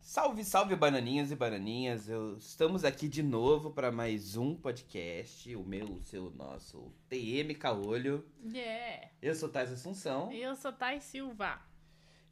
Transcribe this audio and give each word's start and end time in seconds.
Salve, 0.00 0.42
salve, 0.42 0.74
bananinhas 0.74 1.30
e 1.30 1.36
bananinhas. 1.36 2.08
Eu, 2.08 2.38
estamos 2.38 2.82
aqui 2.82 3.06
de 3.06 3.22
novo 3.22 3.70
para 3.70 3.92
mais 3.92 4.36
um 4.36 4.54
podcast, 4.54 5.54
o 5.54 5.62
meu, 5.62 5.84
o 5.84 6.02
seu, 6.02 6.30
nosso 6.30 6.90
TM 7.10 7.54
Caolho. 7.54 8.24
Yeah. 8.42 9.10
Eu 9.20 9.34
sou 9.34 9.50
Thais 9.50 9.70
Assunção 9.70 10.32
Eu 10.32 10.56
sou 10.56 10.72
Thay 10.72 11.02
Silva. 11.02 11.60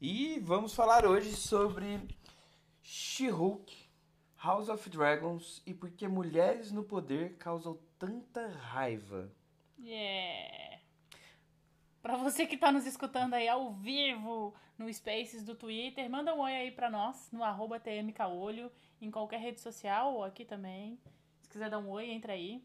e 0.01 0.41
vamos 0.41 0.75
falar 0.75 1.05
hoje 1.05 1.37
sobre 1.37 2.01
She-Hulk, 2.83 3.71
House 4.43 4.71
of 4.71 4.89
Dragons 4.89 5.63
e 5.67 5.75
por 5.75 5.91
que 5.91 6.09
mulheres 6.09 6.73
no 6.73 6.83
poder 6.83 7.37
causam 7.37 7.79
tanta 7.99 8.49
raiva. 8.49 9.31
Yeah. 9.79 10.74
Pra 12.05 12.19
você 12.19 12.47
que 12.47 12.59
tá 12.59 12.71
nos 12.71 12.85
escutando 12.85 13.33
aí 13.33 13.49
ao 13.49 13.73
vivo 13.73 14.55
no 14.77 14.93
Spaces 14.93 15.43
do 15.43 15.55
Twitter, 15.55 16.11
manda 16.11 16.35
um 16.35 16.41
oi 16.41 16.53
aí 16.53 16.71
pra 16.71 16.91
nós 16.91 17.31
no 17.33 17.43
arroba 17.43 17.81
TMCaolho, 17.81 18.71
em 19.01 19.11
qualquer 19.11 19.41
rede 19.41 19.59
social 19.59 20.13
ou 20.13 20.23
aqui 20.23 20.45
também. 20.45 20.99
Se 21.41 21.49
quiser 21.49 21.71
dar 21.71 21.79
um 21.79 21.89
oi, 21.89 22.11
entra 22.11 22.35
aí. 22.35 22.63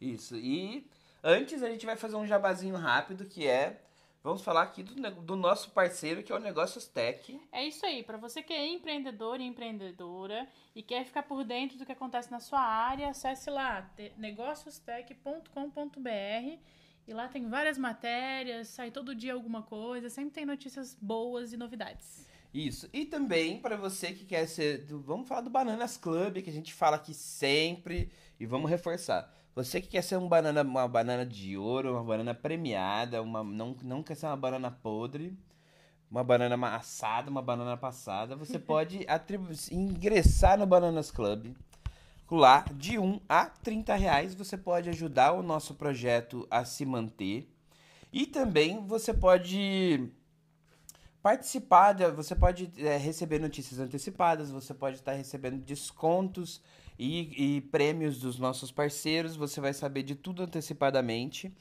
Isso, 0.00 0.34
e 0.34 0.90
antes 1.22 1.62
a 1.62 1.68
gente 1.68 1.84
vai 1.84 1.94
fazer 1.94 2.16
um 2.16 2.26
jabazinho 2.26 2.74
rápido 2.74 3.26
que 3.26 3.46
é. 3.46 3.82
Vamos 4.24 4.40
falar 4.40 4.62
aqui 4.62 4.82
do, 4.82 4.94
do 4.94 5.36
nosso 5.36 5.70
parceiro 5.72 6.22
que 6.22 6.32
é 6.32 6.34
o 6.34 6.40
Negócios 6.40 6.88
Tech. 6.88 7.38
É 7.52 7.66
isso 7.66 7.84
aí, 7.84 8.02
pra 8.02 8.16
você 8.16 8.42
que 8.42 8.54
é 8.54 8.66
empreendedor 8.66 9.42
e 9.42 9.44
empreendedora 9.44 10.48
e 10.74 10.82
quer 10.82 11.04
ficar 11.04 11.24
por 11.24 11.44
dentro 11.44 11.76
do 11.76 11.84
que 11.84 11.92
acontece 11.92 12.30
na 12.30 12.40
sua 12.40 12.60
área, 12.60 13.10
acesse 13.10 13.50
lá 13.50 13.82
te- 13.94 14.14
negociostech.com.br 14.16 16.78
e 17.08 17.12
lá 17.14 17.26
tem 17.26 17.48
várias 17.48 17.78
matérias, 17.78 18.68
sai 18.68 18.90
todo 18.90 19.14
dia 19.14 19.32
alguma 19.32 19.62
coisa, 19.62 20.08
sempre 20.10 20.30
tem 20.32 20.44
notícias 20.46 20.96
boas 21.00 21.52
e 21.52 21.56
novidades. 21.56 22.26
Isso. 22.52 22.88
E 22.92 23.04
também 23.04 23.58
para 23.60 23.76
você 23.76 24.12
que 24.12 24.24
quer 24.24 24.46
ser. 24.46 24.84
do- 24.86 25.00
vamos 25.00 25.26
falar 25.28 25.40
do 25.42 25.50
Bananas 25.50 25.96
Club, 25.96 26.42
que 26.42 26.50
a 26.50 26.52
gente 26.52 26.72
fala 26.72 26.96
aqui 26.96 27.12
sempre. 27.14 28.10
E 28.40 28.46
vamos 28.46 28.70
reforçar. 28.70 29.32
Você 29.54 29.80
que 29.80 29.88
quer 29.88 30.02
ser 30.02 30.16
um 30.16 30.28
banana, 30.28 30.62
uma 30.62 30.86
banana 30.86 31.26
de 31.26 31.56
ouro, 31.56 31.92
uma 31.92 32.04
banana 32.04 32.32
premiada, 32.34 33.20
uma, 33.20 33.42
não, 33.42 33.74
não 33.82 34.02
quer 34.02 34.14
ser 34.14 34.26
uma 34.26 34.36
banana 34.36 34.70
podre, 34.70 35.36
uma 36.10 36.22
banana 36.22 36.56
assada, 36.76 37.28
uma 37.30 37.42
banana 37.42 37.76
passada, 37.76 38.36
você 38.36 38.56
pode 38.60 39.04
ingressar 39.72 40.56
no 40.58 40.66
Bananas 40.66 41.10
Club. 41.10 41.54
Lá, 42.30 42.64
de 42.74 42.98
1 42.98 43.20
a 43.28 43.46
30 43.46 43.94
reais, 43.94 44.34
você 44.34 44.56
pode 44.56 44.88
ajudar 44.90 45.32
o 45.32 45.42
nosso 45.42 45.74
projeto 45.74 46.46
a 46.50 46.64
se 46.64 46.84
manter. 46.84 47.48
E 48.12 48.26
também 48.26 48.86
você 48.86 49.14
pode 49.14 50.10
participar, 51.22 51.94
você 52.12 52.34
pode 52.34 52.70
é, 52.78 52.96
receber 52.96 53.38
notícias 53.38 53.80
antecipadas, 53.80 54.50
você 54.50 54.72
pode 54.72 54.96
estar 54.96 55.12
recebendo 55.12 55.58
descontos 55.62 56.62
e, 56.98 57.56
e 57.56 57.60
prêmios 57.62 58.18
dos 58.18 58.38
nossos 58.38 58.70
parceiros, 58.70 59.36
você 59.36 59.60
vai 59.60 59.72
saber 59.72 60.02
de 60.02 60.14
tudo 60.14 60.42
antecipadamente. 60.42 61.52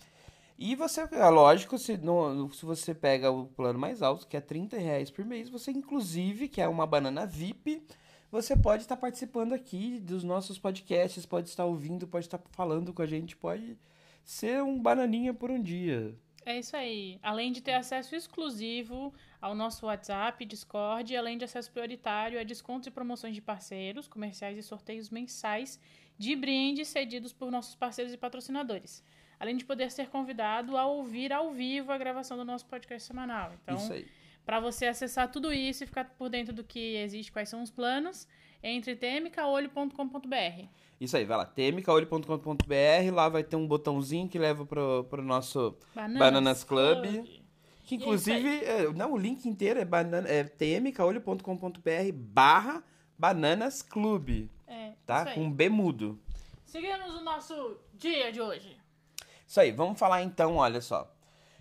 E 0.58 0.76
você, 0.76 1.02
é 1.12 1.30
lógico, 1.30 1.78
se, 1.78 1.98
no- 1.98 2.52
se 2.54 2.66
você 2.66 2.94
pega 2.94 3.32
o 3.32 3.48
plano 3.48 3.80
mais 3.80 4.02
alto, 4.02 4.28
que 4.28 4.38
é 4.38 4.42
30 4.42 4.78
reais 4.78 5.12
por 5.12 5.26
mês, 5.26 5.50
você 5.50 5.72
inclusive, 5.72 6.48
que 6.48 6.62
é 6.62 6.68
uma 6.68 6.88
banana 6.88 7.26
VIP, 7.26 7.84
você 8.32 8.56
pode 8.56 8.84
estar 8.84 8.98
participando 8.98 9.54
aqui 9.54 10.00
dos 10.00 10.24
nossos 10.24 10.60
podcasts, 10.60 11.26
pode 11.26 11.50
estar 11.50 11.66
ouvindo, 11.66 12.08
pode 12.08 12.26
estar 12.26 12.42
falando 12.52 12.94
com 12.94 13.02
a 13.02 13.06
gente, 13.06 13.36
pode 13.36 13.78
ser 14.24 14.62
um 14.62 14.82
bananinha 14.82 15.34
por 15.34 15.50
um 15.50 15.62
dia. 15.62 16.14
É 16.46 16.60
isso 16.60 16.78
aí. 16.78 17.20
Além 17.22 17.52
de 17.52 17.62
ter 17.62 17.74
acesso 17.74 18.16
exclusivo 18.16 19.14
ao 19.42 19.54
nosso 19.54 19.86
WhatsApp, 19.86 20.46
Discord, 20.46 21.16
além 21.16 21.38
de 21.38 21.44
acesso 21.44 21.70
prioritário 21.72 22.40
a 22.40 22.44
descontos 22.44 22.88
e 22.88 22.92
promoções 22.92 23.36
de 23.36 23.42
parceiros, 23.42 24.08
comerciais 24.08 24.58
e 24.58 24.64
sorteios 24.64 25.10
mensais 25.10 25.80
de 26.18 26.36
brindes 26.36 26.88
cedidos 26.88 27.34
por 27.34 27.52
nossos 27.52 27.76
parceiros 27.76 28.14
e 28.14 28.18
patrocinadores. 28.18 29.04
Além 29.40 29.58
de 29.58 29.66
poder 29.66 29.92
ser 29.92 30.08
convidado 30.08 30.78
a 30.78 30.86
ouvir 30.86 31.34
ao 31.34 31.52
vivo 31.52 31.92
a 31.92 31.98
gravação 31.98 32.38
do 32.38 32.46
nosso 32.46 32.66
podcast 32.66 33.06
semanal. 33.06 33.54
Então, 33.62 33.76
Isso 33.76 33.94
aí. 33.94 34.08
Para 34.48 34.62
você 34.62 34.86
acessar 34.86 35.30
tudo 35.30 35.52
isso 35.52 35.84
e 35.84 35.88
ficar 35.88 36.06
por 36.06 36.30
dentro 36.30 36.54
do 36.54 36.64
que 36.64 36.96
existe, 36.96 37.30
quais 37.34 37.50
são 37.50 37.62
os 37.62 37.70
planos, 37.70 38.26
entre 38.64 38.96
tmcaolho.com.br. 38.96 40.66
Isso 41.02 41.18
aí, 41.18 41.26
vai 41.26 41.38
lá, 41.38 41.46
tmcaolho.com.br, 41.46 43.14
lá 43.14 43.28
vai 43.28 43.44
ter 43.44 43.58
um 43.58 43.68
botãozinho 43.68 44.30
que 44.30 44.40
leva 44.40 44.66
pro, 44.66 45.04
pro 45.10 45.22
nosso. 45.22 45.78
Bananas 45.94 46.64
Club. 46.64 47.04
Que 47.84 47.96
E 47.96 47.98
é 47.98 48.00
inclusive, 48.00 48.64
é, 48.64 48.94
não, 48.94 49.12
o 49.12 49.18
link 49.18 49.46
inteiro 49.46 49.82
é, 49.82 49.86
banana, 49.86 50.30
é 50.30 50.46
tmcaolho.com.br 50.46 52.14
barra 52.14 52.82
bananas 53.18 53.82
club, 53.82 54.50
É, 54.66 54.94
tá? 55.06 55.34
Com 55.34 55.52
B 55.52 55.68
mudo. 55.68 56.18
Seguimos 56.66 57.16
o 57.16 57.22
nosso 57.22 57.78
dia 57.94 58.32
de 58.32 58.40
hoje. 58.40 58.78
Isso 59.46 59.60
aí, 59.60 59.74
vamos 59.74 60.00
falar 60.00 60.24
então, 60.24 60.56
olha 60.56 60.80
só. 60.80 61.14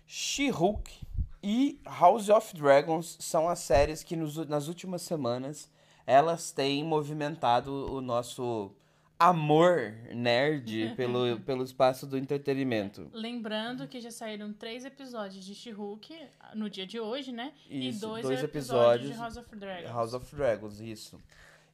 She-Hulk 0.06 1.05
e 1.48 1.80
House 1.84 2.28
of 2.28 2.52
Dragons 2.56 3.16
são 3.20 3.48
as 3.48 3.60
séries 3.60 4.02
que 4.02 4.16
nos- 4.16 4.48
nas 4.48 4.66
últimas 4.66 5.02
semanas 5.02 5.70
elas 6.04 6.50
têm 6.50 6.82
movimentado 6.84 7.70
o 7.92 8.00
nosso 8.00 8.74
amor 9.18 9.94
nerd 10.14 10.92
pelo, 10.96 11.38
pelo 11.40 11.62
espaço 11.64 12.06
do 12.06 12.18
entretenimento. 12.18 13.08
Lembrando 13.12 13.86
que 13.88 14.00
já 14.00 14.10
saíram 14.10 14.52
três 14.52 14.84
episódios 14.84 15.44
de 15.44 15.54
She-Hulk 15.54 16.18
no 16.54 16.68
dia 16.68 16.86
de 16.86 16.98
hoje, 17.00 17.30
né? 17.32 17.52
e 17.70 17.88
Isso, 17.88 18.00
dois, 18.00 18.22
dois 18.22 18.42
episódios, 18.42 19.10
episódios 19.10 19.12
de 19.12 19.16
House 19.18 19.36
of 19.36 19.56
Dragons. 19.56 19.90
House 19.90 20.14
of 20.14 20.34
Dragons, 20.36 20.80
isso. 20.80 21.20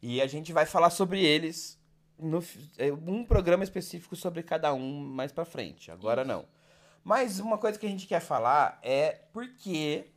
E 0.03 0.21
a 0.21 0.27
gente 0.27 0.53
vai 0.53 0.67
falar 0.67 0.91
sobre 0.91 1.25
eles 1.25 1.81
no 2.19 2.45
é, 2.79 2.93
um 2.93 3.25
programa 3.25 3.65
específico 3.65 4.15
sobre 4.15 4.43
cada 4.43 4.73
um 4.75 5.01
mais 5.01 5.33
pra 5.33 5.45
frente. 5.45 5.91
Agora 5.91 6.23
Isso. 6.23 6.29
não. 6.29 6.45
Mas 7.05 7.41
uma 7.41 7.59
coisa 7.59 7.79
que 7.79 7.87
a 7.87 7.89
gente 7.89 8.07
quer 8.07 8.21
falar 8.21 8.79
é 8.83 9.13
por 9.33 9.49
que 9.55 10.13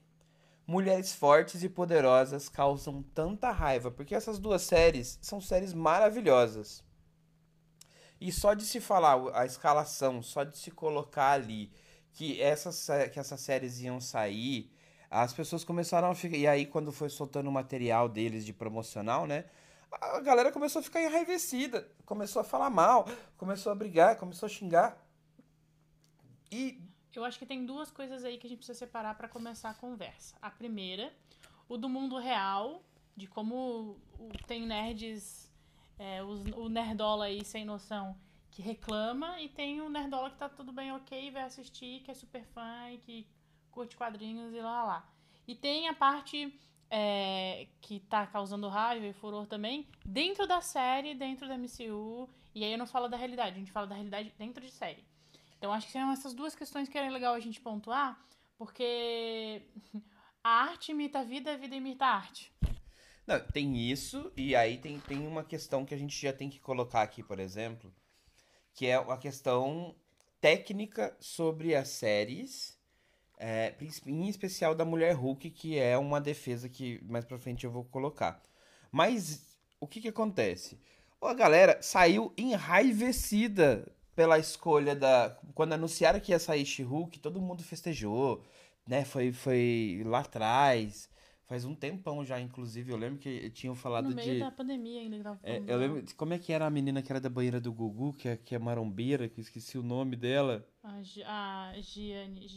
mulheres 0.67 1.13
fortes 1.13 1.63
e 1.63 1.69
poderosas 1.69 2.49
causam 2.49 3.03
tanta 3.13 3.51
raiva, 3.51 3.91
porque 3.91 4.15
essas 4.15 4.39
duas 4.39 4.61
séries 4.61 5.19
são 5.21 5.39
séries 5.39 5.73
maravilhosas. 5.73 6.83
E 8.19 8.31
só 8.31 8.53
de 8.53 8.65
se 8.65 8.79
falar 8.79 9.17
a 9.33 9.45
escalação, 9.45 10.21
só 10.21 10.43
de 10.43 10.57
se 10.57 10.71
colocar 10.71 11.31
ali 11.31 11.71
que 12.13 12.41
essas, 12.41 12.87
que 13.11 13.19
essas 13.19 13.41
séries 13.41 13.79
iam 13.81 13.99
sair, 13.99 14.71
as 15.09 15.33
pessoas 15.33 15.63
começaram 15.63 16.09
a 16.09 16.15
ficar. 16.15 16.37
E 16.37 16.47
aí, 16.47 16.65
quando 16.65 16.91
foi 16.91 17.09
soltando 17.09 17.49
o 17.49 17.51
material 17.51 18.07
deles 18.07 18.45
de 18.45 18.53
promocional, 18.53 19.27
né? 19.27 19.45
A 19.91 20.19
galera 20.19 20.51
começou 20.51 20.79
a 20.79 20.83
ficar 20.83 21.01
enraivecida, 21.01 21.87
começou 22.05 22.41
a 22.41 22.43
falar 22.43 22.69
mal, 22.69 23.07
começou 23.37 23.71
a 23.71 23.75
brigar, 23.75 24.17
começou 24.17 24.47
a 24.47 24.49
xingar. 24.49 25.04
E 26.51 26.79
Eu 27.15 27.23
acho 27.23 27.39
que 27.39 27.45
tem 27.45 27.65
duas 27.65 27.89
coisas 27.89 28.25
aí 28.25 28.37
que 28.37 28.45
a 28.45 28.49
gente 28.49 28.57
precisa 28.57 28.77
separar 28.77 29.15
pra 29.15 29.29
começar 29.29 29.69
a 29.69 29.73
conversa. 29.73 30.35
A 30.41 30.49
primeira, 30.51 31.13
o 31.69 31.77
do 31.77 31.87
mundo 31.87 32.17
real, 32.17 32.83
de 33.15 33.25
como 33.25 33.95
tem 34.47 34.65
nerds, 34.65 35.49
é, 35.97 36.21
os- 36.21 36.45
o 36.57 36.67
nerdola 36.67 37.23
aí 37.25 37.41
sem 37.45 37.63
noção 37.63 38.17
que 38.51 38.61
reclama, 38.61 39.39
e 39.39 39.47
tem 39.47 39.79
o 39.79 39.87
nerdola 39.89 40.29
que 40.29 40.35
tá 40.37 40.49
tudo 40.49 40.73
bem 40.73 40.91
ok, 40.91 41.31
vai 41.31 41.43
assistir, 41.43 42.01
que 42.01 42.11
é 42.11 42.13
super 42.13 42.43
fã 42.47 42.89
e 42.91 42.97
que 42.97 43.25
curte 43.71 43.95
quadrinhos 43.95 44.53
e 44.53 44.59
lá 44.59 44.83
lá. 44.83 45.09
E 45.47 45.55
tem 45.55 45.87
a 45.87 45.93
parte 45.93 46.53
é, 46.89 47.67
que 47.79 48.01
tá 48.01 48.27
causando 48.27 48.67
raiva 48.67 49.05
e 49.05 49.13
furor 49.13 49.47
também, 49.47 49.87
dentro 50.05 50.45
da 50.45 50.59
série, 50.59 51.15
dentro 51.15 51.47
da 51.47 51.55
MCU, 51.57 52.29
e 52.53 52.61
aí 52.65 52.73
eu 52.73 52.77
não 52.77 52.85
falo 52.87 53.07
da 53.07 53.15
realidade, 53.15 53.55
a 53.55 53.59
gente 53.59 53.71
fala 53.71 53.87
da 53.87 53.95
realidade 53.95 54.33
dentro 54.37 54.61
de 54.63 54.71
série. 54.71 55.03
Então 55.65 55.73
acho 55.73 55.87
que 55.87 55.93
são 55.93 56.11
essas 56.11 56.35
duas 56.35 56.53
questões 56.53 56.87
que 56.87 56.95
é 56.95 57.09
legal 57.09 57.33
a 57.33 57.39
gente 57.39 57.59
pontuar, 57.59 58.23
porque 58.55 59.63
a 60.43 60.61
arte 60.61 60.91
imita 60.91 61.21
a 61.21 61.23
vida, 61.23 61.53
a 61.53 61.57
vida 61.57 61.75
imita 61.75 62.05
a 62.05 62.17
arte. 62.17 62.53
Não, 63.25 63.39
tem 63.47 63.75
isso, 63.75 64.31
e 64.37 64.55
aí 64.55 64.77
tem, 64.77 64.99
tem 64.99 65.25
uma 65.25 65.43
questão 65.43 65.83
que 65.83 65.95
a 65.95 65.97
gente 65.97 66.21
já 66.21 66.31
tem 66.31 66.51
que 66.51 66.59
colocar 66.59 67.01
aqui, 67.01 67.23
por 67.23 67.39
exemplo, 67.39 67.91
que 68.75 68.85
é 68.85 68.93
a 68.93 69.17
questão 69.17 69.95
técnica 70.39 71.17
sobre 71.19 71.73
as 71.73 71.87
séries, 71.87 72.77
é, 73.39 73.73
em 74.05 74.29
especial 74.29 74.75
da 74.75 74.85
Mulher 74.85 75.13
Hulk, 75.13 75.49
que 75.49 75.79
é 75.79 75.97
uma 75.97 76.21
defesa 76.21 76.69
que 76.69 77.03
mais 77.05 77.25
pra 77.25 77.39
frente 77.39 77.65
eu 77.65 77.71
vou 77.71 77.85
colocar. 77.85 78.39
Mas 78.91 79.57
o 79.79 79.87
que 79.87 79.99
que 79.99 80.09
acontece? 80.09 80.79
A 81.19 81.33
galera 81.33 81.81
saiu 81.81 82.31
enraivecida 82.37 83.91
pela 84.15 84.39
escolha 84.39 84.95
da. 84.95 85.37
Quando 85.53 85.73
anunciaram 85.73 86.19
que 86.19 86.31
ia 86.31 86.39
sair 86.39 86.65
She-Hulk, 86.65 87.19
todo 87.19 87.41
mundo 87.41 87.61
festejou, 87.63 88.43
né? 88.87 89.03
Foi, 89.05 89.31
foi 89.31 90.01
lá 90.05 90.19
atrás. 90.19 91.13
Faz 91.47 91.63
um 91.63 91.75
tempão 91.75 92.25
já, 92.25 92.39
inclusive. 92.41 92.91
Eu 92.91 92.97
lembro 92.97 93.19
que 93.19 93.51
tinham 93.51 93.75
falado 93.75 94.09
No 94.09 94.15
meio 94.15 94.33
de. 94.33 94.39
da 94.39 94.49
pandemia 94.49 95.01
ainda 95.01 95.21
tava 95.21 95.39
É, 95.43 95.61
eu 95.67 95.77
lembro. 95.77 96.01
de- 96.01 96.15
Como 96.15 96.33
é 96.33 96.39
que 96.39 96.51
era 96.51 96.65
a 96.65 96.69
menina 96.71 97.03
que 97.03 97.11
era 97.11 97.21
da 97.21 97.29
banheira 97.29 97.61
do 97.61 97.71
Gugu, 97.71 98.13
que 98.13 98.27
é, 98.29 98.35
que 98.35 98.55
é 98.55 98.59
marombeira, 98.59 99.29
que 99.29 99.39
eu 99.39 99.43
esqueci 99.43 99.77
o 99.77 99.83
nome 99.83 100.15
dela? 100.15 100.67
A, 100.81 101.03
Gi- 101.03 101.21
a 101.23 101.71
Giane, 101.81 102.47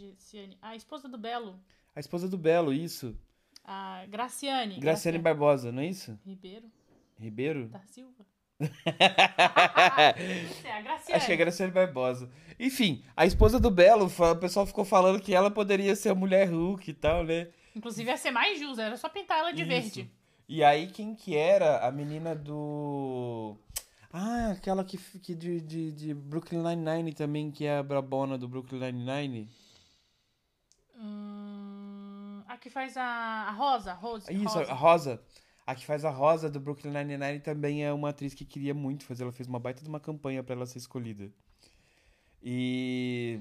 a 0.63 0.75
esposa 0.75 1.07
do 1.07 1.19
Belo, 1.19 1.61
A 1.95 2.01
esposa 2.01 2.27
do 2.29 2.39
Belo, 2.39 2.73
isso. 2.73 3.15
a 3.63 4.07
Graciane. 4.09 4.81
Graciane 4.81 5.19
Barbosa, 5.19 5.71
não 5.71 5.83
é 5.83 5.87
isso? 5.89 6.19
Ribeiro 6.25 6.71
Ribeiro? 7.19 7.69
da 7.69 7.83
Silva. 7.83 8.25
Sei, 8.61 8.69
a 10.71 10.83
Graciane. 10.83 11.13
Acho 11.13 11.27
que 11.27 11.33
é 11.33 11.37
Graciane 11.37 11.73
Barbosa. 11.73 12.29
Enfim, 12.59 13.05
a 13.17 13.25
esposa 13.25 13.61
do 13.61 13.71
Belo, 13.71 14.07
o 14.07 14.37
pessoal 14.37 14.67
ficou 14.67 14.85
falando 14.85 15.21
que 15.21 15.35
ela 15.35 15.51
poderia 15.51 15.95
ser 15.95 16.11
a 16.11 16.15
mulher 16.15 16.49
Hulk 16.49 16.91
e 16.91 16.95
tal, 16.95 17.25
né? 17.25 17.49
Inclusive 17.75 18.11
ia 18.11 18.17
ser 18.17 18.33
mais 18.33 18.59
justa, 18.59 18.83
era 18.83 18.97
só 18.97 19.09
pintar 19.09 19.39
ela 19.39 19.53
de 19.53 19.63
Isso. 19.63 19.71
verde. 19.71 20.11
E 20.49 20.65
aí, 20.65 20.89
quem 20.89 21.15
que 21.15 21.37
era 21.37 21.87
a 21.87 21.93
menina 21.93 22.35
do. 22.35 23.57
Ah, 24.11 24.53
aquela 24.53 24.83
que, 24.83 24.97
que 24.97 25.35
de, 25.35 25.61
de, 25.61 25.93
de 25.93 26.15
Brooklyn 26.15 26.63
Nine-Nine 26.63 27.13
também, 27.13 27.51
que 27.51 27.67
é 27.67 27.77
a 27.77 27.83
brabona 27.83 28.39
do 28.39 28.49
Brooklyn 28.49 28.81
Nine-Nine. 28.81 29.49
Hum, 30.97 32.43
a 32.49 32.57
que 32.57 32.71
faz 32.71 32.97
a, 32.97 33.05
a 33.05 33.51
Rosa, 33.53 33.93
Rose. 33.93 34.33
Isso, 34.33 34.59
Rosa. 34.59 34.73
a 34.73 34.75
Rosa. 34.75 35.23
A 35.69 35.75
que 35.75 35.85
faz 35.85 36.03
a 36.03 36.09
Rosa 36.11 36.49
do 36.49 36.59
Brooklyn 36.59 36.91
Nine-Nine 36.93 37.41
também 37.41 37.85
é 37.85 37.93
uma 37.93 38.09
atriz 38.09 38.33
que 38.33 38.43
queria 38.47 38.73
muito 38.73 39.05
fazer. 39.05 39.23
Ela 39.25 39.33
fez 39.33 39.47
uma 39.47 39.59
baita 39.61 39.83
de 39.83 39.89
uma 39.91 40.01
campanha 40.01 40.43
pra 40.43 40.55
ela 40.55 40.65
ser 40.65 40.79
escolhida. 40.79 41.31
E. 42.43 43.39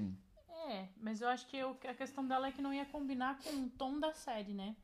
É, 0.68 0.88
mas 1.00 1.22
eu 1.22 1.28
acho 1.28 1.46
que 1.46 1.62
o- 1.64 1.70
a 1.88 1.94
questão 1.94 2.28
dela 2.28 2.48
é 2.48 2.52
que 2.52 2.60
não 2.60 2.74
ia 2.74 2.84
combinar 2.84 3.38
com 3.38 3.50
o 3.64 3.70
tom 3.70 3.98
da 3.98 4.12
série, 4.12 4.52
né? 4.52 4.76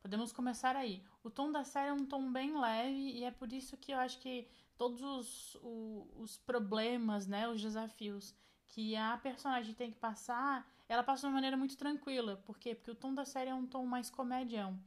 Podemos 0.00 0.32
começar 0.32 0.74
aí. 0.74 1.02
O 1.22 1.28
tom 1.28 1.52
da 1.52 1.64
série 1.64 1.90
é 1.90 1.92
um 1.92 2.06
tom 2.06 2.32
bem 2.32 2.58
leve 2.58 3.10
e 3.18 3.24
é 3.24 3.30
por 3.30 3.52
isso 3.52 3.76
que 3.76 3.92
eu 3.92 3.98
acho 3.98 4.18
que 4.18 4.48
todos 4.78 5.02
os, 5.02 5.54
o- 5.56 6.06
os 6.16 6.38
problemas, 6.38 7.26
né, 7.26 7.46
os 7.46 7.60
desafios 7.60 8.34
que 8.68 8.96
a 8.96 9.18
personagem 9.18 9.74
tem 9.74 9.90
que 9.90 9.98
passar, 9.98 10.66
ela 10.88 11.02
passa 11.02 11.20
de 11.20 11.26
uma 11.26 11.34
maneira 11.34 11.58
muito 11.58 11.76
tranquila. 11.76 12.36
Por 12.46 12.56
quê? 12.58 12.74
Porque 12.74 12.90
o 12.90 12.94
tom 12.94 13.12
da 13.12 13.26
série 13.26 13.50
é 13.50 13.54
um 13.54 13.66
tom 13.66 13.84
mais 13.84 14.08
comedião. 14.08 14.78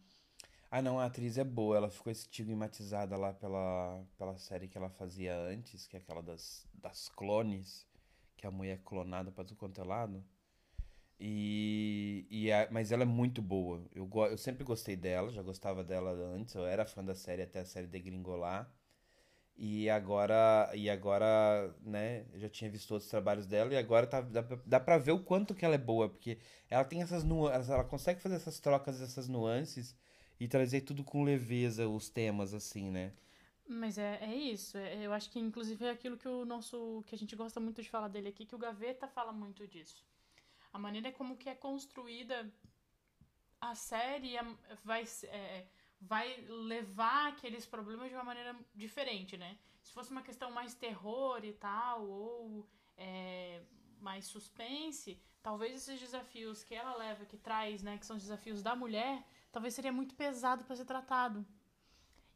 Ah, 0.71 0.81
não, 0.81 1.00
a 1.00 1.06
atriz 1.06 1.38
é 1.38 1.44
boa. 1.44 1.77
Ela 1.77 1.89
ficou 1.89 2.12
estigmatizada 2.12 3.16
lá 3.18 3.33
pela, 3.33 4.04
pela 4.18 4.38
série 4.38 4.68
que 4.68 4.77
ela 4.77 4.89
fazia 4.89 5.36
antes, 5.38 5.88
que 5.88 5.95
é 5.98 6.00
aquela 6.00 6.21
das, 6.21 6.68
das 6.74 7.10
clones, 7.10 7.88
que 8.38 8.45
a 8.48 8.51
mulher 8.51 8.74
é 8.75 8.81
clonada 8.83 9.31
pra 9.31 9.44
tudo 9.44 9.57
quanto 9.57 9.81
é 9.81 9.83
lado. 9.83 10.24
E, 11.19 12.25
e 12.30 12.51
a- 12.51 12.68
mas 12.71 12.92
ela 12.92 13.04
é 13.04 13.06
muito 13.06 13.42
boa. 13.42 13.83
Eu, 13.95 14.10
eu 14.31 14.38
sempre 14.38 14.63
gostei 14.63 14.95
dela, 14.95 15.31
já 15.31 15.42
gostava 15.44 15.83
dela 15.83 16.12
antes. 16.12 16.56
Eu 16.56 16.66
era 16.68 16.86
fã 16.86 17.04
da 17.04 17.15
série 17.15 17.44
até 17.44 17.60
a 17.62 17.65
série 17.65 17.88
degringolar. 17.88 18.72
E 19.62 19.89
agora, 19.89 20.72
e 20.74 20.89
agora, 20.89 21.75
né, 21.81 22.25
eu 22.31 22.39
já 22.39 22.48
tinha 22.50 22.72
visto 22.72 22.92
outros 22.92 23.10
trabalhos 23.10 23.45
dela 23.45 23.74
e 23.74 23.77
agora 23.77 24.07
tá, 24.07 24.22
dá, 24.22 24.42
dá 24.65 24.80
pra 24.80 24.98
ver 24.98 25.12
o 25.12 25.19
quanto 25.19 25.54
que 25.54 25.65
ela 25.65 25.75
é 25.75 25.77
boa, 25.77 26.07
porque 26.07 26.39
ela 26.69 26.86
tem 26.86 27.01
essas 27.01 27.25
nuances, 27.25 27.69
ela 27.69 27.83
consegue 27.83 28.22
fazer 28.22 28.36
essas 28.36 28.57
trocas, 28.60 29.01
essas 29.01 29.27
nuances 29.27 29.94
e 30.39 30.47
trazer 30.47 30.81
tudo 30.81 31.03
com 31.03 31.24
leveza, 31.24 31.88
os 31.88 32.09
temas, 32.09 32.53
assim, 32.53 32.89
né? 32.89 33.13
Mas 33.68 33.97
é, 33.97 34.18
é 34.21 34.36
isso. 34.36 34.77
É- 34.77 35.06
eu 35.06 35.13
acho 35.13 35.30
que, 35.30 35.39
inclusive, 35.39 35.86
é 35.86 35.91
aquilo 35.91 36.18
que 36.18 36.27
o 36.27 36.45
nosso. 36.45 37.03
que 37.06 37.13
a 37.13 37.18
gente 37.18 37.36
gosta 37.36 37.59
muito 37.59 37.81
de 37.83 37.89
falar 37.89 38.07
dele 38.07 38.30
aqui, 38.30 38.45
que 38.45 38.56
o 38.56 38.59
Gaveta 38.59 39.07
fala 39.07 39.31
muito 39.31 39.68
disso. 39.68 40.03
A 40.74 40.80
maneira 40.80 41.12
como 41.12 41.38
que 41.38 41.50
é 41.50 41.56
construída 41.56 42.51
a 43.62 43.75
série 43.75 44.38
é- 44.38 44.56
vai, 44.83 45.03
é, 45.24 45.68
vai 46.01 46.41
levar 46.47 47.27
aqueles 47.27 47.65
problemas 47.65 48.09
de 48.09 48.15
uma 48.15 48.24
maneira 48.24 48.56
diferente, 48.74 49.38
né? 49.38 49.57
Se 49.83 49.91
fosse 49.94 50.12
uma 50.12 50.21
questão 50.21 50.50
mais 50.51 50.74
terror 50.74 51.44
e 51.44 51.53
tal, 51.53 52.07
ou 52.07 52.68
é, 52.97 53.62
mais 54.00 54.25
suspense, 54.25 55.19
talvez 55.41 55.74
esses 55.75 56.00
desafios 56.00 56.63
que 56.63 56.74
ela 56.74 56.95
leva, 56.95 57.25
que 57.25 57.38
traz, 57.38 57.81
né, 57.81 57.97
que 57.97 58.06
são 58.06 58.15
os 58.15 58.21
desafios 58.24 58.62
da 58.62 58.75
mulher, 58.75 59.24
talvez 59.51 59.74
seria 59.74 59.92
muito 59.92 60.16
pesado 60.16 60.63
para 60.63 60.75
ser 60.75 60.86
tratado. 60.86 61.46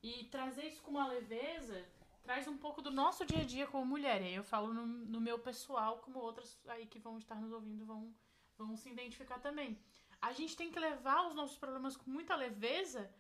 E 0.02 0.26
trazer 0.26 0.66
isso 0.66 0.82
com 0.82 0.92
uma 0.92 1.08
leveza 1.08 1.86
traz 2.24 2.48
um 2.48 2.58
pouco 2.58 2.82
do 2.82 2.90
nosso 2.90 3.26
dia 3.26 3.42
a 3.42 3.46
dia 3.46 3.68
como 3.68 3.86
mulher. 3.86 4.22
E 4.22 4.26
aí 4.26 4.36
eu 4.36 4.44
falo 4.44 4.74
no, 4.74 4.86
no 4.86 5.22
meu 5.22 5.38
pessoal, 5.38 6.00
como 6.00 6.20
outras 6.20 6.58
aí 6.68 6.86
que 6.86 7.00
vão 7.00 7.18
estar 7.18 7.36
nos 7.36 7.52
ouvindo 7.52 7.86
vão, 7.86 8.14
vão 8.58 8.76
se 8.78 8.90
identificar 8.90 9.40
também. 9.40 9.78
A 10.22 10.32
gente 10.32 10.56
tem 10.56 10.72
que 10.72 10.80
levar 10.80 11.28
os 11.28 11.36
nossos 11.36 11.58
problemas 11.58 11.98
com 11.98 12.10
muita 12.10 12.36
leveza, 12.36 13.14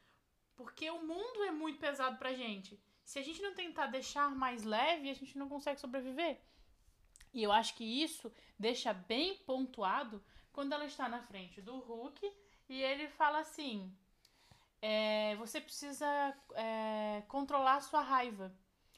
porque 0.55 0.89
o 0.89 1.05
mundo 1.05 1.43
é 1.43 1.51
muito 1.51 1.79
pesado 1.79 2.17
pra 2.17 2.33
gente. 2.33 2.81
Se 3.03 3.19
a 3.19 3.21
gente 3.21 3.41
não 3.41 3.53
tentar 3.53 3.87
deixar 3.87 4.29
mais 4.31 4.63
leve, 4.63 5.09
a 5.09 5.13
gente 5.13 5.37
não 5.37 5.49
consegue 5.49 5.81
sobreviver. 5.81 6.39
E 7.33 7.43
eu 7.43 7.51
acho 7.51 7.75
que 7.75 7.83
isso 7.83 8.31
deixa 8.57 8.93
bem 8.93 9.35
pontuado 9.39 10.23
quando 10.53 10.71
ela 10.71 10.85
está 10.85 11.09
na 11.09 11.21
frente 11.21 11.61
do 11.61 11.77
Hulk 11.79 12.31
e 12.69 12.81
ele 12.81 13.07
fala 13.07 13.39
assim: 13.39 13.95
é, 14.81 15.35
você 15.37 15.61
precisa 15.61 16.05
é, 16.55 17.23
controlar 17.27 17.75
a 17.75 17.81
sua 17.81 18.01
raiva. 18.01 18.53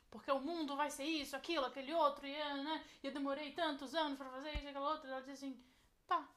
Porque 0.09 0.31
o 0.31 0.39
mundo 0.39 0.75
vai 0.75 0.89
ser 0.89 1.03
isso, 1.03 1.35
aquilo, 1.35 1.65
aquele 1.65 1.94
outro, 1.94 2.25
e, 2.25 2.41
ah, 2.41 2.56
né, 2.63 2.85
eu 3.03 3.12
demorei 3.12 3.51
tantos 3.51 3.94
anos 3.94 4.17
pra 4.17 4.29
fazer 4.29 4.56
isso, 4.56 4.67
aquilo 4.67 4.85
outro. 4.85 5.09
Ela 5.09 5.21
diz 5.21 5.31
assim: 5.31 5.62
tá. 6.07 6.27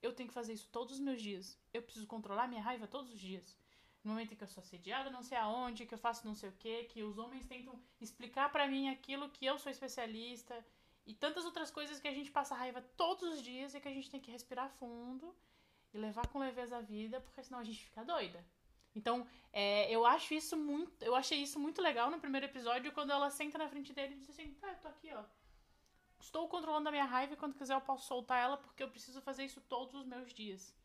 Eu 0.00 0.14
tenho 0.14 0.28
que 0.28 0.34
fazer 0.34 0.52
isso 0.52 0.68
todos 0.70 0.94
os 0.94 1.00
meus 1.00 1.20
dias. 1.20 1.58
Eu 1.74 1.82
preciso 1.82 2.06
controlar 2.06 2.46
minha 2.46 2.62
raiva 2.62 2.86
todos 2.86 3.12
os 3.12 3.20
dias. 3.20 3.56
No 4.04 4.12
momento 4.12 4.32
em 4.32 4.36
que 4.36 4.44
eu 4.44 4.48
sou 4.48 4.62
assediada, 4.62 5.10
não 5.10 5.22
sei 5.22 5.36
aonde, 5.36 5.86
que 5.86 5.94
eu 5.94 5.98
faço 5.98 6.26
não 6.26 6.34
sei 6.34 6.50
o 6.50 6.52
que, 6.52 6.84
que 6.84 7.02
os 7.02 7.18
homens 7.18 7.46
tentam 7.46 7.78
explicar 8.00 8.50
pra 8.50 8.68
mim 8.68 8.88
aquilo 8.88 9.28
que 9.28 9.44
eu 9.44 9.58
sou 9.58 9.70
especialista. 9.70 10.64
E 11.08 11.14
tantas 11.14 11.46
outras 11.46 11.70
coisas 11.70 11.98
que 11.98 12.06
a 12.06 12.12
gente 12.12 12.30
passa 12.30 12.54
raiva 12.54 12.82
todos 12.94 13.22
os 13.32 13.42
dias 13.42 13.74
e 13.74 13.80
que 13.80 13.88
a 13.88 13.94
gente 13.94 14.10
tem 14.10 14.20
que 14.20 14.30
respirar 14.30 14.68
fundo 14.68 15.34
e 15.94 15.96
levar 15.96 16.26
com 16.28 16.38
leveza 16.38 16.76
a 16.76 16.82
vida, 16.82 17.18
porque 17.18 17.42
senão 17.42 17.58
a 17.58 17.64
gente 17.64 17.82
fica 17.82 18.04
doida. 18.04 18.44
Então, 18.94 19.26
é, 19.50 19.90
eu 19.90 20.04
acho 20.04 20.34
isso 20.34 20.54
muito. 20.54 21.02
Eu 21.02 21.14
achei 21.14 21.38
isso 21.42 21.58
muito 21.58 21.80
legal 21.80 22.10
no 22.10 22.20
primeiro 22.20 22.44
episódio, 22.44 22.92
quando 22.92 23.10
ela 23.10 23.30
senta 23.30 23.56
na 23.56 23.66
frente 23.70 23.94
dele 23.94 24.16
e 24.16 24.18
diz 24.18 24.28
assim, 24.28 24.52
tá, 24.60 24.68
eu 24.68 24.76
tô 24.82 24.88
aqui, 24.88 25.10
ó. 25.14 25.24
Estou 26.20 26.46
controlando 26.46 26.90
a 26.90 26.92
minha 26.92 27.06
raiva 27.06 27.32
e 27.32 27.36
quando 27.38 27.54
quiser 27.54 27.72
eu 27.72 27.80
posso 27.80 28.06
soltar 28.06 28.42
ela, 28.42 28.58
porque 28.58 28.82
eu 28.82 28.90
preciso 28.90 29.22
fazer 29.22 29.44
isso 29.46 29.62
todos 29.62 29.94
os 29.94 30.04
meus 30.04 30.34
dias. 30.34 30.76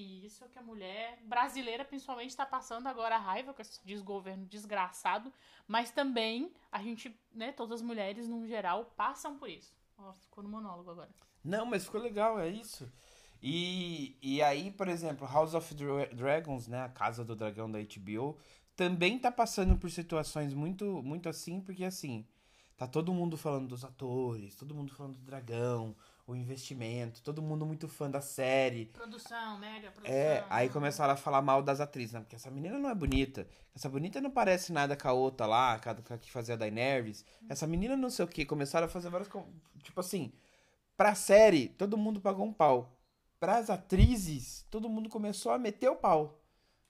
E 0.00 0.24
isso 0.24 0.42
é 0.42 0.48
que 0.48 0.58
a 0.58 0.62
mulher 0.62 1.18
brasileira, 1.24 1.84
principalmente, 1.84 2.30
está 2.30 2.46
passando 2.46 2.86
agora 2.86 3.16
a 3.16 3.18
raiva 3.18 3.52
com 3.52 3.60
esse 3.60 3.84
desgoverno 3.84 4.46
desgraçado. 4.46 5.30
Mas 5.68 5.90
também 5.90 6.52
a 6.72 6.82
gente, 6.82 7.14
né, 7.32 7.52
todas 7.52 7.80
as 7.80 7.86
mulheres, 7.86 8.26
no 8.26 8.46
geral, 8.46 8.86
passam 8.96 9.36
por 9.38 9.50
isso. 9.50 9.74
Ó, 9.98 10.14
ficou 10.14 10.42
no 10.42 10.48
monólogo 10.48 10.90
agora. 10.90 11.10
Não, 11.44 11.66
mas 11.66 11.84
ficou 11.84 12.00
legal, 12.00 12.40
é 12.40 12.48
isso. 12.48 12.90
E, 13.42 14.16
e 14.22 14.42
aí, 14.42 14.70
por 14.70 14.88
exemplo, 14.88 15.26
House 15.26 15.54
of 15.54 15.74
Dra- 15.74 16.06
Dragons, 16.06 16.66
né, 16.66 16.82
a 16.82 16.88
Casa 16.88 17.22
do 17.22 17.36
Dragão 17.36 17.70
da 17.70 17.78
HBO, 17.78 18.38
também 18.74 19.18
tá 19.18 19.30
passando 19.30 19.76
por 19.76 19.90
situações 19.90 20.54
muito, 20.54 21.02
muito 21.02 21.28
assim, 21.28 21.60
porque 21.60 21.84
assim, 21.84 22.26
tá 22.76 22.86
todo 22.86 23.12
mundo 23.12 23.36
falando 23.36 23.68
dos 23.68 23.84
atores, 23.84 24.54
todo 24.56 24.74
mundo 24.74 24.94
falando 24.94 25.18
do 25.18 25.24
dragão, 25.24 25.94
o 26.30 26.36
investimento, 26.36 27.20
todo 27.22 27.42
mundo 27.42 27.66
muito 27.66 27.88
fã 27.88 28.08
da 28.08 28.20
série. 28.20 28.86
Produção, 28.86 29.58
mega 29.58 29.90
produção. 29.90 30.14
É, 30.14 30.44
aí 30.48 30.68
começaram 30.68 31.12
a 31.12 31.16
falar 31.16 31.42
mal 31.42 31.60
das 31.60 31.80
atrizes, 31.80 32.12
né? 32.12 32.20
Porque 32.20 32.36
essa 32.36 32.50
menina 32.50 32.78
não 32.78 32.88
é 32.88 32.94
bonita. 32.94 33.48
Essa 33.74 33.88
bonita 33.88 34.20
não 34.20 34.30
parece 34.30 34.72
nada 34.72 34.96
com 34.96 35.08
a 35.08 35.12
outra 35.12 35.46
lá, 35.46 35.80
com 35.80 35.90
a 35.90 36.18
que 36.18 36.30
fazia 36.30 36.54
a 36.54 36.56
Daenerys. 36.56 37.24
Essa 37.48 37.66
menina 37.66 37.96
não 37.96 38.10
sei 38.10 38.24
o 38.24 38.28
que. 38.28 38.44
Começaram 38.44 38.86
a 38.86 38.88
fazer 38.88 39.10
várias. 39.10 39.28
Tipo 39.82 39.98
assim, 39.98 40.32
pra 40.96 41.16
série, 41.16 41.68
todo 41.68 41.98
mundo 41.98 42.20
pagou 42.20 42.46
um 42.46 42.52
pau. 42.52 42.96
Pras 43.40 43.68
atrizes, 43.68 44.66
todo 44.70 44.88
mundo 44.88 45.08
começou 45.08 45.50
a 45.50 45.58
meter 45.58 45.88
o 45.88 45.96
pau. 45.96 46.40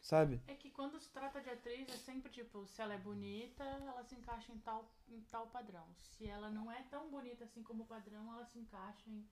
Sabe? 0.02 0.42
É 0.48 0.54
que 0.54 0.69
quando 0.80 0.98
se 0.98 1.10
trata 1.10 1.42
de 1.42 1.50
atriz, 1.50 1.86
é 1.90 1.96
sempre 1.98 2.32
tipo, 2.32 2.66
se 2.66 2.80
ela 2.80 2.94
é 2.94 2.96
bonita, 2.96 3.62
ela 3.62 4.02
se 4.02 4.14
encaixa 4.14 4.50
em 4.50 4.58
tal, 4.60 4.90
em 5.10 5.20
tal 5.30 5.46
padrão. 5.48 5.84
Se 6.00 6.26
ela 6.26 6.48
não 6.48 6.72
é 6.72 6.82
tão 6.84 7.10
bonita 7.10 7.44
assim 7.44 7.62
como 7.62 7.82
o 7.82 7.86
padrão, 7.86 8.32
ela 8.32 8.46
se 8.46 8.58
encaixa 8.58 9.10
em, 9.10 9.22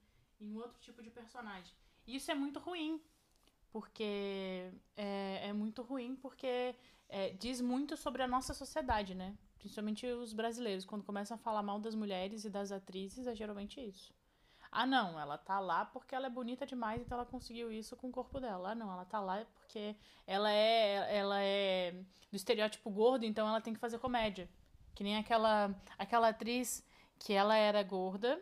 em 0.43 0.55
outro 0.57 0.79
tipo 0.79 1.03
de 1.03 1.09
personagem. 1.09 1.75
E 2.07 2.17
isso 2.17 2.31
é 2.31 2.35
muito 2.35 2.59
ruim, 2.61 3.03
porque 3.73 4.71
é, 4.95 5.49
é 5.49 5.53
muito 5.55 5.81
ruim 5.81 6.17
porque 6.17 6.77
é, 7.09 7.31
diz 7.31 7.63
muito 7.63 7.97
sobre 7.97 8.23
a 8.23 8.29
nossa 8.29 8.53
sociedade, 8.53 9.15
né? 9.15 9.35
Principalmente 9.59 10.07
os 10.07 10.35
brasileiros, 10.35 10.85
quando 10.85 11.03
começam 11.03 11.35
a 11.35 11.39
falar 11.39 11.63
mal 11.63 11.81
das 11.81 11.95
mulheres 11.95 12.45
e 12.45 12.51
das 12.51 12.71
atrizes, 12.71 13.27
é 13.27 13.35
geralmente 13.35 13.81
isso. 13.81 14.13
Ah, 14.71 14.87
não, 14.87 15.19
ela 15.19 15.39
tá 15.39 15.59
lá 15.59 15.85
porque 15.87 16.15
ela 16.15 16.27
é 16.27 16.31
bonita 16.31 16.67
demais, 16.67 17.01
então 17.01 17.17
ela 17.19 17.27
conseguiu 17.27 17.73
isso 17.73 17.97
com 17.97 18.09
o 18.09 18.13
corpo 18.13 18.39
dela. 18.41 18.71
Ah, 18.71 18.75
não, 18.75 18.93
ela 18.93 19.05
tá 19.05 19.21
lá 19.21 19.45
porque 19.55 19.97
ela 20.27 20.53
é, 20.53 21.17
ela 21.17 21.41
é 21.43 21.93
do 22.31 22.37
estereótipo 22.37 22.91
gordo, 22.91 23.25
então 23.25 23.49
ela 23.49 23.61
tem 23.61 23.73
que 23.73 23.81
fazer 23.81 23.99
comédia. 23.99 24.49
Que 24.95 25.03
nem 25.03 25.17
aquela, 25.17 25.75
aquela 25.97 26.29
atriz 26.29 26.85
que 27.19 27.33
ela 27.33 27.57
era 27.57 27.83
gorda, 27.83 28.41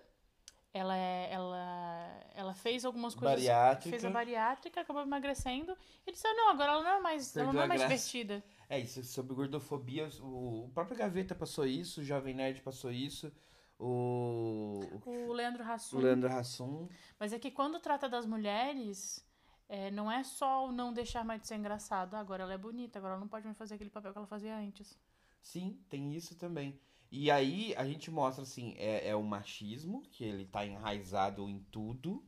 ela, 0.72 0.96
é- 0.96 1.28
ela, 1.32 2.24
ela 2.34 2.54
fez 2.54 2.84
algumas 2.84 3.14
coisas. 3.14 3.36
Bariátrica. 3.36 3.90
Fez 3.90 4.04
a 4.04 4.10
bariátrica, 4.10 4.80
acabou 4.80 5.02
emagrecendo. 5.02 5.76
E 6.06 6.12
disse: 6.12 6.26
ah, 6.26 6.34
não, 6.34 6.50
agora 6.50 6.72
ela 6.72 6.82
não 6.82 6.90
é 6.90 7.00
mais, 7.00 7.36
ela 7.36 7.52
não 7.52 7.62
é 7.62 7.66
mais 7.66 7.80
graça. 7.80 7.94
divertida. 7.94 8.44
É 8.68 8.78
isso, 8.80 9.02
sobre 9.04 9.34
gordofobia, 9.34 10.08
o, 10.20 10.64
o 10.64 10.70
próprio 10.74 10.96
Gaveta 10.96 11.34
passou 11.34 11.64
isso, 11.66 12.00
o 12.00 12.04
Jovem 12.04 12.34
Nerd 12.34 12.60
passou 12.62 12.90
isso, 12.90 13.32
o, 13.78 14.80
O 15.04 15.32
Leandro 15.32 15.62
Hassum. 15.62 15.96
o 15.96 16.00
Leandro 16.00 16.32
Hassum. 16.32 16.88
Mas 17.18 17.32
é 17.32 17.38
que 17.38 17.50
quando 17.50 17.78
trata 17.80 18.08
das 18.08 18.26
mulheres, 18.26 19.24
é, 19.68 19.90
não 19.90 20.10
é 20.10 20.22
só 20.24 20.66
o 20.66 20.72
não 20.72 20.92
deixar 20.92 21.24
mais 21.24 21.40
de 21.40 21.46
ser 21.46 21.56
engraçado. 21.56 22.14
Agora 22.14 22.42
ela 22.42 22.54
é 22.54 22.58
bonita, 22.58 22.98
agora 22.98 23.14
ela 23.14 23.20
não 23.20 23.28
pode 23.28 23.44
mais 23.44 23.56
fazer 23.58 23.74
aquele 23.74 23.90
papel 23.90 24.12
que 24.12 24.18
ela 24.18 24.26
fazia 24.26 24.56
antes. 24.56 24.98
Sim, 25.42 25.78
tem 25.88 26.14
isso 26.14 26.34
também. 26.36 26.78
E 27.10 27.30
aí 27.30 27.74
a 27.76 27.86
gente 27.86 28.10
mostra 28.10 28.42
assim, 28.42 28.74
é, 28.76 29.08
é 29.08 29.14
o 29.14 29.22
machismo, 29.22 30.02
que 30.10 30.24
ele 30.24 30.44
tá 30.46 30.66
enraizado 30.66 31.48
em 31.48 31.60
tudo. 31.70 32.24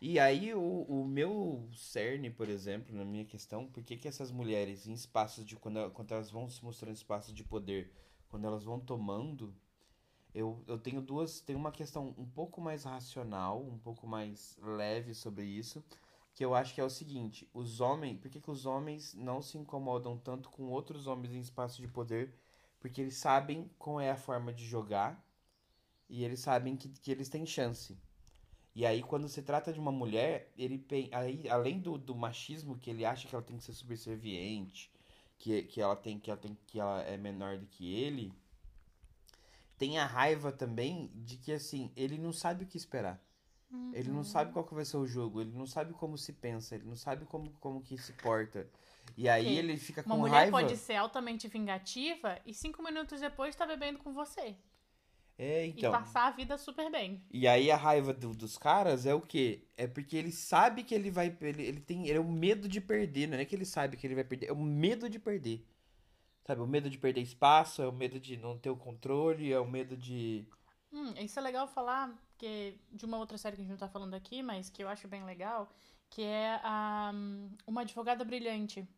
E 0.00 0.20
aí 0.20 0.54
o, 0.54 0.82
o 0.82 1.04
meu 1.04 1.68
cerne, 1.72 2.30
por 2.30 2.48
exemplo, 2.48 2.94
na 2.94 3.04
minha 3.04 3.24
questão, 3.24 3.66
por 3.66 3.82
que 3.82 3.96
que 3.96 4.06
essas 4.06 4.30
mulheres 4.30 4.86
em 4.86 4.92
espaços 4.92 5.44
de 5.44 5.56
quando, 5.56 5.90
quando 5.90 6.12
elas 6.12 6.30
vão 6.30 6.48
se 6.48 6.64
mostrando 6.64 6.90
em 6.90 6.94
espaços 6.94 7.34
de 7.34 7.42
poder, 7.42 7.92
quando 8.28 8.46
elas 8.46 8.62
vão 8.62 8.78
tomando, 8.78 9.52
eu, 10.38 10.62
eu 10.68 10.78
tenho 10.78 11.02
duas, 11.02 11.40
tenho 11.40 11.58
uma 11.58 11.72
questão 11.72 12.14
um 12.16 12.24
pouco 12.24 12.60
mais 12.60 12.84
racional, 12.84 13.60
um 13.60 13.78
pouco 13.78 14.06
mais 14.06 14.56
leve 14.62 15.12
sobre 15.12 15.44
isso, 15.44 15.84
que 16.32 16.44
eu 16.44 16.54
acho 16.54 16.74
que 16.74 16.80
é 16.80 16.84
o 16.84 16.90
seguinte, 16.90 17.48
os 17.52 17.80
homens, 17.80 18.20
por 18.20 18.30
que 18.30 18.40
que 18.40 18.50
os 18.50 18.64
homens 18.64 19.14
não 19.14 19.42
se 19.42 19.58
incomodam 19.58 20.16
tanto 20.16 20.48
com 20.50 20.70
outros 20.70 21.08
homens 21.08 21.34
em 21.34 21.40
espaços 21.40 21.78
de 21.78 21.88
poder? 21.88 22.32
Porque 22.78 23.00
eles 23.00 23.16
sabem 23.16 23.68
qual 23.78 24.00
é 24.00 24.10
a 24.10 24.16
forma 24.16 24.52
de 24.52 24.64
jogar 24.64 25.20
e 26.08 26.24
eles 26.24 26.38
sabem 26.38 26.76
que, 26.76 26.88
que 26.88 27.10
eles 27.10 27.28
têm 27.28 27.44
chance. 27.44 27.98
E 28.76 28.86
aí, 28.86 29.02
quando 29.02 29.28
se 29.28 29.42
trata 29.42 29.72
de 29.72 29.80
uma 29.80 29.90
mulher, 29.90 30.52
ele 30.56 30.86
aí, 31.10 31.48
além 31.48 31.80
do, 31.80 31.98
do 31.98 32.14
machismo, 32.14 32.78
que 32.78 32.90
ele 32.90 33.04
acha 33.04 33.26
que 33.26 33.34
ela 33.34 33.42
tem 33.42 33.56
que 33.56 33.64
ser 33.64 33.72
subserviente, 33.72 34.88
que, 35.36 35.64
que 35.64 35.80
ela 35.80 35.96
tem 35.96 36.16
que 36.20 36.30
ela 36.30 36.38
tem 36.38 36.56
que 36.64 36.78
ela 36.78 37.02
é 37.02 37.16
menor 37.16 37.58
do 37.58 37.66
que 37.66 37.92
ele, 37.92 38.32
tem 39.78 39.98
a 39.98 40.06
raiva 40.06 40.52
também 40.52 41.10
de 41.14 41.36
que 41.36 41.52
assim, 41.52 41.92
ele 41.96 42.18
não 42.18 42.32
sabe 42.32 42.64
o 42.64 42.66
que 42.66 42.76
esperar. 42.76 43.22
Ele 43.92 44.10
não 44.10 44.24
sabe 44.24 44.52
qual 44.52 44.64
que 44.64 44.74
vai 44.74 44.84
ser 44.84 44.96
o 44.96 45.06
jogo, 45.06 45.40
ele 45.42 45.52
não 45.52 45.66
sabe 45.66 45.92
como 45.92 46.16
se 46.16 46.32
pensa, 46.32 46.74
ele 46.74 46.84
não 46.86 46.96
sabe 46.96 47.26
como, 47.26 47.50
como 47.60 47.82
que 47.82 47.98
se 47.98 48.12
porta. 48.14 48.66
E 49.16 49.28
aí 49.28 49.44
Ok. 49.46 49.58
ele 49.58 49.76
fica 49.76 50.02
Uma 50.06 50.14
com 50.14 50.20
mulher 50.22 50.32
raiva. 50.32 50.50
pode 50.50 50.76
ser 50.76 50.94
altamente 50.94 51.48
vingativa 51.48 52.38
e 52.46 52.54
cinco 52.54 52.82
minutos 52.82 53.20
depois 53.20 53.54
tá 53.54 53.66
bebendo 53.66 53.98
com 53.98 54.12
você. 54.14 54.56
É, 55.36 55.66
então. 55.66 55.90
E 55.90 55.92
passar 55.92 56.26
a 56.26 56.30
vida 56.30 56.58
super 56.58 56.90
bem. 56.90 57.22
E 57.30 57.46
aí 57.46 57.70
a 57.70 57.76
raiva 57.76 58.12
do- 58.12 58.34
dos 58.34 58.58
caras 58.58 59.06
é 59.06 59.14
o 59.14 59.20
quê? 59.20 59.62
É 59.76 59.86
porque 59.86 60.16
ele 60.16 60.32
sabe 60.32 60.82
que 60.82 60.94
ele 60.94 61.10
vai. 61.10 61.36
Ele, 61.40 61.62
ele 61.62 61.80
tem. 61.80 62.08
Ele 62.08 62.18
é 62.18 62.20
o 62.20 62.24
medo 62.28 62.68
de 62.68 62.80
perder, 62.80 63.28
não 63.28 63.38
é 63.38 63.44
que 63.44 63.54
ele 63.54 63.64
sabe 63.64 63.96
que 63.96 64.06
ele 64.06 64.14
vai 64.16 64.24
perder, 64.24 64.46
é 64.48 64.52
o 64.52 64.56
medo 64.60 65.08
de 65.08 65.18
perder. 65.18 65.64
Sabe, 66.48 66.62
o 66.62 66.66
medo 66.66 66.88
de 66.88 66.96
perder 66.96 67.20
espaço, 67.20 67.82
é 67.82 67.86
o 67.86 67.92
medo 67.92 68.18
de 68.18 68.34
não 68.38 68.56
ter 68.56 68.70
o 68.70 68.76
controle, 68.76 69.52
é 69.52 69.60
o 69.60 69.68
medo 69.68 69.94
de. 69.94 70.46
Hum, 70.90 71.12
isso 71.18 71.38
é 71.38 71.42
legal 71.42 71.68
falar 71.68 72.10
que, 72.38 72.74
de 72.90 73.04
uma 73.04 73.18
outra 73.18 73.36
série 73.36 73.54
que 73.54 73.60
a 73.60 73.64
gente 73.66 73.72
não 73.72 73.76
tá 73.78 73.86
falando 73.86 74.14
aqui, 74.14 74.42
mas 74.42 74.70
que 74.70 74.82
eu 74.82 74.88
acho 74.88 75.06
bem 75.06 75.22
legal, 75.26 75.70
que 76.08 76.22
é 76.22 76.58
a, 76.64 77.10
hum, 77.14 77.50
Uma 77.66 77.82
Advogada 77.82 78.24
Brilhante. 78.24 78.88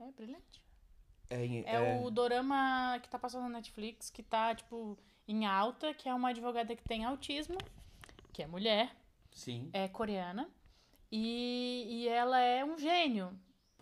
É 0.00 0.10
brilhante? 0.10 0.60
É, 1.30 1.46
É, 1.46 1.74
é- 1.76 2.00
o 2.00 2.10
dorama 2.10 2.98
que 3.00 3.08
tá 3.08 3.20
passando 3.20 3.44
na 3.44 3.50
Netflix, 3.50 4.10
que 4.10 4.24
tá, 4.24 4.52
tipo, 4.52 4.98
em 5.28 5.46
alta, 5.46 5.94
que 5.94 6.08
é 6.08 6.14
uma 6.14 6.30
advogada 6.30 6.74
que 6.74 6.82
tem 6.82 7.04
autismo, 7.04 7.58
que 8.32 8.42
é 8.42 8.48
mulher, 8.48 8.96
Sim. 9.30 9.70
é 9.72 9.86
coreana, 9.86 10.50
e, 11.12 11.86
e 11.88 12.08
ela 12.08 12.40
é 12.40 12.64
um 12.64 12.76
gênio, 12.76 13.38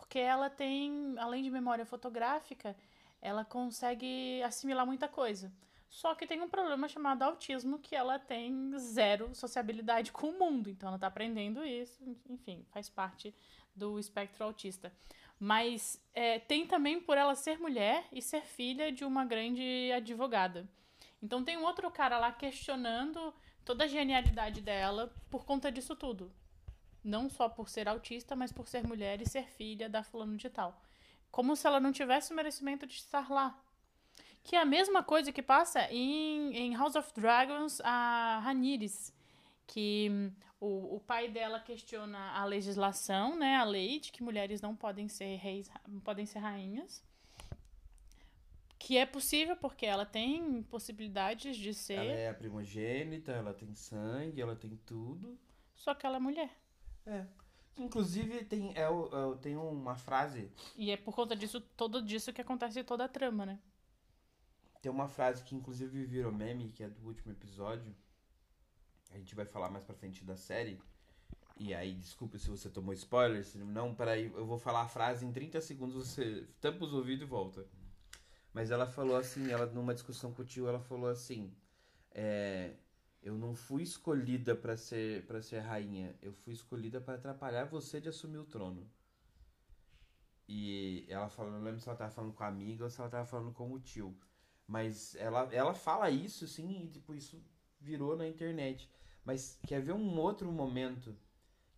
porque 0.06 0.20
ela 0.20 0.48
tem, 0.48 1.16
além 1.18 1.42
de 1.42 1.50
memória 1.50 1.84
fotográfica, 1.84 2.76
ela 3.20 3.44
consegue 3.44 4.40
assimilar 4.42 4.86
muita 4.86 5.08
coisa. 5.08 5.52
Só 5.88 6.14
que 6.14 6.26
tem 6.26 6.40
um 6.40 6.48
problema 6.48 6.88
chamado 6.88 7.22
autismo, 7.22 7.80
que 7.80 7.94
ela 7.94 8.16
tem 8.18 8.72
zero 8.78 9.34
sociabilidade 9.34 10.12
com 10.12 10.28
o 10.28 10.38
mundo. 10.38 10.70
Então 10.70 10.88
ela 10.88 10.98
tá 10.98 11.08
aprendendo 11.08 11.64
isso, 11.64 12.00
enfim, 12.28 12.64
faz 12.70 12.88
parte 12.88 13.34
do 13.74 13.98
espectro 13.98 14.44
autista. 14.44 14.92
Mas 15.40 16.00
é, 16.14 16.38
tem 16.38 16.66
também 16.66 17.00
por 17.00 17.18
ela 17.18 17.34
ser 17.34 17.58
mulher 17.58 18.06
e 18.12 18.22
ser 18.22 18.42
filha 18.42 18.92
de 18.92 19.04
uma 19.04 19.24
grande 19.24 19.90
advogada. 19.92 20.68
Então 21.20 21.42
tem 21.42 21.56
um 21.56 21.64
outro 21.64 21.90
cara 21.90 22.18
lá 22.18 22.30
questionando 22.30 23.34
toda 23.64 23.84
a 23.84 23.88
genialidade 23.88 24.60
dela 24.60 25.12
por 25.28 25.44
conta 25.44 25.70
disso 25.72 25.96
tudo. 25.96 26.30
Não 27.06 27.30
só 27.30 27.48
por 27.48 27.68
ser 27.68 27.88
autista, 27.88 28.34
mas 28.34 28.52
por 28.52 28.66
ser 28.66 28.84
mulher 28.84 29.22
e 29.22 29.28
ser 29.28 29.46
filha 29.46 29.88
da 29.88 30.02
fulano 30.02 30.36
de 30.36 30.50
tal. 30.50 30.82
Como 31.30 31.54
se 31.54 31.66
ela 31.66 31.78
não 31.78 31.92
tivesse 31.92 32.32
o 32.32 32.36
merecimento 32.36 32.86
de 32.86 32.94
estar 32.94 33.30
lá. 33.30 33.62
Que 34.42 34.56
é 34.56 34.60
a 34.60 34.64
mesma 34.64 35.02
coisa 35.02 35.30
que 35.30 35.42
passa 35.42 35.90
em, 35.92 36.56
em 36.56 36.74
House 36.74 36.96
of 36.96 37.12
Dragons, 37.14 37.80
a 37.82 38.40
Rhaenyra, 38.44 38.86
que 39.66 40.08
hum, 40.10 40.32
o, 40.60 40.96
o 40.96 41.00
pai 41.00 41.28
dela 41.28 41.60
questiona 41.60 42.32
a 42.32 42.44
legislação, 42.44 43.36
né, 43.36 43.56
a 43.56 43.64
lei 43.64 44.00
de 44.00 44.10
que 44.10 44.22
mulheres 44.22 44.60
não 44.60 44.74
podem 44.74 45.08
ser 45.08 45.36
reis, 45.36 45.70
não 45.86 46.00
podem 46.00 46.26
ser 46.26 46.38
rainhas. 46.40 47.04
Que 48.78 48.98
é 48.98 49.06
possível 49.06 49.56
porque 49.56 49.86
ela 49.86 50.04
tem 50.04 50.62
possibilidades 50.64 51.56
de 51.56 51.72
ser, 51.74 51.94
Ela 51.94 52.12
é 52.12 52.28
a 52.28 52.34
primogênita, 52.34 53.32
ela 53.32 53.52
tem 53.54 53.74
sangue, 53.74 54.40
ela 54.40 54.54
tem 54.56 54.76
tudo. 54.86 55.38
só 55.74 55.94
que 55.94 56.06
ela 56.06 56.16
é 56.16 56.20
mulher. 56.20 56.50
É. 57.06 57.24
Inclusive 57.78 58.44
tem, 58.44 58.72
é, 58.74 58.88
o- 58.88 59.08
é 59.12 59.26
o- 59.26 59.36
tem 59.36 59.56
uma 59.56 59.96
frase. 59.96 60.50
E 60.76 60.90
é 60.90 60.96
por 60.96 61.14
conta 61.14 61.36
disso, 61.36 61.60
todo 61.60 62.02
disso 62.02 62.32
que 62.32 62.40
acontece 62.40 62.82
toda 62.82 63.04
a 63.04 63.08
trama, 63.08 63.44
né? 63.46 63.58
Tem 64.80 64.90
uma 64.90 65.08
frase 65.08 65.42
que 65.42 65.54
inclusive 65.54 66.04
virou 66.04 66.32
meme, 66.32 66.70
que 66.72 66.82
é 66.82 66.88
do 66.88 67.06
último 67.06 67.32
episódio. 67.32 67.94
A 69.12 69.18
gente 69.18 69.34
vai 69.34 69.44
falar 69.44 69.70
mais 69.70 69.84
pra 69.84 69.94
frente 69.94 70.24
da 70.24 70.36
série. 70.36 70.80
E 71.58 71.74
aí, 71.74 71.94
desculpa 71.94 72.38
se 72.38 72.50
você 72.50 72.68
tomou 72.68 72.92
spoiler, 72.94 73.44
se 73.44 73.58
não, 73.58 73.94
peraí, 73.94 74.26
eu 74.34 74.46
vou 74.46 74.58
falar 74.58 74.82
a 74.82 74.88
frase 74.88 75.24
em 75.24 75.32
30 75.32 75.60
segundos, 75.60 75.94
você 75.96 76.46
tampa 76.60 76.84
os 76.84 76.92
ouvidos 76.92 77.22
e 77.22 77.24
volta. 77.28 77.66
Mas 78.52 78.70
ela 78.70 78.86
falou 78.86 79.16
assim, 79.16 79.50
ela 79.50 79.66
numa 79.66 79.94
discussão 79.94 80.32
com 80.32 80.42
o 80.42 80.44
tio, 80.44 80.68
ela 80.68 80.80
falou 80.80 81.08
assim, 81.08 81.54
é, 82.10 82.72
eu 82.72 82.85
fui 83.56 83.82
escolhida 83.82 84.54
pra 84.54 84.76
ser 84.76 85.26
para 85.26 85.42
ser 85.42 85.60
rainha, 85.60 86.14
eu 86.22 86.32
fui 86.32 86.52
escolhida 86.52 87.00
pra 87.00 87.14
atrapalhar 87.14 87.64
você 87.64 88.00
de 88.00 88.08
assumir 88.08 88.38
o 88.38 88.44
trono. 88.44 88.86
E 90.48 91.04
ela 91.08 91.28
falou, 91.28 91.52
não 91.52 91.62
lembro 91.62 91.80
se 91.80 91.88
ela 91.88 91.98
tava 91.98 92.10
falando 92.10 92.32
com 92.32 92.44
a 92.44 92.48
amiga 92.48 92.84
ou 92.84 92.90
se 92.90 93.00
ela 93.00 93.10
tava 93.10 93.26
falando 93.26 93.52
com 93.52 93.72
o 93.72 93.80
tio. 93.80 94.16
Mas 94.66 95.14
ela, 95.16 95.48
ela 95.52 95.74
fala 95.74 96.10
isso, 96.10 96.46
sim, 96.46 96.84
e 96.84 96.88
tipo, 96.88 97.14
isso 97.14 97.42
virou 97.80 98.16
na 98.16 98.26
internet. 98.26 98.88
Mas 99.24 99.58
quer 99.66 99.80
ver 99.82 99.92
um 99.92 100.18
outro 100.18 100.50
momento 100.52 101.16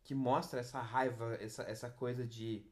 que 0.05 0.15
mostra 0.15 0.61
essa 0.61 0.81
raiva, 0.81 1.37
essa, 1.41 1.63
essa 1.65 1.91
coisa 1.91 2.27
de, 2.27 2.65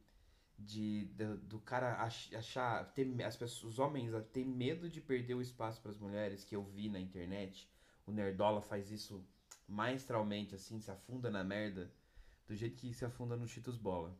de 0.58 1.06
do, 1.16 1.36
do 1.38 1.60
cara 1.60 1.96
ach- 2.02 2.34
achar, 2.34 2.84
ter, 2.94 3.22
as 3.24 3.36
pessoas, 3.36 3.74
os 3.74 3.78
homens 3.78 4.12
ter 4.32 4.44
medo 4.46 4.88
de 4.90 5.00
perder 5.00 5.34
o 5.34 5.42
espaço 5.42 5.80
para 5.82 5.92
as 5.92 5.98
mulheres, 5.98 6.44
que 6.44 6.56
eu 6.56 6.64
vi 6.64 6.88
na 6.88 7.00
internet. 7.00 7.70
O 8.06 8.12
Nerdola 8.12 8.60
faz 8.62 8.90
isso 8.90 9.24
maestralmente, 9.68 10.54
assim, 10.54 10.80
se 10.80 10.90
afunda 10.90 11.30
na 11.30 11.42
merda, 11.42 11.92
do 12.46 12.54
jeito 12.54 12.76
que 12.76 12.94
se 12.94 13.04
afunda 13.04 13.36
no 13.36 13.48
Cheetos 13.48 13.76
Bola. 13.76 14.16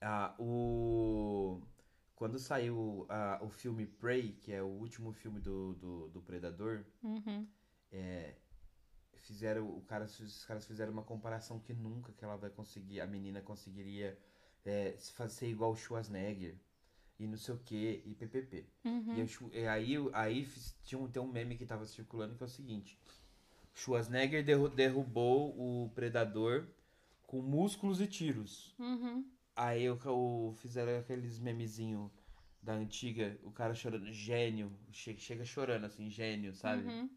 Ah, 0.00 0.34
o... 0.38 1.60
Quando 2.14 2.38
saiu 2.38 3.06
ah, 3.08 3.38
o 3.42 3.48
filme 3.48 3.86
Prey, 3.86 4.32
que 4.32 4.52
é 4.52 4.62
o 4.62 4.66
último 4.66 5.12
filme 5.12 5.40
do, 5.40 5.74
do, 5.74 6.08
do 6.10 6.22
Predador, 6.22 6.84
Uhum. 7.02 7.48
é, 7.90 8.36
fizeram 9.14 9.68
o 9.68 9.82
cara, 9.82 10.04
os 10.04 10.44
caras 10.44 10.66
fizeram 10.66 10.92
uma 10.92 11.02
comparação 11.02 11.58
que 11.58 11.72
nunca 11.72 12.12
que 12.12 12.24
ela 12.24 12.36
vai 12.36 12.50
conseguir, 12.50 13.00
a 13.00 13.06
menina 13.06 13.40
conseguiria 13.40 14.18
é, 14.64 14.94
se 14.96 15.12
fazer 15.12 15.48
igual 15.48 15.72
o 15.72 15.76
Schwarzenegger 15.76 16.56
e 17.20 17.26
não 17.26 17.36
sei 17.36 17.54
o 17.54 17.58
que 17.58 18.02
e 18.04 18.14
ppp. 18.14 18.64
Uhum. 18.84 19.22
E, 19.22 19.28
Schwa- 19.28 19.50
e 19.52 19.66
aí, 19.66 19.94
aí 20.12 20.48
tinha 20.84 20.98
um, 20.98 21.06
tem 21.08 21.22
um 21.22 21.26
meme 21.30 21.56
que 21.56 21.66
tava 21.66 21.84
circulando 21.86 22.34
que 22.34 22.42
é 22.42 22.46
o 22.46 22.48
seguinte: 22.48 22.98
Schwarzenegger 23.74 24.44
derru- 24.44 24.68
derrubou 24.68 25.50
o 25.56 25.90
Predador 25.94 26.66
com 27.26 27.40
músculos 27.40 28.00
e 28.00 28.06
tiros. 28.06 28.74
Uhum. 28.78 29.24
Aí 29.54 29.88
o, 29.90 29.98
o- 30.06 30.54
fizeram 30.56 30.98
aqueles 30.98 31.38
memezinho 31.38 32.10
da 32.62 32.74
antiga, 32.74 33.38
o 33.42 33.50
cara 33.50 33.74
chorando, 33.74 34.10
gênio, 34.12 34.72
che- 34.92 35.16
chega 35.16 35.44
chorando 35.44 35.84
assim, 35.84 36.10
gênio, 36.10 36.52
sabe? 36.54 36.82
Uhum. 36.86 37.08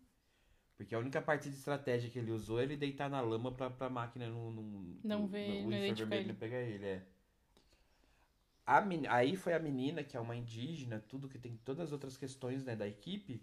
Porque 0.77 0.95
a 0.95 0.99
única 0.99 1.21
parte 1.21 1.49
de 1.49 1.55
estratégia 1.55 2.09
que 2.09 2.17
ele 2.19 2.31
usou 2.31 2.59
é 2.59 2.63
ele 2.63 2.75
deitar 2.75 3.09
na 3.09 3.21
lama 3.21 3.51
pra, 3.51 3.69
pra 3.69 3.89
máquina 3.89 4.27
não, 4.29 4.51
não, 4.51 4.63
Não 5.03 5.27
ver- 5.27 5.61
não 5.63 5.71
identificar 5.71 6.15
infravermelho 6.17 6.21
ele. 6.21 6.27
não 6.27 6.35
pegar 6.35 6.61
ele, 6.61 6.85
é. 6.85 7.05
Men- 8.85 9.07
Aí 9.07 9.35
foi 9.35 9.53
a 9.53 9.59
menina, 9.59 10.03
que 10.03 10.15
é 10.17 10.19
uma 10.19 10.35
indígena, 10.35 11.03
tudo 11.07 11.29
que 11.29 11.37
tem 11.39 11.57
todas 11.65 11.81
as 11.87 11.91
outras 11.91 12.17
questões 12.17 12.63
né, 12.63 12.75
da 12.75 12.87
equipe, 12.87 13.41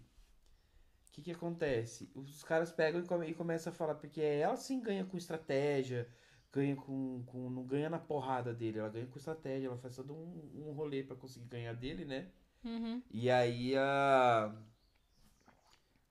que 1.11 1.21
que 1.21 1.31
acontece? 1.31 2.09
Os 2.15 2.43
caras 2.43 2.71
pegam 2.71 3.01
e, 3.01 3.05
come, 3.05 3.27
e 3.27 3.33
começam 3.33 3.71
a 3.71 3.75
falar, 3.75 3.95
porque 3.95 4.21
ela 4.21 4.55
sim 4.55 4.79
ganha 4.81 5.05
com 5.05 5.17
estratégia, 5.17 6.07
ganha 6.51 6.75
com, 6.75 7.23
com. 7.25 7.49
Não 7.49 7.63
ganha 7.65 7.89
na 7.89 7.99
porrada 7.99 8.53
dele, 8.53 8.79
ela 8.79 8.89
ganha 8.89 9.05
com 9.07 9.17
estratégia, 9.17 9.67
ela 9.67 9.77
faz 9.77 9.95
todo 9.95 10.13
um, 10.13 10.67
um 10.69 10.71
rolê 10.71 11.03
pra 11.03 11.15
conseguir 11.15 11.47
ganhar 11.47 11.73
dele, 11.73 12.05
né? 12.05 12.27
Uhum. 12.63 13.01
E 13.11 13.29
aí 13.29 13.75
a. 13.77 14.55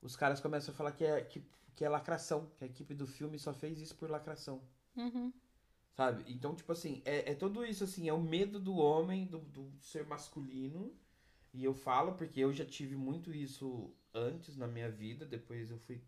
Os 0.01 0.15
caras 0.15 0.39
começam 0.39 0.73
a 0.73 0.77
falar 0.77 0.91
que 0.91 1.03
é, 1.03 1.21
que, 1.21 1.43
que 1.75 1.83
é 1.85 1.89
lacração, 1.89 2.47
que 2.57 2.63
a 2.63 2.67
equipe 2.67 2.93
do 2.93 3.05
filme 3.07 3.37
só 3.37 3.53
fez 3.53 3.79
isso 3.79 3.95
por 3.95 4.09
lacração. 4.09 4.61
Uhum. 4.95 5.31
Sabe? 5.95 6.23
Então, 6.27 6.55
tipo 6.55 6.71
assim, 6.71 7.01
é, 7.05 7.31
é 7.31 7.35
tudo 7.35 7.65
isso, 7.65 7.83
assim, 7.83 8.07
é 8.09 8.13
o 8.13 8.21
medo 8.21 8.59
do 8.59 8.75
homem, 8.75 9.25
do, 9.27 9.39
do 9.39 9.71
ser 9.81 10.05
masculino. 10.05 10.93
E 11.53 11.63
eu 11.65 11.73
falo 11.73 12.13
porque 12.15 12.39
eu 12.41 12.53
já 12.53 12.65
tive 12.65 12.95
muito 12.95 13.33
isso 13.33 13.93
antes 14.13 14.57
na 14.57 14.67
minha 14.67 14.89
vida, 14.91 15.25
depois 15.25 15.71
eu 15.71 15.77
fui 15.79 16.01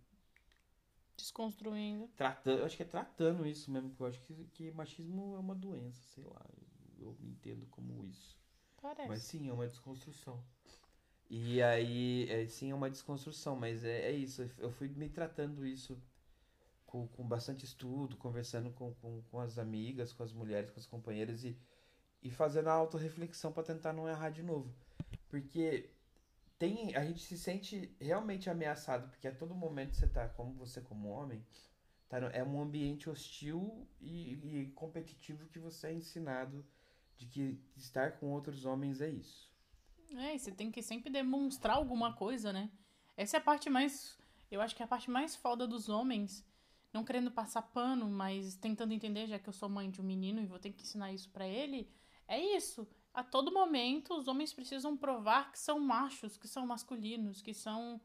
Desconstruindo. 1.18 2.08
tratando, 2.16 2.60
eu 2.60 2.66
acho 2.66 2.78
que 2.78 2.84
é 2.84 2.86
tratando 2.86 3.46
isso 3.46 3.72
mesmo, 3.72 3.90
porque 3.90 4.04
eu 4.04 4.08
acho 4.08 4.22
que, 4.22 4.34
que 4.54 4.72
machismo 4.72 5.36
é 5.36 5.40
uma 5.40 5.56
doença, 5.56 6.02
sei 6.14 6.24
lá, 6.24 6.46
eu, 7.00 7.08
eu 7.08 7.18
entendo 7.22 7.66
como 7.68 8.04
isso. 8.06 8.38
Parece. 8.82 9.08
Mas 9.08 9.24
sim, 9.24 9.50
é 9.50 9.54
uma 9.54 9.68
desconstrução. 9.68 10.44
E 11.30 11.62
aí, 11.62 12.28
é, 12.30 12.48
sim, 12.48 12.72
é 12.72 12.76
uma 12.76 12.90
desconstrução, 12.90 13.56
mas 13.56 13.84
é, 13.84 14.10
é 14.10 14.12
isso. 14.12 14.50
Eu 14.58 14.72
fui 14.72 14.88
me 14.90 15.10
tratando 15.10 15.66
isso 15.66 15.98
com, 16.94 17.08
com 17.08 17.28
bastante 17.28 17.66
estudo, 17.66 18.16
conversando 18.18 18.70
com, 18.70 18.94
com, 18.94 19.24
com 19.24 19.40
as 19.40 19.58
amigas, 19.58 20.14
com 20.14 20.22
as 20.22 20.32
mulheres, 20.32 20.70
com 20.70 20.80
as 20.80 20.86
companheiras 20.86 21.44
e, 21.44 21.58
e 22.22 22.30
fazendo 22.30 22.68
a 22.68 22.74
autorreflexão 22.74 23.52
para 23.52 23.64
tentar 23.64 23.94
não 23.94 24.08
errar 24.08 24.30
de 24.30 24.44
novo. 24.44 24.72
Porque 25.28 25.90
tem, 26.60 26.96
a 26.96 27.04
gente 27.04 27.24
se 27.24 27.36
sente 27.36 27.98
realmente 28.00 28.48
ameaçado, 28.48 29.10
porque 29.10 29.28
a 29.28 29.34
todo 29.34 29.56
momento 29.56 29.96
você 29.96 30.08
tá, 30.08 30.30
como 30.30 30.54
você 30.54 30.82
como 30.82 31.10
homem, 31.10 31.44
tá, 32.08 32.20
é 32.32 32.44
um 32.44 32.62
ambiente 32.62 33.10
hostil 33.10 33.88
e, 34.00 34.34
e 34.34 34.72
competitivo 34.76 35.48
que 35.48 35.58
você 35.58 35.88
é 35.88 35.94
ensinado 35.94 36.64
de 37.18 37.26
que 37.26 37.60
estar 37.76 38.20
com 38.20 38.28
outros 38.28 38.66
homens 38.66 39.02
é 39.02 39.10
isso. 39.10 39.52
É, 40.16 40.38
você 40.38 40.52
tem 40.52 40.70
que 40.70 40.84
sempre 40.84 41.10
demonstrar 41.10 41.76
alguma 41.78 42.14
coisa, 42.14 42.54
né? 42.54 42.70
Essa 43.18 43.38
é 43.38 43.40
a 43.40 43.44
parte 43.44 43.68
mais. 43.68 44.16
Eu 44.52 44.62
acho 44.62 44.76
que 44.76 44.84
é 44.84 44.86
a 44.86 44.88
parte 44.88 45.10
mais 45.10 45.36
foda 45.36 45.66
dos 45.66 45.90
homens. 45.90 46.46
Não 46.94 47.04
querendo 47.04 47.32
passar 47.32 47.64
pano, 47.64 48.08
mas 48.08 48.56
tentando 48.56 48.94
entender, 48.94 49.28
já 49.28 49.40
que 49.40 49.50
eu 49.50 49.54
sou 49.54 49.68
mãe 49.68 49.90
de 49.90 50.00
um 50.00 50.04
menino 50.04 50.40
e 50.42 50.46
vou 50.46 50.60
ter 50.60 50.72
que 50.72 50.84
ensinar 50.84 51.12
isso 51.12 51.30
pra 51.32 51.48
ele. 51.48 51.90
É 52.28 52.40
isso. 52.40 52.88
A 53.14 53.24
todo 53.24 53.52
momento, 53.52 54.14
os 54.14 54.28
homens 54.28 54.54
precisam 54.54 54.96
provar 54.96 55.52
que 55.52 55.60
são 55.60 55.80
machos, 55.80 56.38
que 56.38 56.48
são 56.48 56.66
masculinos, 56.68 57.42
que 57.42 57.54
são. 57.54 58.00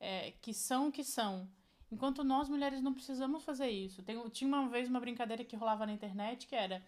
É, 0.00 0.32
que 0.42 0.52
são 0.52 0.88
o 0.88 0.92
que 0.92 1.04
são. 1.04 1.48
Enquanto 1.90 2.22
nós, 2.24 2.48
mulheres, 2.48 2.82
não 2.82 2.92
precisamos 2.92 3.44
fazer 3.44 3.68
isso. 3.70 4.02
Tem, 4.02 4.16
tinha 4.30 4.48
uma 4.48 4.68
vez 4.68 4.88
uma 4.88 5.00
brincadeira 5.00 5.44
que 5.44 5.56
rolava 5.56 5.86
na 5.86 5.92
internet 5.92 6.46
que 6.46 6.54
era. 6.56 6.82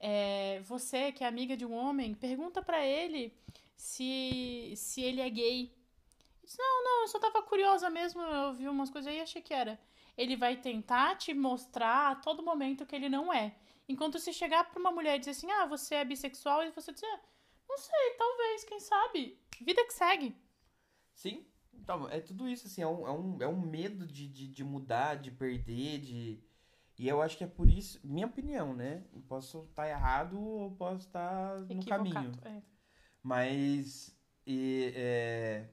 é, 0.00 0.60
você, 0.62 1.12
que 1.12 1.22
é 1.22 1.26
amiga 1.26 1.56
de 1.56 1.64
um 1.66 1.72
homem, 1.74 2.14
pergunta 2.14 2.62
pra 2.62 2.84
ele 2.84 3.32
se, 3.76 4.72
se 4.76 5.02
ele 5.02 5.20
é 5.20 5.28
gay. 5.28 5.72
Eu 6.42 6.46
disse, 6.46 6.58
não, 6.58 6.84
não, 6.84 7.02
eu 7.02 7.08
só 7.08 7.18
tava 7.18 7.42
curiosa 7.42 7.90
mesmo, 7.90 8.20
eu 8.22 8.54
vi 8.54 8.66
umas 8.68 8.90
coisas 8.90 9.10
aí 9.10 9.18
e 9.18 9.20
achei 9.20 9.42
que 9.42 9.52
era. 9.54 9.78
Ele 10.16 10.36
vai 10.36 10.56
tentar 10.56 11.16
te 11.16 11.32
mostrar 11.34 12.12
a 12.12 12.14
todo 12.16 12.42
momento 12.42 12.86
que 12.86 12.94
ele 12.94 13.08
não 13.08 13.32
é. 13.32 13.54
Enquanto 13.88 14.18
se 14.18 14.32
chegar 14.32 14.64
pra 14.64 14.78
uma 14.78 14.92
mulher 14.92 15.16
e 15.16 15.18
dizer 15.18 15.32
assim, 15.32 15.50
ah, 15.50 15.66
você 15.66 15.96
é 15.96 16.04
bissexual, 16.04 16.62
e 16.62 16.70
você 16.70 16.92
dizer, 16.92 17.06
ah, 17.06 17.20
não 17.68 17.76
sei, 17.78 18.14
talvez, 18.16 18.64
quem 18.64 18.80
sabe. 18.80 19.38
Vida 19.60 19.84
que 19.84 19.92
segue. 19.92 20.36
Sim, 21.14 21.44
então, 21.74 22.08
é 22.08 22.20
tudo 22.20 22.48
isso, 22.48 22.66
assim, 22.66 22.82
é 22.82 22.86
um, 22.86 23.06
é 23.06 23.10
um, 23.10 23.42
é 23.42 23.48
um 23.48 23.60
medo 23.60 24.06
de, 24.06 24.28
de, 24.28 24.48
de 24.48 24.64
mudar, 24.64 25.16
de 25.16 25.30
perder, 25.30 25.98
de... 26.00 26.40
E 26.98 27.08
eu 27.08 27.22
acho 27.22 27.36
que 27.38 27.44
é 27.44 27.46
por 27.46 27.68
isso, 27.68 27.98
minha 28.04 28.26
opinião, 28.26 28.74
né? 28.74 29.02
Eu 29.12 29.22
posso 29.22 29.64
estar 29.64 29.88
errado 29.88 30.38
ou 30.38 30.70
posso 30.72 31.06
estar 31.06 31.60
no 31.60 31.84
caminho. 31.84 32.32
É. 32.44 32.60
Mas 33.22 34.14
e, 34.46 34.92
é, 34.94 35.68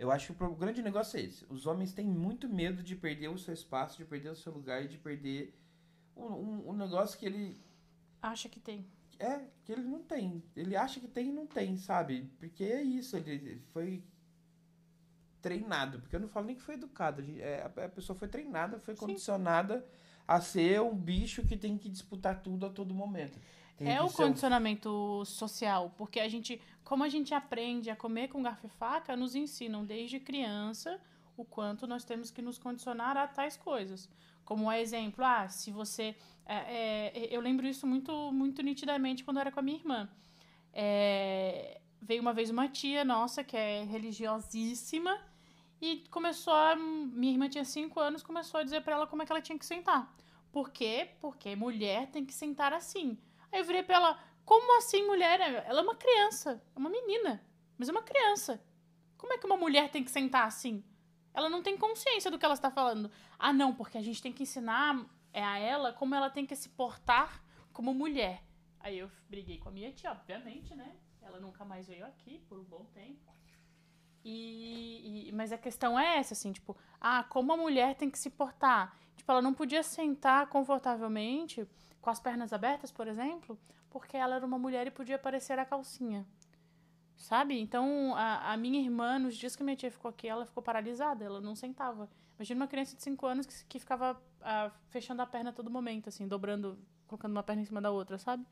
eu 0.00 0.10
acho 0.10 0.32
que 0.32 0.42
o 0.42 0.54
grande 0.54 0.82
negócio 0.82 1.18
é 1.18 1.22
esse. 1.24 1.44
Os 1.50 1.66
homens 1.66 1.92
têm 1.92 2.06
muito 2.06 2.48
medo 2.48 2.82
de 2.82 2.96
perder 2.96 3.28
o 3.28 3.36
seu 3.36 3.52
espaço, 3.52 3.98
de 3.98 4.04
perder 4.06 4.30
o 4.30 4.34
seu 4.34 4.50
lugar 4.50 4.82
e 4.82 4.88
de 4.88 4.96
perder 4.96 5.54
um, 6.16 6.24
um, 6.24 6.68
um 6.70 6.72
negócio 6.72 7.18
que 7.18 7.26
ele 7.26 7.62
Acha 8.22 8.48
que 8.48 8.58
tem. 8.58 8.86
é 9.18 9.44
que 9.62 9.70
ele 9.70 9.82
não 9.82 10.02
tem. 10.02 10.42
Ele 10.56 10.74
acha 10.74 10.98
que 11.00 11.06
tem 11.06 11.28
e 11.28 11.32
não 11.32 11.46
tem, 11.46 11.76
sabe? 11.76 12.32
Porque 12.38 12.64
é 12.64 12.82
isso, 12.82 13.14
ele 13.14 13.60
foi 13.74 14.02
treinado. 15.42 16.00
Porque 16.00 16.16
eu 16.16 16.20
não 16.20 16.28
falo 16.28 16.46
nem 16.46 16.56
que 16.56 16.62
foi 16.62 16.76
educado. 16.76 17.20
a 17.22 17.82
é, 17.82 17.88
pessoa 17.88 18.16
foi 18.18 18.26
treinada, 18.26 18.78
foi 18.78 18.94
Sim. 18.96 19.00
A 20.26 20.40
ser 20.40 20.80
um 20.80 20.94
bicho 20.94 21.44
que 21.44 21.56
tem 21.56 21.76
que 21.76 21.88
disputar 21.88 22.40
tudo 22.42 22.66
a 22.66 22.70
todo 22.70 22.94
momento. 22.94 23.38
Tem 23.76 23.88
É 23.88 24.02
o 24.02 24.08
ser 24.08 24.24
um 24.24 24.26
condicionamento 24.28 25.24
social, 25.24 25.92
porque 25.96 26.20
a 26.20 26.28
gente, 26.28 26.60
como 26.84 27.02
a 27.02 27.08
gente 27.08 27.34
aprende 27.34 27.90
a 27.90 27.96
comer 27.96 28.28
com 28.28 28.42
garfo 28.42 28.66
e 28.66 28.70
faca, 28.70 29.16
nos 29.16 29.34
ensinam 29.34 29.84
desde 29.84 30.20
criança 30.20 31.00
o 31.36 31.44
quanto 31.44 31.86
nós 31.86 32.04
temos 32.04 32.30
que 32.30 32.42
nos 32.42 32.58
condicionar 32.58 33.16
a 33.16 33.26
tais 33.26 33.56
coisas. 33.56 34.08
Como 34.44 34.70
é 34.70 34.80
exemplo, 34.80 35.24
ah, 35.24 35.48
se 35.48 35.70
você. 35.70 36.14
é, 36.44 37.12
é, 37.14 37.28
eu 37.30 37.40
lembro 37.40 37.66
isso 37.66 37.86
muito, 37.86 38.32
muito 38.32 38.62
nitidamente 38.62 39.24
quando 39.24 39.38
eu 39.38 39.42
era 39.42 39.52
com 39.52 39.60
a 39.60 39.62
minha 39.62 39.78
irmã. 39.78 40.08
É, 40.72 41.80
veio 42.02 42.20
uma 42.20 42.32
vez 42.32 42.50
uma 42.50 42.68
tia 42.68 43.04
nossa 43.04 43.42
que 43.42 43.56
é 43.56 43.84
religiosíssima 43.84 45.18
e 45.80 46.04
começou 46.10 46.52
a. 46.52 46.76
Minha 46.76 47.32
irmã 47.32 47.48
tinha 47.48 47.64
cinco 47.64 47.98
anos, 47.98 48.22
começou 48.22 48.60
a 48.60 48.62
dizer 48.62 48.82
pra 48.82 48.94
ela 48.94 49.06
como 49.06 49.22
é 49.22 49.26
que 49.26 49.32
ela 49.32 49.40
tinha 49.40 49.58
que 49.58 49.64
sentar. 49.64 50.14
Por 50.52 50.70
quê? 50.70 51.10
Porque 51.20 51.54
mulher 51.56 52.10
tem 52.10 52.24
que 52.24 52.34
sentar 52.34 52.72
assim. 52.72 53.18
Aí 53.50 53.60
eu 53.60 53.64
virei 53.64 53.82
pra 53.82 53.96
ela, 53.96 54.18
como 54.44 54.76
assim 54.78 55.06
mulher? 55.06 55.40
Ela 55.40 55.80
é 55.80 55.82
uma 55.82 55.94
criança, 55.94 56.62
é 56.74 56.78
uma 56.78 56.90
menina, 56.90 57.44
mas 57.78 57.88
é 57.88 57.92
uma 57.92 58.02
criança. 58.02 58.62
Como 59.16 59.32
é 59.32 59.38
que 59.38 59.46
uma 59.46 59.56
mulher 59.56 59.90
tem 59.90 60.02
que 60.02 60.10
sentar 60.10 60.46
assim? 60.46 60.84
Ela 61.32 61.48
não 61.48 61.62
tem 61.62 61.76
consciência 61.76 62.30
do 62.30 62.38
que 62.38 62.44
ela 62.44 62.54
está 62.54 62.70
falando. 62.70 63.10
Ah, 63.38 63.52
não, 63.52 63.74
porque 63.74 63.96
a 63.96 64.02
gente 64.02 64.20
tem 64.20 64.32
que 64.32 64.42
ensinar 64.42 65.06
é, 65.32 65.44
a 65.44 65.58
ela 65.58 65.92
como 65.92 66.14
ela 66.14 66.28
tem 66.28 66.44
que 66.44 66.56
se 66.56 66.68
portar 66.70 67.44
como 67.72 67.94
mulher. 67.94 68.42
Aí 68.80 68.98
eu 68.98 69.10
briguei 69.28 69.58
com 69.58 69.68
a 69.68 69.72
minha 69.72 69.92
tia, 69.92 70.10
obviamente, 70.10 70.74
né? 70.74 70.96
Ela 71.22 71.38
nunca 71.38 71.64
mais 71.64 71.86
veio 71.86 72.04
aqui 72.04 72.40
por 72.48 72.58
um 72.58 72.64
bom 72.64 72.84
tempo. 72.86 73.30
E, 74.24 75.28
e- 75.28 75.32
mas 75.32 75.52
a 75.52 75.58
questão 75.58 75.98
é 75.98 76.18
essa, 76.18 76.34
assim, 76.34 76.52
tipo, 76.52 76.76
ah, 77.00 77.24
como 77.24 77.52
a 77.52 77.56
mulher 77.56 77.94
tem 77.94 78.10
que 78.10 78.18
se 78.18 78.30
portar? 78.30 78.96
Tipo, 79.16 79.32
ela 79.32 79.42
não 79.42 79.54
podia 79.54 79.82
sentar 79.82 80.46
confortavelmente 80.48 81.66
com 82.00 82.10
as 82.10 82.20
pernas 82.20 82.52
abertas, 82.52 82.90
por 82.90 83.06
exemplo, 83.08 83.58
porque 83.90 84.16
ela 84.16 84.36
era 84.36 84.46
uma 84.46 84.58
mulher 84.58 84.86
e 84.86 84.90
podia 84.90 85.16
aparecer 85.16 85.58
a 85.58 85.64
calcinha. 85.64 86.26
Sabe? 87.16 87.58
Então, 87.60 88.14
a, 88.16 88.52
a 88.52 88.56
minha 88.56 88.80
irmã, 88.80 89.18
nos 89.18 89.36
dias 89.36 89.54
que 89.54 89.62
minha 89.62 89.76
tia 89.76 89.90
ficou 89.90 90.08
aqui, 90.08 90.26
ela 90.26 90.46
ficou 90.46 90.62
paralisada, 90.62 91.24
ela 91.24 91.40
não 91.40 91.54
sentava. 91.54 92.08
Imagina 92.38 92.62
uma 92.62 92.66
criança 92.66 92.96
de 92.96 93.02
5 93.02 93.26
anos 93.26 93.44
que, 93.46 93.64
que 93.66 93.78
ficava 93.78 94.20
ah, 94.40 94.70
fechando 94.88 95.20
a 95.20 95.26
perna 95.26 95.50
a 95.50 95.52
todo 95.52 95.70
momento, 95.70 96.08
assim, 96.08 96.26
dobrando, 96.26 96.78
colocando 97.06 97.32
uma 97.32 97.42
perna 97.42 97.60
em 97.60 97.66
cima 97.66 97.80
da 97.80 97.90
outra, 97.90 98.18
sabe? 98.18 98.46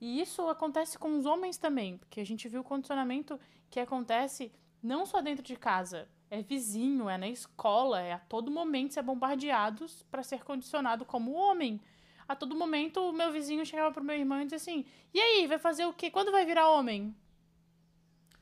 E 0.00 0.20
isso 0.20 0.48
acontece 0.48 0.98
com 0.98 1.16
os 1.16 1.24
homens 1.24 1.56
também, 1.56 1.96
porque 1.96 2.20
a 2.20 2.26
gente 2.26 2.48
viu 2.48 2.60
o 2.60 2.64
condicionamento 2.64 3.38
que 3.70 3.78
acontece 3.80 4.52
não 4.86 5.04
só 5.04 5.20
dentro 5.20 5.42
de 5.44 5.56
casa, 5.56 6.08
é 6.30 6.42
vizinho, 6.42 7.08
é 7.08 7.18
na 7.18 7.28
escola, 7.28 8.00
é 8.00 8.12
a 8.12 8.18
todo 8.18 8.50
momento 8.50 8.94
ser 8.94 9.02
bombardeados 9.02 10.02
para 10.10 10.22
ser 10.22 10.42
condicionado 10.44 11.04
como 11.04 11.32
homem. 11.32 11.80
A 12.28 12.34
todo 12.34 12.56
momento 12.56 13.00
o 13.00 13.12
meu 13.12 13.30
vizinho 13.32 13.64
chegava 13.66 13.92
pro 13.92 14.02
meu 14.04 14.16
irmão 14.16 14.40
e 14.40 14.44
dizia 14.44 14.56
assim: 14.56 14.84
"E 15.14 15.20
aí, 15.20 15.46
vai 15.46 15.58
fazer 15.58 15.84
o 15.86 15.92
quê? 15.92 16.10
Quando 16.10 16.32
vai 16.32 16.44
virar 16.44 16.68
homem?" 16.70 17.14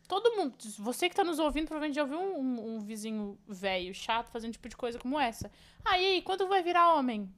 Todo 0.07 0.37
mundo, 0.37 0.54
você 0.78 1.09
que 1.09 1.16
tá 1.16 1.24
nos 1.24 1.38
ouvindo, 1.38 1.66
provavelmente 1.66 1.96
já 1.96 2.02
ouviu 2.02 2.18
um, 2.20 2.38
um- 2.38 2.76
um 2.76 2.80
vizinho 2.80 3.38
velho, 3.48 3.94
chato, 3.94 4.28
fazendo 4.30 4.52
tipo 4.52 4.68
de 4.68 4.76
coisa 4.76 4.98
como 4.98 5.18
essa. 5.18 5.50
Ah, 5.85 5.98
e 5.98 6.04
aí, 6.07 6.22
quando 6.22 6.46
vai 6.46 6.62
virar 6.62 6.94
homem? 6.94 7.33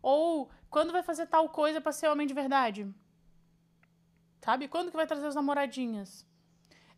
Ou 0.00 0.48
quando 0.70 0.92
vai 0.92 1.02
fazer 1.02 1.26
tal 1.26 1.48
coisa 1.48 1.80
pra 1.80 1.90
ser 1.92 2.08
homem 2.08 2.26
de 2.26 2.34
verdade? 2.34 2.88
Sabe? 4.40 4.68
Quando 4.68 4.90
que 4.90 4.96
vai 4.96 5.06
trazer 5.06 5.26
as 5.26 5.34
namoradinhas? 5.34 6.24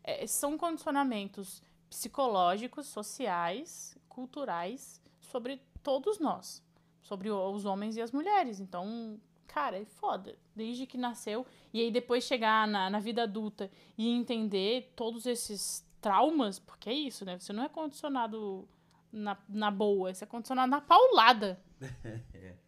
É, 0.07 0.25
são 0.25 0.57
condicionamentos 0.57 1.61
psicológicos, 1.89 2.87
sociais, 2.87 3.97
culturais 4.07 5.01
sobre 5.19 5.61
todos 5.83 6.17
nós, 6.17 6.63
sobre 7.01 7.29
os 7.29 7.65
homens 7.65 7.97
e 7.97 8.01
as 8.01 8.13
mulheres. 8.13 8.61
Então, 8.61 9.19
cara, 9.45 9.77
é 9.77 9.83
foda. 9.83 10.37
Desde 10.55 10.87
que 10.87 10.97
nasceu 10.97 11.45
e 11.73 11.81
aí 11.81 11.91
depois 11.91 12.23
chegar 12.23 12.65
na, 12.65 12.89
na 12.89 12.99
vida 12.99 13.23
adulta 13.23 13.69
e 13.97 14.07
entender 14.07 14.93
todos 14.95 15.25
esses 15.25 15.85
traumas, 15.99 16.57
porque 16.57 16.89
é 16.89 16.93
isso, 16.93 17.25
né? 17.25 17.37
Você 17.37 17.51
não 17.51 17.65
é 17.65 17.67
condicionado 17.69 18.65
na, 19.11 19.37
na 19.49 19.69
boa, 19.69 20.13
você 20.13 20.23
é 20.23 20.27
condicionado 20.27 20.71
na 20.71 20.79
paulada. 20.79 21.59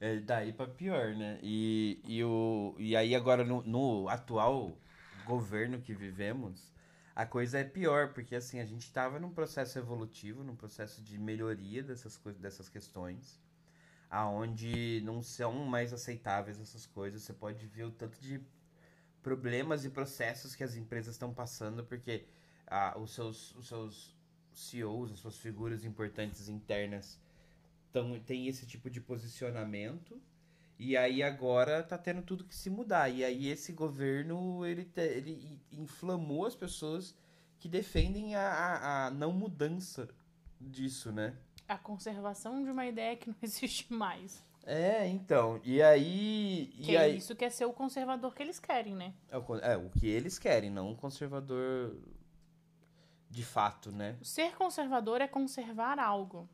É 0.00 0.20
daí 0.20 0.52
pra 0.52 0.68
pior, 0.68 1.16
né? 1.16 1.40
E, 1.42 2.00
e, 2.06 2.22
o, 2.22 2.72
e 2.78 2.94
aí 2.94 3.16
agora 3.16 3.44
no, 3.44 3.64
no 3.64 4.08
atual 4.08 4.78
governo 5.28 5.80
que 5.80 5.94
vivemos, 5.94 6.72
a 7.14 7.26
coisa 7.26 7.58
é 7.58 7.64
pior, 7.64 8.14
porque 8.14 8.34
assim, 8.34 8.60
a 8.60 8.64
gente 8.64 8.82
estava 8.82 9.18
num 9.18 9.30
processo 9.30 9.78
evolutivo, 9.78 10.42
num 10.42 10.56
processo 10.56 11.02
de 11.02 11.18
melhoria 11.18 11.82
dessas, 11.82 12.16
coisas, 12.16 12.40
dessas 12.40 12.68
questões, 12.68 13.38
aonde 14.08 15.02
não 15.04 15.22
são 15.22 15.52
mais 15.66 15.92
aceitáveis 15.92 16.58
essas 16.58 16.86
coisas. 16.86 17.22
Você 17.22 17.34
pode 17.34 17.66
ver 17.66 17.84
o 17.84 17.90
tanto 17.90 18.18
de 18.20 18.40
problemas 19.22 19.84
e 19.84 19.90
processos 19.90 20.54
que 20.54 20.64
as 20.64 20.76
empresas 20.76 21.14
estão 21.14 21.34
passando, 21.34 21.84
porque 21.84 22.24
ah, 22.66 22.96
os, 22.98 23.10
seus, 23.12 23.54
os 23.56 23.68
seus 23.68 24.16
CEOs, 24.52 25.12
as 25.12 25.18
suas 25.18 25.36
figuras 25.36 25.84
importantes 25.84 26.48
internas, 26.48 27.20
tão, 27.92 28.18
têm 28.20 28.46
esse 28.46 28.66
tipo 28.66 28.88
de 28.88 29.00
posicionamento. 29.00 30.20
E 30.78 30.96
aí 30.96 31.22
agora 31.22 31.82
tá 31.82 31.98
tendo 31.98 32.22
tudo 32.22 32.44
que 32.44 32.54
se 32.54 32.70
mudar. 32.70 33.08
E 33.08 33.24
aí 33.24 33.48
esse 33.48 33.72
governo, 33.72 34.64
ele, 34.64 34.88
ele 34.96 35.60
inflamou 35.72 36.46
as 36.46 36.54
pessoas 36.54 37.16
que 37.58 37.68
defendem 37.68 38.36
a, 38.36 38.48
a, 38.48 39.06
a, 39.06 39.10
não 39.10 39.32
mudança 39.32 40.08
disso, 40.60 41.10
né? 41.10 41.34
A 41.66 41.76
conservação 41.76 42.62
de 42.62 42.70
uma 42.70 42.86
ideia 42.86 43.16
que 43.16 43.28
não 43.28 43.36
existe 43.42 43.92
mais. 43.92 44.44
É, 44.64 45.08
então. 45.08 45.60
E 45.64 45.82
aí. 45.82 46.70
Que 46.82 46.92
e 46.92 46.96
é 46.96 47.00
aí... 47.00 47.16
isso 47.16 47.34
que 47.34 47.44
é 47.44 47.50
ser 47.50 47.64
o 47.64 47.72
conservador 47.72 48.32
que 48.34 48.42
eles 48.42 48.60
querem, 48.60 48.94
né? 48.94 49.12
É 49.28 49.36
o, 49.36 49.56
é 49.56 49.76
o 49.76 49.90
que 49.90 50.06
eles 50.06 50.38
querem, 50.38 50.70
não 50.70 50.90
um 50.90 50.94
conservador 50.94 51.96
de 53.28 53.44
fato, 53.44 53.90
né? 53.90 54.16
Ser 54.22 54.54
conservador 54.54 55.20
é 55.20 55.26
conservar 55.26 55.98
algo. 55.98 56.48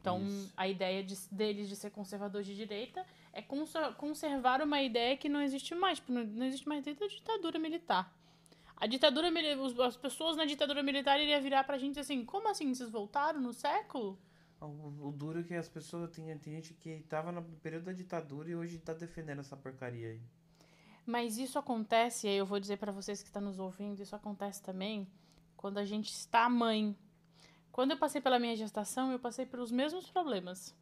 Então, 0.00 0.22
Isso. 0.22 0.52
a 0.54 0.68
ideia 0.68 1.02
de, 1.02 1.16
deles 1.30 1.66
de 1.66 1.76
ser 1.76 1.90
conservador 1.90 2.42
de 2.42 2.54
direita 2.54 3.06
é 3.34 3.42
conser- 3.42 3.94
conservar 3.94 4.62
uma 4.62 4.80
ideia 4.80 5.16
que 5.16 5.28
não 5.28 5.42
existe 5.42 5.74
mais. 5.74 5.98
Tipo, 5.98 6.12
não, 6.12 6.46
existe 6.46 6.68
mais 6.68 6.82
desde 6.82 7.04
a 7.04 7.08
ditadura 7.08 7.58
militar. 7.58 8.16
A 8.76 8.86
ditadura 8.86 9.28
as 9.86 9.96
pessoas 9.96 10.36
na 10.36 10.44
ditadura 10.44 10.82
militar 10.82 11.20
iriam 11.20 11.40
virar 11.42 11.64
pra 11.64 11.78
gente 11.78 11.98
assim: 11.98 12.24
como 12.24 12.48
assim? 12.48 12.72
Vocês 12.72 12.90
voltaram 12.90 13.40
no 13.40 13.52
século? 13.52 14.18
O, 14.60 15.08
o 15.08 15.12
duro 15.12 15.40
é 15.40 15.42
que 15.42 15.54
as 15.54 15.68
pessoas. 15.68 16.10
Tem, 16.10 16.36
tem 16.38 16.54
gente 16.54 16.74
que 16.74 17.04
tava 17.08 17.32
no 17.32 17.42
período 17.42 17.84
da 17.84 17.92
ditadura 17.92 18.48
e 18.48 18.56
hoje 18.56 18.78
tá 18.78 18.94
defendendo 18.94 19.40
essa 19.40 19.56
porcaria 19.56 20.08
aí. 20.10 20.20
Mas 21.06 21.36
isso 21.36 21.58
acontece, 21.58 22.26
e 22.26 22.30
aí 22.30 22.36
eu 22.36 22.46
vou 22.46 22.58
dizer 22.58 22.78
pra 22.78 22.90
vocês 22.90 23.20
que 23.20 23.28
estão 23.28 23.42
nos 23.42 23.58
ouvindo, 23.58 24.00
isso 24.00 24.16
acontece 24.16 24.62
também 24.62 25.06
quando 25.54 25.78
a 25.78 25.84
gente 25.84 26.10
está 26.10 26.48
mãe. 26.48 26.96
Quando 27.70 27.90
eu 27.90 27.98
passei 27.98 28.20
pela 28.20 28.38
minha 28.38 28.56
gestação, 28.56 29.12
eu 29.12 29.18
passei 29.18 29.44
pelos 29.44 29.70
mesmos 29.70 30.08
problemas. 30.08 30.74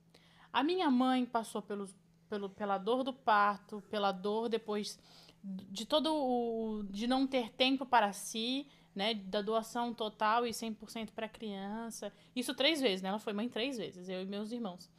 A 0.53 0.63
minha 0.63 0.91
mãe 0.91 1.25
passou 1.25 1.63
pelos, 1.63 1.97
pelo, 2.33 2.49
pela 2.49 2.79
dor 2.79 3.05
do 3.05 3.13
parto, 3.13 3.83
pela 3.91 4.11
dor 4.11 4.49
depois 4.49 4.99
de 5.45 5.85
todo 5.85 6.15
o. 6.15 6.83
de 6.85 7.07
não 7.07 7.27
ter 7.27 7.51
tempo 7.51 7.85
para 7.85 8.11
si, 8.15 8.67
né? 8.95 9.13
Da 9.13 9.43
doação 9.43 9.93
total 9.93 10.47
e 10.47 10.51
100% 10.51 11.11
para 11.11 11.29
criança. 11.29 12.11
Isso 12.35 12.55
três 12.55 12.81
vezes, 12.81 13.03
né? 13.03 13.11
Ela 13.11 13.19
foi 13.19 13.35
mãe 13.35 13.51
três 13.51 13.77
vezes, 13.77 14.09
eu 14.09 14.23
e 14.23 14.25
meus 14.25 14.51
irmãos. 14.51 14.91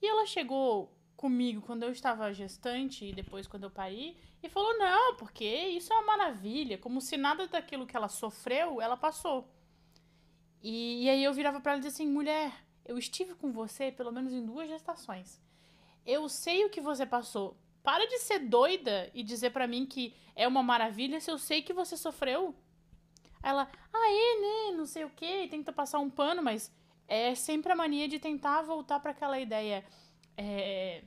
E 0.00 0.06
ela 0.06 0.24
chegou 0.24 0.90
comigo 1.14 1.60
quando 1.60 1.82
eu 1.82 1.90
estava 1.90 2.32
gestante 2.32 3.04
e 3.04 3.12
depois 3.12 3.46
quando 3.46 3.64
eu 3.64 3.70
pari 3.70 4.16
e 4.42 4.48
falou: 4.48 4.78
não, 4.78 5.16
porque 5.16 5.44
isso 5.44 5.92
é 5.92 5.96
uma 5.96 6.16
maravilha, 6.16 6.78
como 6.78 7.02
se 7.02 7.18
nada 7.18 7.46
daquilo 7.48 7.86
que 7.86 7.96
ela 7.96 8.08
sofreu, 8.08 8.80
ela 8.80 8.96
passou. 8.96 9.46
E, 10.62 11.04
e 11.04 11.10
aí 11.10 11.22
eu 11.22 11.34
virava 11.34 11.60
pra 11.60 11.72
ela 11.72 11.80
e 11.80 11.84
dizia 11.84 11.94
assim: 11.94 12.10
mulher, 12.10 12.50
eu 12.86 12.96
estive 12.96 13.34
com 13.34 13.52
você 13.52 13.92
pelo 13.92 14.10
menos 14.10 14.32
em 14.32 14.42
duas 14.42 14.70
gestações. 14.70 15.38
Eu 16.08 16.26
sei 16.26 16.64
o 16.64 16.70
que 16.70 16.80
você 16.80 17.04
passou. 17.04 17.54
Para 17.82 18.06
de 18.08 18.18
ser 18.20 18.38
doida 18.38 19.10
e 19.12 19.22
dizer 19.22 19.50
pra 19.50 19.66
mim 19.66 19.84
que 19.84 20.14
é 20.34 20.48
uma 20.48 20.62
maravilha 20.62 21.20
se 21.20 21.30
eu 21.30 21.36
sei 21.36 21.60
que 21.60 21.74
você 21.74 21.98
sofreu. 21.98 22.54
Aí 23.42 23.50
Ela, 23.50 23.70
ah, 23.92 24.10
é, 24.10 24.40
né? 24.70 24.76
Não 24.78 24.86
sei 24.86 25.04
o 25.04 25.10
quê, 25.10 25.46
tenta 25.50 25.70
passar 25.70 25.98
um 25.98 26.08
pano, 26.08 26.42
mas 26.42 26.74
é 27.06 27.34
sempre 27.34 27.70
a 27.72 27.76
mania 27.76 28.08
de 28.08 28.18
tentar 28.18 28.62
voltar 28.62 29.00
pra 29.00 29.10
aquela 29.10 29.38
ideia. 29.38 29.84
É, 30.34 31.04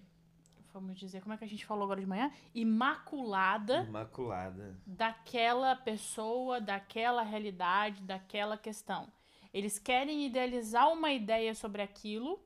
vamos 0.71 0.99
dizer, 0.99 1.19
como 1.21 1.33
é 1.33 1.37
que 1.37 1.45
a 1.45 1.47
gente 1.47 1.65
falou 1.65 1.85
agora 1.85 1.99
de 1.99 2.05
manhã? 2.05 2.31
Imaculada 2.53 3.85
Imaculada. 3.89 4.79
daquela 4.85 5.75
pessoa, 5.75 6.61
daquela 6.61 7.23
realidade, 7.23 8.03
daquela 8.03 8.55
questão. 8.55 9.11
Eles 9.51 9.79
querem 9.79 10.27
idealizar 10.27 10.93
uma 10.93 11.11
ideia 11.11 11.55
sobre 11.55 11.81
aquilo, 11.81 12.39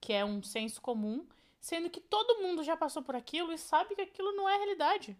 que 0.00 0.12
é 0.12 0.24
um 0.24 0.42
senso 0.42 0.80
comum, 0.80 1.24
sendo 1.60 1.90
que 1.90 2.00
todo 2.00 2.42
mundo 2.42 2.64
já 2.64 2.76
passou 2.76 3.02
por 3.02 3.14
aquilo 3.14 3.52
e 3.52 3.58
sabe 3.58 3.94
que 3.94 4.02
aquilo 4.02 4.32
não 4.32 4.48
é 4.48 4.56
realidade. 4.56 5.16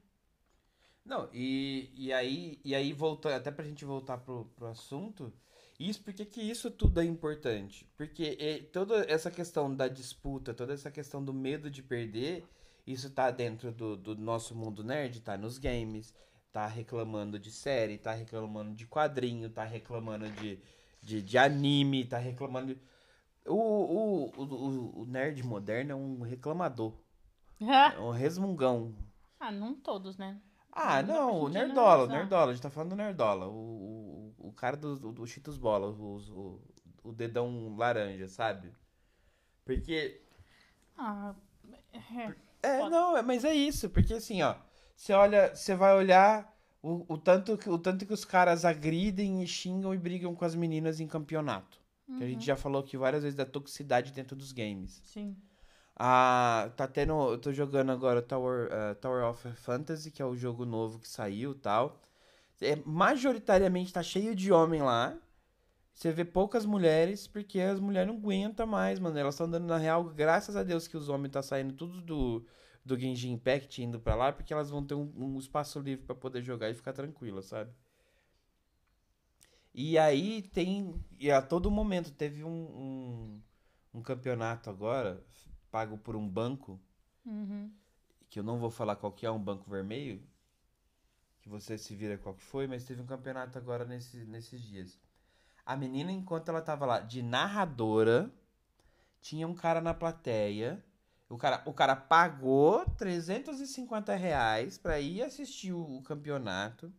Não, 1.05 1.29
e, 1.33 1.91
e 1.95 2.13
aí, 2.13 2.61
e 2.65 2.75
aí 2.75 2.93
volta, 2.93 3.35
até 3.35 3.51
pra 3.51 3.65
gente 3.65 3.85
voltar 3.85 4.19
pro, 4.19 4.45
pro 4.57 4.67
assunto, 4.67 5.33
isso, 5.79 6.03
por 6.03 6.13
que 6.13 6.41
isso 6.43 6.71
tudo 6.71 7.01
é 7.01 7.05
importante? 7.05 7.89
Porque 7.97 8.37
eh, 8.39 8.63
toda 8.71 9.05
essa 9.11 9.31
questão 9.31 9.75
da 9.75 9.89
disputa, 9.89 10.53
toda 10.53 10.75
essa 10.75 10.91
questão 10.91 11.25
do 11.25 11.33
medo 11.33 11.71
de 11.71 11.83
perder, 11.83 12.45
isso 12.87 13.11
tá 13.11 13.31
dentro 13.31 13.73
do, 13.73 13.97
do 13.97 14.15
nosso 14.15 14.55
mundo 14.55 14.85
nerd, 14.85 15.21
tá 15.21 15.39
nos 15.39 15.57
games, 15.57 16.15
tá 16.53 16.67
reclamando 16.67 17.39
de 17.39 17.51
série, 17.51 17.97
tá 17.97 18.13
reclamando 18.13 18.75
de 18.75 18.87
quadrinho, 18.87 19.49
tá 19.49 19.65
reclamando 19.65 20.31
de, 20.33 20.61
de, 21.03 21.23
de 21.23 21.39
anime, 21.39 22.05
tá 22.05 22.19
reclamando 22.19 22.75
de... 22.75 22.81
O, 23.47 23.55
o, 23.55 24.31
o, 24.37 25.01
o- 25.03 25.07
nerd 25.07 25.43
moderno 25.43 25.93
é 25.93 25.95
um 25.95 26.21
reclamador, 26.23 26.95
é 27.61 27.99
um 27.99 28.11
resmungão, 28.11 28.95
ah, 29.39 29.51
não 29.51 29.75
todos, 29.75 30.17
né? 30.19 30.41
ah, 30.73 31.03
Não 31.03 31.41
o 31.43 31.49
Nerdola, 31.49 32.05
o. 32.05 32.07
Nerdola, 32.07 32.51
a 32.51 32.55
gente 32.55 32.63
tá 32.63 32.71
falando 32.71 32.91
do 32.91 32.97
Nerdola, 32.97 33.47
o, 33.49 34.35
o, 34.39 34.49
o 34.49 34.53
cara 34.53 34.77
do, 34.77 34.97
do, 35.13 35.27
Cheetos 35.27 35.57
Bola, 35.59 35.89
o, 35.89 36.17
o, 36.19 36.61
o 37.05 37.13
dedão 37.13 37.75
laranja, 37.77 38.29
sabe? 38.29 38.73
Porque, 39.65 40.21
Ah, 40.99 41.35
é. 42.63 42.69
é, 42.69 42.89
não, 42.91 43.17
é- 43.17 43.23
mas 43.23 43.45
é 43.45 43.55
isso, 43.55 43.89
porque 43.91 44.15
assim, 44.15 44.43
ó, 44.43 44.55
você 44.97 45.13
olha, 45.13 45.55
você 45.55 45.75
vai 45.75 45.95
olhar 45.97 46.55
o, 46.83 47.05
o, 47.15 47.19
tanto, 47.19 47.57
que- 47.59 47.71
o 47.71 47.79
tanto 47.79 48.07
que 48.07 48.13
os 48.13 48.25
caras 48.25 48.65
agridem 48.65 49.43
e 49.43 49.47
xingam 49.47 49.95
e 49.95 49.99
brigam 49.99 50.35
com 50.35 50.45
as 50.45 50.55
meninas 50.55 51.01
em 51.01 51.07
campeonato. 51.09 51.80
Que 52.19 52.25
a 52.25 52.27
gente 52.27 52.45
já 52.45 52.57
falou 52.57 52.81
aqui 52.81 52.97
várias 52.97 53.23
vezes 53.23 53.37
da 53.37 53.47
toxicidade 53.47 54.13
dentro 54.13 54.37
dos 54.37 54.53
games. 54.53 55.01
Sim. 55.05 55.37
Ah, 55.97 56.71
tá 56.77 56.87
tendo. 56.89 57.13
Eu 57.33 57.39
tô 57.39 57.53
jogando 57.53 57.93
agora 57.93 58.23
Tower, 58.23 58.69
eh, 58.73 58.95
Tower 58.95 59.25
of 59.25 59.53
Fantasy, 59.53 60.11
que 60.11 60.23
é 60.23 60.25
o 60.25 60.37
jogo 60.37 60.65
novo 60.65 60.99
que 60.99 61.09
saiu 61.09 61.53
e 61.53 61.57
tal. 61.57 62.01
É, 62.61 62.77
majoritariamente 62.85 63.93
tá 63.93 64.03
cheio 64.03 64.35
de 64.35 64.53
homem 64.53 64.83
lá. 64.83 65.17
Você 65.95 66.11
vê 66.13 66.25
poucas 66.25 66.65
mulheres, 66.65 67.27
porque 67.27 67.61
as 67.61 67.79
mulheres 67.79 68.09
não 68.09 68.19
aguentam 68.19 68.67
mais, 68.67 68.99
mano. 68.99 69.19
Elas 69.19 69.35
estão 69.35 69.51
dando 69.51 69.67
na 69.67 69.77
real, 69.77 70.05
graças 70.05 70.57
a 70.57 70.63
Deus 70.63 70.89
que 70.89 70.97
os 70.97 71.09
homens 71.11 71.33
tá 71.33 71.43
saindo 71.43 71.75
tudo 71.75 72.01
do, 72.01 72.47
do 72.85 72.99
Genshin 72.99 73.33
Impact 73.33 73.83
indo 73.83 74.01
pra 74.01 74.15
lá, 74.15 74.33
porque 74.33 74.53
elas 74.53 74.71
vão 74.71 74.83
ter 74.85 74.95
um, 74.95 75.13
um 75.15 75.39
espaço 75.39 75.79
livre 75.81 76.07
pra 76.07 76.15
poder 76.15 76.43
jogar 76.43 76.71
e 76.71 76.75
ficar 76.75 76.95
tranquila, 76.95 77.43
sabe? 77.43 77.71
E 79.75 79.99
aí 79.99 80.43
tem. 80.43 81.03
E 81.19 81.31
a 81.31 81.41
todo 81.41 81.71
momento 81.71 82.11
teve 82.13 82.43
um, 82.45 82.51
um, 82.51 83.43
um 83.95 84.03
campeonato 84.03 84.69
agora, 84.69 85.23
pago 85.71 85.97
por 85.99 86.17
um 86.17 86.29
banco, 86.29 86.81
Uhum. 87.25 87.71
que 88.29 88.39
eu 88.39 88.43
não 88.43 88.59
vou 88.59 88.71
falar 88.71 88.97
qual 88.97 89.13
que 89.13 89.27
é, 89.27 89.31
um 89.31 89.39
banco 89.39 89.71
vermelho, 89.71 90.23
que 91.43 91.49
você 91.49 91.79
se 91.79 91.95
vira 91.95 92.19
qual 92.19 92.35
que 92.35 92.43
foi, 92.43 92.67
mas 92.67 92.85
teve 92.85 93.01
um 93.01 93.07
campeonato 93.07 93.57
agora 93.59 93.85
nesse, 93.85 94.25
nesses 94.25 94.61
dias. 94.63 94.99
A 95.65 95.77
menina, 95.77 96.11
enquanto 96.11 96.49
ela 96.49 96.61
tava 96.63 96.85
lá 96.87 97.01
de 97.01 97.23
narradora, 97.23 98.31
tinha 99.21 99.47
um 99.47 99.55
cara 99.55 99.81
na 99.81 99.95
plateia. 99.95 100.83
O 101.29 101.37
cara, 101.37 101.63
o 101.65 101.73
cara 101.73 101.95
pagou 101.95 102.85
350 102.97 104.17
reais 104.17 104.77
pra 104.77 104.99
ir 104.99 105.23
assistir 105.23 105.73
o, 105.73 105.99
o 105.99 106.03
campeonato. 106.03 106.93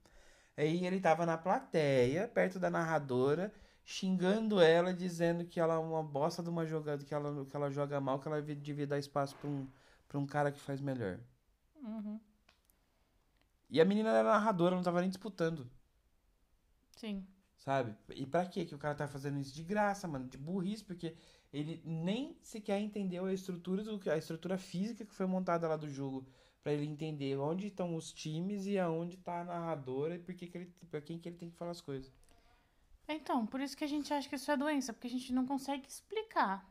Aí 0.58 0.86
ele 0.86 1.00
tava 1.02 1.26
na 1.26 1.38
plateia, 1.38 2.28
perto 2.28 2.60
da 2.60 2.70
narradora, 2.70 3.54
xingando 3.86 4.60
ela, 4.62 4.94
dizendo 4.94 5.46
que 5.46 5.60
ela 5.60 5.76
é 5.76 5.78
uma 5.78 6.04
bosta 6.04 6.44
de 6.44 6.50
uma 6.50 6.66
jogada, 6.66 7.04
que 7.06 7.14
ela, 7.14 7.46
que 7.46 7.56
ela 7.56 7.70
joga 7.72 8.00
mal, 8.02 8.20
que 8.20 8.28
ela 8.28 8.42
devia 8.42 8.88
dar 8.88 9.00
espaço 9.00 9.36
pra 9.38 9.50
um, 9.50 9.68
pra 10.08 10.20
um 10.20 10.26
cara 10.28 10.52
que 10.52 10.60
faz 10.60 10.80
melhor. 10.82 11.20
Uhum. 11.84 12.20
E 13.72 13.82
a 13.82 13.86
menina 13.86 14.10
era 14.12 14.24
narradora, 14.34 14.76
não 14.76 14.84
tava 14.84 15.02
nem 15.02 15.10
disputando, 15.10 15.68
Sim. 16.96 17.28
sabe? 17.58 17.96
E 18.16 18.26
pra 18.26 18.46
quê 18.46 18.66
que 18.66 18.76
o 18.76 18.78
cara 18.78 18.96
tá 18.96 19.08
fazendo 19.08 19.40
isso? 19.40 19.54
De 19.54 19.64
graça, 19.64 20.08
mano, 20.08 20.28
de 20.28 20.38
burrice, 20.38 20.84
porque 20.84 21.16
ele 21.54 21.82
nem 21.86 22.38
sequer 22.42 22.80
entendeu 22.80 23.26
a 23.26 23.34
estrutura, 23.34 23.84
do, 23.84 24.00
a 24.10 24.18
estrutura 24.18 24.58
física 24.58 25.06
que 25.06 25.14
foi 25.14 25.26
montada 25.26 25.68
lá 25.68 25.78
do 25.78 25.90
jogo. 25.90 26.28
Pra 26.64 26.74
ele 26.74 26.86
entender 26.86 27.38
onde 27.38 27.68
estão 27.68 27.96
os 27.96 28.14
times 28.14 28.68
e 28.68 28.78
aonde 28.78 29.18
tá 29.18 29.42
a 29.42 29.46
narradora 29.46 30.16
e 30.16 30.20
por 30.20 30.36
que 30.36 30.46
que 30.48 30.58
ele, 30.58 30.74
pra 30.92 31.02
quem 31.02 31.18
que 31.18 31.28
ele 31.28 31.38
tem 31.38 31.50
que 31.50 31.58
falar 31.58 31.72
as 31.72 31.82
coisas. 31.82 32.12
Então, 33.08 33.46
por 33.48 33.60
isso 33.60 33.76
que 33.76 33.84
a 33.84 33.88
gente 33.88 34.14
acha 34.14 34.30
que 34.30 34.36
isso 34.36 34.52
é 34.52 34.56
doença, 34.56 34.94
porque 34.94 35.08
a 35.08 35.10
gente 35.10 35.34
não 35.34 35.46
consegue 35.46 35.88
explicar. 35.88 36.70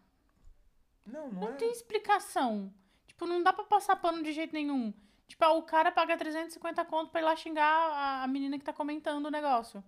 Não, 1.05 1.29
não, 1.31 1.41
Não 1.41 1.49
é. 1.49 1.53
tem 1.57 1.71
explicação. 1.73 2.73
Tipo, 3.07 3.27
não 3.27 3.43
dá 3.43 3.53
pra 3.53 3.65
passar 3.65 3.97
pano 3.97 4.23
de 4.23 4.33
jeito 4.33 4.53
nenhum. 4.53 4.95
Tipo, 5.27 5.45
ah, 5.45 5.53
o 5.55 5.63
cara 5.63 5.91
paga 5.93 6.17
350 6.17 6.85
conto 6.85 7.11
pra 7.11 7.21
ir 7.21 7.25
lá 7.25 7.35
xingar 7.37 7.65
a, 7.67 8.23
a 8.23 8.27
menina 8.29 8.59
que 8.59 8.65
tá 8.65 8.73
comentando 8.73 9.27
o 9.27 9.31
negócio. 9.31 9.83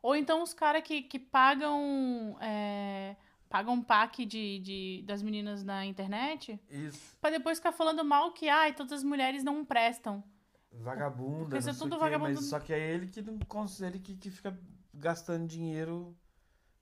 Ou 0.00 0.14
então 0.14 0.42
os 0.42 0.54
caras 0.54 0.82
que, 0.82 1.02
que 1.02 1.18
pagam. 1.18 2.36
É, 2.40 3.16
pagam 3.48 3.74
um 3.74 3.82
pack 3.82 4.24
de, 4.26 4.58
de, 4.60 5.02
das 5.06 5.22
meninas 5.22 5.62
na 5.64 5.84
internet 5.86 6.60
Isso. 6.70 7.16
pra 7.20 7.30
depois 7.30 7.58
ficar 7.58 7.72
falando 7.72 8.04
mal 8.04 8.32
que, 8.32 8.48
ai, 8.48 8.74
todas 8.74 8.92
as 8.92 9.02
mulheres 9.02 9.42
não 9.42 9.64
prestam. 9.64 10.22
Vagabunda, 10.70 11.38
Porque 11.40 11.54
não 11.54 11.58
isso 11.60 11.70
é 11.70 11.74
tudo 11.74 11.98
vagabundo. 11.98 12.34
mas 12.34 12.44
só 12.44 12.60
que 12.60 12.72
é 12.72 12.78
ele 12.94 13.06
que 13.08 13.22
não 13.22 13.38
ele 13.86 13.98
que, 13.98 14.14
que 14.16 14.30
fica 14.30 14.58
gastando 14.92 15.46
dinheiro 15.46 16.16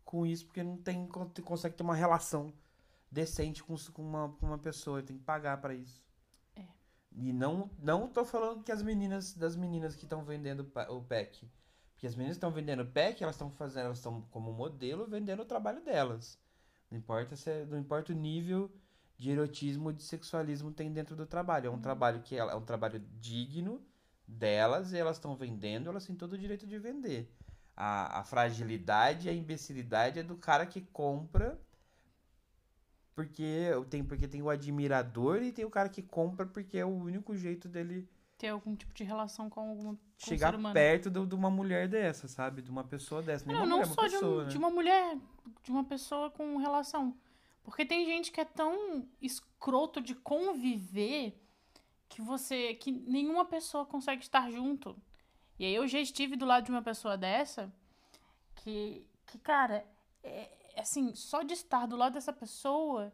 com 0.04 0.26
isso 0.26 0.44
porque 0.46 0.62
não 0.62 0.76
tem 0.76 1.06
con- 1.06 1.30
consegue 1.44 1.76
ter 1.76 1.82
uma 1.82 1.94
relação 1.94 2.52
decente 3.10 3.62
com, 3.62 3.74
com 3.92 4.02
uma, 4.02 4.28
com 4.40 4.46
uma 4.46 4.58
pessoa, 4.58 5.02
tem 5.02 5.16
que 5.16 5.22
pagar 5.24 5.60
pra 5.60 5.72
isso. 5.74 6.02
É. 6.56 6.64
E 7.12 7.32
não 7.32 7.70
não 7.78 8.08
tô 8.08 8.24
falando 8.24 8.62
que 8.64 8.72
as 8.72 8.82
meninas 8.82 9.32
das 9.34 9.54
meninas 9.56 9.94
que 9.94 10.04
estão 10.04 10.24
vendendo 10.24 10.68
o 10.90 11.02
pack, 11.02 11.48
porque 11.92 12.06
as 12.06 12.14
meninas 12.16 12.36
que 12.36 12.38
estão 12.38 12.50
vendendo 12.50 12.82
o 12.82 12.86
pack, 12.86 13.22
elas 13.22 13.36
estão 13.36 13.50
fazendo, 13.50 13.86
elas 13.86 13.98
estão 13.98 14.20
como 14.30 14.52
modelo 14.52 15.06
vendendo 15.06 15.42
o 15.42 15.46
trabalho 15.46 15.80
delas. 15.82 16.38
Não 16.90 16.98
importa 16.98 17.36
se 17.36 17.50
é- 17.50 17.64
não 17.66 17.78
importa 17.78 18.12
o 18.12 18.16
nível 18.16 18.70
de 19.18 19.30
erotismo 19.30 19.86
ou 19.86 19.92
de 19.92 20.02
sexualismo 20.02 20.72
tem 20.72 20.92
dentro 20.92 21.16
do 21.16 21.26
trabalho. 21.26 21.68
É 21.68 21.70
um 21.70 21.80
trabalho 21.80 22.20
que 22.22 22.36
ela- 22.36 22.52
é 22.52 22.54
um 22.56 22.64
trabalho 22.64 23.00
digno 23.20 23.82
delas 24.26 24.92
e 24.92 24.98
elas 24.98 25.16
estão 25.16 25.36
vendendo, 25.36 25.88
elas 25.88 26.04
têm 26.06 26.16
todo 26.16 26.34
o 26.34 26.38
direito 26.38 26.66
de 26.66 26.78
vender. 26.78 27.32
A, 27.76 28.20
a 28.20 28.24
fragilidade 28.24 29.26
e 29.28 29.30
a 29.30 29.34
imbecilidade 29.34 30.18
é 30.18 30.22
do 30.22 30.36
cara 30.36 30.66
que 30.66 30.80
compra 30.80 31.60
porque 33.14 33.70
tem, 33.88 34.04
porque 34.04 34.28
tem 34.28 34.42
o 34.42 34.50
admirador 34.50 35.42
e 35.42 35.50
tem 35.52 35.64
o 35.64 35.70
cara 35.70 35.88
que 35.88 36.02
compra 36.02 36.44
porque 36.46 36.76
é 36.78 36.84
o 36.84 36.90
único 36.90 37.34
jeito 37.34 37.68
dele 37.68 38.06
Ter 38.38 38.48
algum 38.48 38.76
tipo 38.76 38.92
de 38.92 39.02
relação 39.02 39.48
com 39.48 39.60
alguma 39.60 39.94
com 39.94 40.00
chegar 40.18 40.52
perto 40.72 41.10
do- 41.10 41.26
de 41.26 41.34
uma 41.34 41.50
mulher 41.50 41.88
dessa, 41.88 42.28
sabe? 42.28 42.60
De 42.60 42.70
uma 42.70 42.84
pessoa 42.84 43.22
dessa. 43.22 43.46
Não, 43.46 43.66
não 43.66 43.78
mulher, 43.78 43.86
uma 43.86 43.94
só 43.94 44.06
de, 44.06 44.16
um- 44.16 44.18
pessoa, 44.20 44.44
né? 44.44 44.48
de 44.50 44.58
uma 44.58 44.70
mulher, 44.70 45.18
de 45.62 45.70
uma 45.70 45.84
pessoa 45.84 46.30
com 46.30 46.56
relação. 46.58 47.16
Porque 47.64 47.84
tem 47.84 48.04
gente 48.04 48.30
que 48.30 48.40
é 48.40 48.44
tão 48.44 49.08
escroto 49.20 50.00
de 50.00 50.14
conviver 50.14 51.40
que 52.08 52.20
você. 52.22 52.74
que 52.74 52.92
nenhuma 52.92 53.44
pessoa 53.44 53.84
consegue 53.86 54.22
estar 54.22 54.50
junto. 54.50 54.96
E 55.58 55.64
aí 55.64 55.74
eu 55.74 55.88
já 55.88 55.98
estive 55.98 56.36
do 56.36 56.44
lado 56.44 56.64
de 56.64 56.70
uma 56.70 56.82
pessoa 56.82 57.16
dessa 57.16 57.72
que, 58.56 59.06
que 59.26 59.38
cara, 59.38 59.86
é, 60.22 60.50
é 60.74 60.80
assim, 60.80 61.14
só 61.14 61.42
de 61.42 61.54
estar 61.54 61.86
do 61.86 61.96
lado 61.96 62.12
dessa 62.14 62.32
pessoa, 62.32 63.12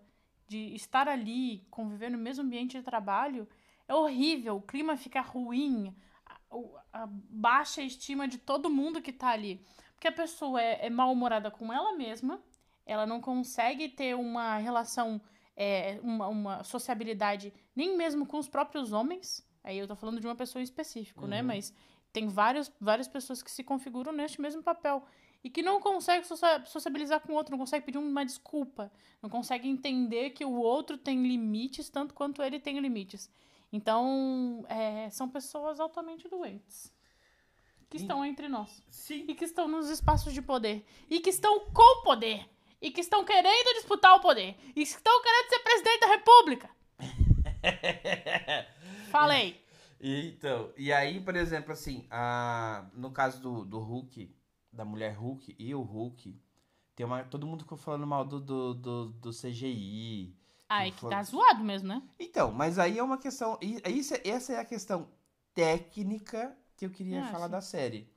de 0.48 0.74
estar 0.74 1.08
ali, 1.08 1.64
conviver 1.70 2.10
no 2.10 2.18
mesmo 2.18 2.44
ambiente 2.44 2.76
de 2.76 2.82
trabalho, 2.82 3.48
é 3.88 3.94
horrível. 3.94 4.56
O 4.56 4.62
clima 4.62 4.96
fica 4.96 5.20
ruim, 5.20 5.94
a, 6.26 7.02
a 7.02 7.06
baixa 7.08 7.82
estima 7.82 8.26
de 8.28 8.38
todo 8.38 8.70
mundo 8.70 9.02
que 9.02 9.12
tá 9.12 9.28
ali. 9.28 9.64
Porque 9.94 10.08
a 10.08 10.12
pessoa 10.12 10.60
é, 10.60 10.86
é 10.86 10.90
mal-humorada 10.90 11.50
com 11.50 11.72
ela 11.72 11.96
mesma, 11.96 12.42
ela 12.84 13.06
não 13.06 13.20
consegue 13.20 13.88
ter 13.88 14.16
uma 14.16 14.56
relação, 14.56 15.20
é, 15.56 16.00
uma, 16.02 16.26
uma 16.28 16.64
sociabilidade, 16.64 17.52
nem 17.74 17.96
mesmo 17.96 18.26
com 18.26 18.38
os 18.38 18.48
próprios 18.48 18.92
homens. 18.92 19.46
Aí 19.62 19.78
eu 19.78 19.86
tô 19.86 19.94
falando 19.94 20.20
de 20.20 20.26
uma 20.26 20.34
pessoa 20.34 20.60
em 20.60 20.64
específico, 20.64 21.26
né? 21.26 21.40
Uhum. 21.40 21.46
Mas 21.46 21.72
tem 22.12 22.26
vários, 22.26 22.72
várias 22.80 23.06
pessoas 23.06 23.42
que 23.42 23.50
se 23.50 23.62
configuram 23.62 24.12
neste 24.12 24.40
mesmo 24.40 24.62
papel. 24.62 25.04
E 25.44 25.50
que 25.50 25.62
não 25.62 25.80
consegue 25.80 26.24
socia- 26.26 26.64
sociabilizar 26.66 27.20
com 27.20 27.32
o 27.32 27.36
outro, 27.36 27.52
não 27.52 27.58
consegue 27.58 27.84
pedir 27.84 27.98
uma 27.98 28.24
desculpa, 28.24 28.92
não 29.20 29.28
consegue 29.28 29.68
entender 29.68 30.30
que 30.30 30.44
o 30.44 30.52
outro 30.52 30.96
tem 30.96 31.22
limites 31.22 31.88
tanto 31.88 32.14
quanto 32.14 32.42
ele 32.42 32.60
tem 32.60 32.78
limites. 32.78 33.30
Então, 33.72 34.64
é, 34.68 35.08
são 35.10 35.28
pessoas 35.28 35.80
altamente 35.80 36.28
doentes. 36.28 36.92
Que 37.88 37.98
estão 37.98 38.24
entre 38.24 38.48
nós 38.48 38.82
Sim. 38.88 39.26
e 39.28 39.34
que 39.34 39.44
estão 39.44 39.68
nos 39.68 39.90
espaços 39.90 40.32
de 40.32 40.40
poder 40.40 40.82
e 41.10 41.20
que 41.20 41.28
estão 41.28 41.60
com 41.66 42.02
poder 42.02 42.48
e 42.80 42.90
que 42.90 43.02
estão 43.02 43.22
querendo 43.22 43.74
disputar 43.74 44.16
o 44.16 44.20
poder 44.20 44.56
e 44.70 44.72
que 44.72 44.82
estão 44.82 45.22
querendo 45.22 45.48
ser 45.50 45.58
presidente 45.58 46.00
da 46.00 46.06
república. 46.06 46.70
Falei. 49.10 49.62
E, 50.00 50.30
então, 50.30 50.72
e 50.76 50.92
aí, 50.92 51.20
por 51.20 51.36
exemplo, 51.36 51.72
assim, 51.72 52.06
a, 52.10 52.86
no 52.94 53.10
caso 53.10 53.40
do, 53.42 53.64
do 53.64 53.78
Hulk, 53.78 54.34
da 54.72 54.86
mulher 54.86 55.14
Hulk 55.14 55.54
e 55.58 55.74
o 55.74 55.82
Hulk, 55.82 56.34
tem 56.96 57.06
uma, 57.06 57.22
todo 57.24 57.46
mundo 57.46 57.62
ficou 57.62 57.78
falando 57.78 58.06
mal 58.06 58.24
do, 58.24 58.40
do, 58.40 58.74
do, 58.74 59.08
do 59.10 59.30
CGI. 59.30 60.34
Ah, 60.74 60.86
é 60.86 60.90
que 60.90 61.00
tá 61.08 61.22
zoado 61.22 61.62
mesmo, 61.64 61.88
né? 61.88 62.02
Então, 62.18 62.52
mas 62.52 62.78
aí 62.78 62.98
é 62.98 63.02
uma 63.02 63.18
questão. 63.18 63.58
e- 63.60 63.80
Isso, 63.90 64.14
essa 64.24 64.52
é 64.54 64.58
a 64.58 64.64
questão 64.64 65.08
técnica 65.54 66.56
que 66.76 66.86
eu 66.86 66.90
queria 66.90 67.22
Ah, 67.24 67.28
falar 67.30 67.46
sim. 67.46 67.52
da 67.52 67.60
série. 67.60 68.08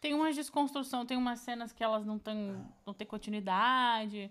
Tem 0.00 0.14
umas 0.14 0.36
desconstrução, 0.36 1.06
tem 1.06 1.16
umas 1.16 1.40
cenas 1.40 1.72
que 1.72 1.82
elas 1.82 2.04
não 2.04 2.18
têm 2.18 2.56
não 2.86 2.92
tem 2.94 3.06
continuidade. 3.06 4.30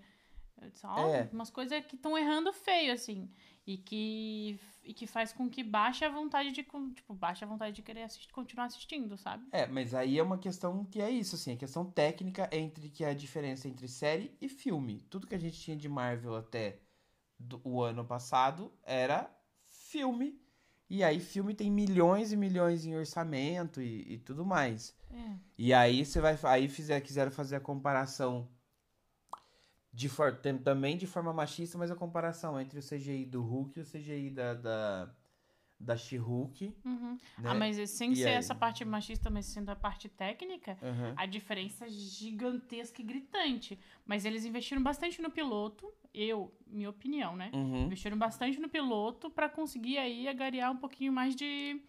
Eu 0.62 0.70
disse, 0.70 0.86
É. 0.86 1.30
umas 1.34 1.50
coisas 1.50 1.84
que 1.86 1.96
estão 1.96 2.18
errando 2.18 2.54
feio, 2.54 2.94
assim. 2.94 3.30
E 3.66 3.78
que, 3.78 4.60
e 4.84 4.94
que 4.94 5.08
faz 5.08 5.34
com 5.34 5.50
que 5.50 5.64
baixe 5.64 6.06
a 6.06 6.10
vontade 6.10 6.52
de. 6.52 6.64
Tipo, 6.64 7.14
baixe 7.14 7.44
a 7.44 7.48
vontade 7.48 7.76
de 7.76 7.82
querer 7.82 8.04
assistir, 8.04 8.32
continuar 8.32 8.66
assistindo, 8.66 9.18
sabe? 9.18 9.46
É, 9.52 9.66
mas 9.66 9.94
aí 9.94 10.20
é 10.20 10.24
uma 10.24 10.38
questão 10.38 10.86
que 10.86 11.02
é 11.02 11.10
isso, 11.10 11.36
assim, 11.36 11.54
a 11.54 11.58
questão 11.58 11.86
técnica 11.90 12.50
entre 12.52 12.90
que 12.90 13.04
é 13.04 13.10
a 13.10 13.14
diferença 13.14 13.68
entre 13.68 13.88
série 13.88 14.36
e 14.40 14.48
filme. 14.48 15.02
Tudo 15.10 15.26
que 15.28 15.36
a 15.36 15.40
gente 15.40 15.60
tinha 15.60 15.76
de 15.78 15.90
Marvel 15.90 16.36
até 16.36 16.80
do- 17.44 17.62
o 17.64 17.82
ano 17.82 18.04
passado 18.06 18.72
era 18.84 19.30
filme. 19.68 20.42
E 20.90 21.04
aí 21.04 21.20
filme 21.20 21.54
tem 21.56 21.72
milhões 21.72 22.32
e 22.32 22.36
milhões 22.38 22.86
em 22.86 22.96
orçamento 22.96 23.82
e, 23.82 24.14
e 24.14 24.18
tudo 24.20 24.46
mais. 24.46 24.96
É. 25.12 25.36
E 25.58 25.74
aí 25.74 26.06
você 26.06 26.20
vai. 26.20 26.38
Aí 26.44 26.68
fizer, 26.68 27.00
quiseram 27.02 27.32
fazer 27.32 27.56
a 27.56 27.60
comparação 27.60 28.48
de 29.92 30.10
for, 30.10 30.36
também 30.64 30.98
de 30.98 31.06
forma 31.06 31.32
machista, 31.32 31.78
mas 31.78 31.92
a 31.92 31.96
comparação 31.96 32.60
entre 32.60 32.80
o 32.80 32.84
CGI 32.84 33.26
do 33.26 33.42
Hulk 33.44 33.78
e 33.80 33.82
o 33.82 33.86
CGI 33.86 34.30
da, 34.32 34.54
da, 34.56 35.16
da 35.84 35.98
She-Hulk. 35.98 36.74
Uhum. 36.86 37.18
Né? 37.38 37.50
Ah, 37.50 37.54
mas 37.54 37.90
sem 37.90 38.14
E 38.14 38.16
ser 38.16 38.30
aí? 38.30 38.36
essa 38.36 38.56
parte 38.56 38.84
machista, 38.86 39.30
mas 39.30 39.46
sendo 39.46 39.70
a 39.70 39.76
parte 39.76 40.08
técnica, 40.10 40.78
Aham. 40.82 41.14
a 41.16 41.26
diferença 41.26 41.86
é 41.86 41.90
gigantesca 41.90 43.02
e 43.02 43.06
gritante. 43.06 43.78
Mas 44.06 44.26
eles 44.26 44.46
investiram 44.46 44.82
bastante 44.82 45.22
no 45.22 45.30
piloto, 45.30 45.92
eu, 46.14 46.54
minha 46.68 46.90
opinião, 46.90 47.36
né? 47.36 47.52
Uhum. 47.54 47.86
Investiram 47.86 48.18
bastante 48.18 48.60
no 48.60 48.70
piloto 48.70 49.30
pra 49.30 49.50
conseguir 49.50 49.98
aí 49.98 50.28
agariar 50.28 50.72
um 50.72 50.78
pouquinho 50.78 51.12
mais 51.12 51.36
de 51.36 51.82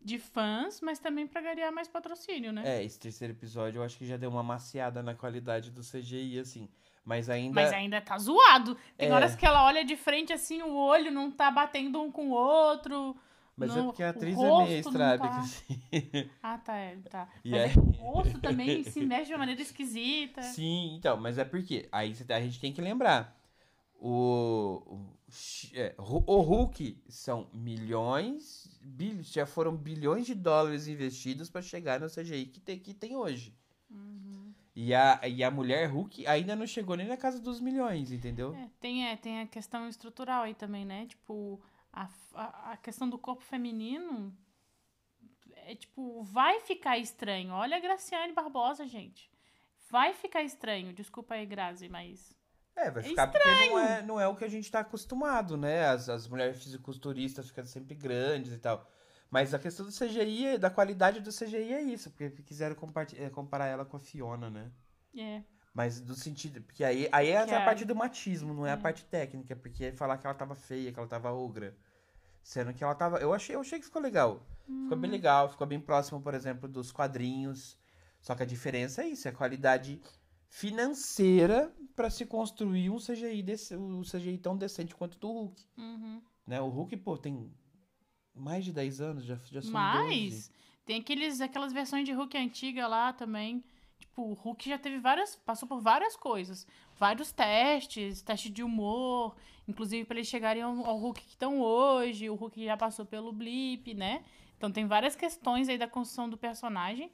de 0.00 0.18
fãs, 0.18 0.80
mas 0.80 0.98
também 0.98 1.26
pra 1.26 1.40
agariar 1.40 1.70
mais 1.70 1.86
patrocínio, 1.86 2.50
né? 2.50 2.62
É, 2.78 2.84
esse 2.84 2.98
terceiro 2.98 3.34
episódio 3.34 3.80
eu 3.80 3.82
acho 3.82 3.98
que 3.98 4.06
já 4.06 4.16
deu 4.16 4.30
uma 4.30 4.42
maciada 4.42 5.02
na 5.02 5.14
qualidade 5.14 5.70
do 5.70 5.82
CGI, 5.82 6.38
assim. 6.38 6.68
Mas 7.08 7.30
ainda. 7.30 7.54
Mas 7.54 7.72
ainda 7.72 8.00
tá 8.02 8.18
zoado. 8.18 8.76
Tem 8.96 9.08
É. 9.08 9.12
horas 9.12 9.34
que 9.34 9.46
ela 9.46 9.64
olha 9.64 9.82
de 9.82 9.96
frente 9.96 10.30
assim, 10.30 10.60
o 10.60 10.74
olho 10.76 11.10
não 11.10 11.30
tá 11.30 11.50
batendo 11.50 11.98
um 12.02 12.12
com 12.12 12.28
o 12.28 12.32
outro. 12.32 13.16
Mas 13.56 13.70
é 13.74 13.76
no- 13.80 13.86
porque 13.86 14.02
a 14.02 14.10
atriz 14.10 14.34
é 14.34 14.40
meio 14.42 14.48
não 14.50 14.66
estrábica, 14.68 15.28
tá- 15.30 15.38
assim. 15.38 15.80
Ah, 16.42 16.58
tá, 16.58 16.76
é, 16.76 16.96
tá. 17.10 17.26
E 17.42 17.50
Mas 17.50 17.62
aí- 17.62 17.70
é 17.70 17.78
o 17.80 17.90
rosto 18.12 18.38
também 18.40 18.84
se 18.84 19.00
mexe 19.00 19.24
de 19.28 19.32
uma 19.32 19.38
maneira 19.38 19.62
esquisita. 19.62 20.42
Sim, 20.62 20.94
então, 20.96 21.16
mas 21.16 21.38
é 21.38 21.44
porque. 21.44 21.88
Aí 21.90 22.14
a 22.28 22.40
gente 22.40 22.60
tem 22.60 22.72
que 22.74 22.80
lembrar. 22.82 23.34
O. 23.98 24.82
O, 24.86 25.06
é, 25.74 25.94
o 25.98 26.40
Hulk 26.40 27.02
são 27.08 27.48
milhões. 27.52 28.68
bil- 28.82 29.22
já 29.22 29.44
foram 29.46 29.74
bilhões 29.76 30.26
de 30.26 30.34
dólares 30.34 30.86
investidos 30.86 31.50
pra 31.50 31.60
chegar 31.62 32.00
no 32.00 32.08
CGI 32.08 32.46
que 32.46 32.60
tem, 32.60 32.78
que 32.78 32.92
tem 32.94 33.16
hoje. 33.16 33.54
Uhum. 33.90 34.47
E 34.80 34.94
a, 34.94 35.18
e 35.26 35.42
a 35.42 35.50
mulher 35.50 35.86
Hulk 35.88 36.24
ainda 36.24 36.54
não 36.54 36.64
chegou 36.64 36.94
nem 36.94 37.08
na 37.08 37.16
casa 37.16 37.40
dos 37.40 37.60
milhões, 37.60 38.12
entendeu? 38.12 38.54
É, 38.54 38.70
tem, 38.78 39.08
é, 39.08 39.16
tem 39.16 39.40
a 39.40 39.46
questão 39.48 39.88
estrutural 39.88 40.44
aí 40.44 40.54
também, 40.54 40.84
né? 40.84 41.04
Tipo, 41.06 41.60
a, 41.92 42.08
a, 42.32 42.72
a 42.74 42.76
questão 42.76 43.10
do 43.10 43.18
corpo 43.18 43.42
feminino 43.42 44.32
é 45.66 45.74
tipo, 45.74 46.22
vai 46.22 46.60
ficar 46.60 46.96
estranho. 46.96 47.50
Olha 47.54 47.76
a 47.76 47.80
Graciane 47.80 48.32
Barbosa, 48.32 48.86
gente. 48.86 49.28
Vai 49.90 50.14
ficar 50.14 50.44
estranho. 50.44 50.92
Desculpa 50.92 51.34
aí, 51.34 51.44
Grazi, 51.44 51.88
mas. 51.88 52.32
É, 52.76 52.88
vai 52.88 53.02
É 53.02 53.06
ficar 53.08 53.26
porque 53.26 53.48
não 53.48 53.78
é, 53.80 54.02
não 54.02 54.20
é 54.20 54.28
o 54.28 54.36
que 54.36 54.44
a 54.44 54.48
gente 54.48 54.70
tá 54.70 54.78
acostumado, 54.78 55.56
né? 55.56 55.86
As, 55.86 56.08
as 56.08 56.28
mulheres 56.28 56.62
fisiculturistas 56.62 57.48
ficam 57.48 57.64
sempre 57.64 57.96
grandes 57.96 58.52
e 58.52 58.58
tal. 58.58 58.88
Mas 59.30 59.52
a 59.52 59.58
questão 59.58 59.84
do 59.84 59.92
CGI, 59.92 60.46
é- 60.46 60.58
da 60.58 60.70
qualidade 60.70 61.20
do 61.20 61.30
CGI 61.30 61.72
é 61.74 61.82
isso, 61.82 62.10
porque 62.10 62.30
quiseram 62.42 62.74
eh, 63.16 63.30
comparar 63.30 63.66
ela 63.66 63.84
com 63.84 63.96
a 63.96 64.00
Fiona, 64.00 64.48
né? 64.48 64.70
É. 65.16 65.42
Mas 65.74 66.00
do 66.00 66.14
sentido. 66.14 66.62
Porque 66.62 66.82
aí, 66.82 67.08
aí 67.12 67.26
Que 67.26 67.32
é 67.32 67.54
a 67.56 67.62
a- 67.62 67.64
parte 67.64 67.84
do 67.84 67.94
machismo, 67.94 68.54
não 68.54 68.66
é, 68.66 68.70
a 68.70 68.74
É. 68.74 68.76
parte 68.76 69.04
técnica, 69.04 69.54
porque 69.54 69.84
é 69.86 69.92
falar 69.92 70.16
que 70.18 70.26
ela 70.26 70.34
tava 70.34 70.54
feia, 70.54 70.90
que 70.92 70.98
ela 70.98 71.08
tava 71.08 71.30
ogra. 71.32 71.76
Sendo 72.42 72.72
que 72.72 72.82
ela 72.82 72.94
tava. 72.94 73.18
Eu 73.18 73.34
achei, 73.34 73.54
eu 73.54 73.60
achei 73.60 73.78
que 73.78 73.84
ficou 73.84 74.00
legal. 74.00 74.46
Ficou 74.64 74.96
Hum. 74.96 75.00
bem 75.00 75.10
legal, 75.10 75.50
ficou 75.50 75.66
bem 75.66 75.78
próximo, 75.80 76.20
por 76.22 76.32
exemplo, 76.34 76.66
dos 76.68 76.90
quadrinhos. 76.90 77.78
Só 78.22 78.34
que 78.34 78.42
a 78.42 78.46
diferença 78.46 79.02
é 79.02 79.08
isso, 79.08 79.28
é 79.28 79.30
a 79.30 79.34
qualidade 79.34 80.00
financeira 80.48 81.72
pra 81.94 82.10
se 82.10 82.24
construir 82.26 82.90
um 82.90 82.98
CGI 82.98 83.42
desse, 83.42 83.76
um 83.76 84.02
CGI 84.02 84.38
tão 84.38 84.56
decente 84.56 84.94
quanto 84.94 85.14
o 85.14 85.18
do 85.18 85.28
Hulk. 85.32 85.62
Uhum. 85.76 86.22
Né? 86.46 86.60
O 86.60 86.68
Hulk, 86.68 86.96
pô, 86.98 87.16
tem 87.16 87.52
mais 88.38 88.64
de 88.64 88.72
10 88.72 89.00
anos, 89.00 89.24
já, 89.24 89.36
já 89.50 89.60
são 89.62 89.72
12. 89.72 89.72
Mas 89.72 90.50
tem 90.84 91.00
aqueles, 91.00 91.40
aquelas 91.40 91.72
versões 91.72 92.04
de 92.04 92.12
Hulk 92.12 92.36
antiga 92.36 92.86
lá 92.86 93.12
também, 93.12 93.62
Tipo, 94.18 94.22
o 94.22 94.32
Hulk 94.32 94.68
já 94.68 94.78
teve 94.78 94.98
várias. 94.98 95.36
Passou 95.36 95.68
por 95.68 95.80
várias 95.80 96.16
coisas. 96.16 96.66
Vários 96.96 97.30
testes, 97.30 98.20
teste 98.22 98.50
de 98.50 98.62
humor. 98.62 99.36
Inclusive, 99.66 100.04
para 100.04 100.16
eles 100.16 100.28
chegarem 100.28 100.62
ao, 100.62 100.84
ao 100.84 100.98
Hulk 100.98 101.22
que 101.22 101.30
estão 101.30 101.60
hoje. 101.60 102.28
O 102.28 102.34
Hulk 102.34 102.64
já 102.64 102.76
passou 102.76 103.06
pelo 103.06 103.32
blip, 103.32 103.94
né? 103.94 104.24
Então 104.56 104.72
tem 104.72 104.86
várias 104.86 105.14
questões 105.14 105.68
aí 105.68 105.78
da 105.78 105.86
construção 105.86 106.28
do 106.28 106.36
personagem 106.36 107.12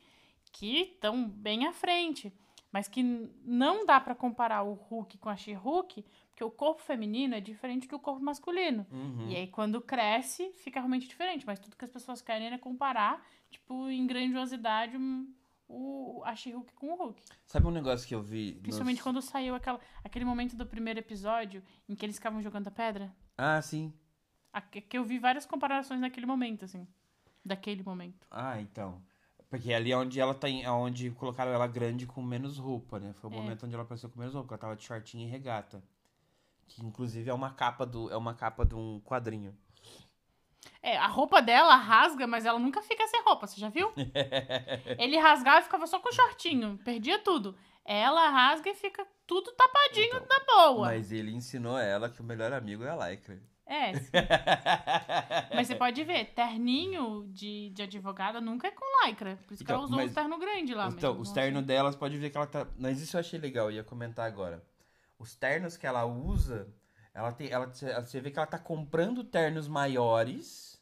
que 0.50 0.92
estão 0.94 1.28
bem 1.28 1.66
à 1.66 1.72
frente. 1.72 2.32
Mas 2.72 2.88
que 2.88 3.02
não 3.44 3.84
dá 3.84 4.00
para 4.00 4.14
comparar 4.14 4.62
o 4.62 4.72
Hulk 4.72 5.18
com 5.18 5.28
a 5.28 5.36
She-Hulk, 5.36 6.04
porque 6.34 6.42
o 6.42 6.50
corpo 6.50 6.82
feminino 6.82 7.32
é 7.36 7.40
diferente 7.40 7.86
do 7.86 7.96
corpo 7.96 8.20
masculino. 8.20 8.84
Uhum. 8.90 9.28
E 9.30 9.36
aí, 9.36 9.46
quando 9.46 9.80
cresce, 9.80 10.50
fica 10.54 10.80
realmente 10.80 11.06
diferente. 11.08 11.46
Mas 11.46 11.60
tudo 11.60 11.76
que 11.76 11.84
as 11.84 11.90
pessoas 11.90 12.20
querem 12.20 12.48
é 12.48 12.58
comparar, 12.58 13.24
tipo, 13.52 13.88
em 13.88 14.04
grandiosidade, 14.04 14.96
um- 14.96 15.32
o, 15.68 16.20
a 16.24 16.34
She-Hulk 16.34 16.72
com 16.74 16.92
o 16.92 16.96
Hulk. 16.96 17.22
Sabe 17.46 17.66
um 17.68 17.70
negócio 17.70 18.06
que 18.06 18.14
eu 18.14 18.20
vi? 18.20 18.52
nos- 18.54 18.62
Principalmente 18.62 19.00
quando 19.02 19.22
saiu 19.22 19.54
aquela, 19.54 19.78
aquele 20.02 20.24
momento 20.24 20.56
do 20.56 20.66
primeiro 20.66 20.98
episódio 20.98 21.62
em 21.88 21.94
que 21.94 22.04
eles 22.04 22.16
ficavam 22.16 22.42
jogando 22.42 22.66
a 22.66 22.70
pedra. 22.72 23.14
Ah, 23.38 23.62
sim. 23.62 23.92
A- 24.52 24.60
Que 24.60 24.98
eu 24.98 25.04
vi 25.04 25.20
várias 25.20 25.46
comparações 25.46 26.00
naquele 26.00 26.26
momento, 26.26 26.64
assim. 26.64 26.84
Daquele 27.44 27.84
momento. 27.84 28.26
Ah, 28.30 28.60
então. 28.60 29.00
Porque 29.48 29.72
ali 29.72 29.92
é 29.92 29.96
onde 29.96 30.18
ela 30.18 30.34
tá 30.34 30.48
em, 30.48 30.64
é 30.64 30.70
onde 30.70 31.12
colocaram 31.12 31.52
ela 31.52 31.68
grande 31.68 32.06
com 32.08 32.20
menos 32.20 32.58
roupa, 32.58 32.98
né? 32.98 33.12
Foi 33.14 33.30
o 33.30 33.34
É. 33.34 33.36
momento 33.36 33.64
onde 33.66 33.74
ela 33.74 33.84
apareceu 33.84 34.10
com 34.10 34.18
menos 34.18 34.34
roupa, 34.34 34.54
ela 34.54 34.58
tava 34.60 34.74
de 34.76 34.82
shortinho 34.82 35.28
e 35.28 35.30
regata. 35.30 35.80
Que 36.66 36.84
inclusive 36.84 37.28
é 37.30 37.34
uma 37.34 37.50
capa 37.52 37.84
do 37.86 38.10
é 38.10 38.16
uma 38.16 38.34
capa 38.34 38.64
de 38.64 38.74
um 38.74 39.00
quadrinho. 39.00 39.56
É, 40.82 40.96
a 40.98 41.06
roupa 41.06 41.40
dela 41.40 41.76
rasga, 41.76 42.26
mas 42.26 42.44
ela 42.44 42.58
nunca 42.58 42.82
fica 42.82 43.06
sem 43.08 43.22
roupa, 43.22 43.46
você 43.46 43.58
já 43.60 43.68
viu? 43.70 43.90
Ele 44.98 45.18
rasgava 45.18 45.60
e 45.60 45.62
ficava 45.62 45.86
só 45.86 45.98
com 45.98 46.12
shortinho, 46.12 46.78
perdia 46.84 47.18
tudo. 47.18 47.56
Ela 47.84 48.28
rasga 48.30 48.70
e 48.70 48.74
fica 48.74 49.06
tudo 49.26 49.52
tapadinho 49.52 50.16
Então, 50.16 50.26
da 50.26 50.40
boa. 50.46 50.86
Mas 50.86 51.12
ele 51.12 51.30
ensinou 51.32 51.78
ela 51.78 52.08
que 52.08 52.20
o 52.20 52.24
melhor 52.24 52.52
amigo 52.52 52.82
é 52.84 52.90
a 52.90 53.08
Lycra. 53.10 53.42
É, 53.66 53.92
mas 55.54 55.66
você 55.66 55.74
pode 55.74 56.02
ver, 56.04 56.26
terninho 56.34 57.26
de, 57.28 57.70
de 57.70 57.82
advogada 57.82 58.40
nunca 58.40 58.68
é 58.68 58.70
com 58.70 58.84
lycra. 59.06 59.38
Por 59.46 59.54
isso 59.54 59.64
que 59.64 59.70
Então, 59.70 59.76
ela 59.76 59.84
usou 59.84 59.96
mas- 59.98 60.10
o 60.12 60.14
terno 60.14 60.38
grande 60.38 60.74
lá 60.74 60.88
Então, 60.88 61.10
mesmo. 61.12 61.22
os 61.22 61.32
ternos 61.32 61.62
delas, 61.64 61.96
pode 61.96 62.16
ver 62.18 62.30
que 62.30 62.36
ela 62.36 62.46
tá. 62.46 62.66
Mas 62.78 63.00
isso 63.00 63.16
eu 63.16 63.20
achei 63.20 63.38
legal, 63.38 63.66
eu 63.70 63.76
ia 63.76 63.84
comentar 63.84 64.26
agora. 64.26 64.62
Os 65.18 65.34
ternos 65.36 65.76
que 65.76 65.86
ela 65.86 66.04
usa, 66.04 66.68
ela 67.12 67.32
tem. 67.32 67.50
Ela, 67.50 67.66
você 67.66 68.20
vê 68.20 68.30
que 68.30 68.38
ela 68.38 68.46
tá 68.46 68.58
comprando 68.58 69.22
ternos 69.24 69.68
maiores. 69.68 70.74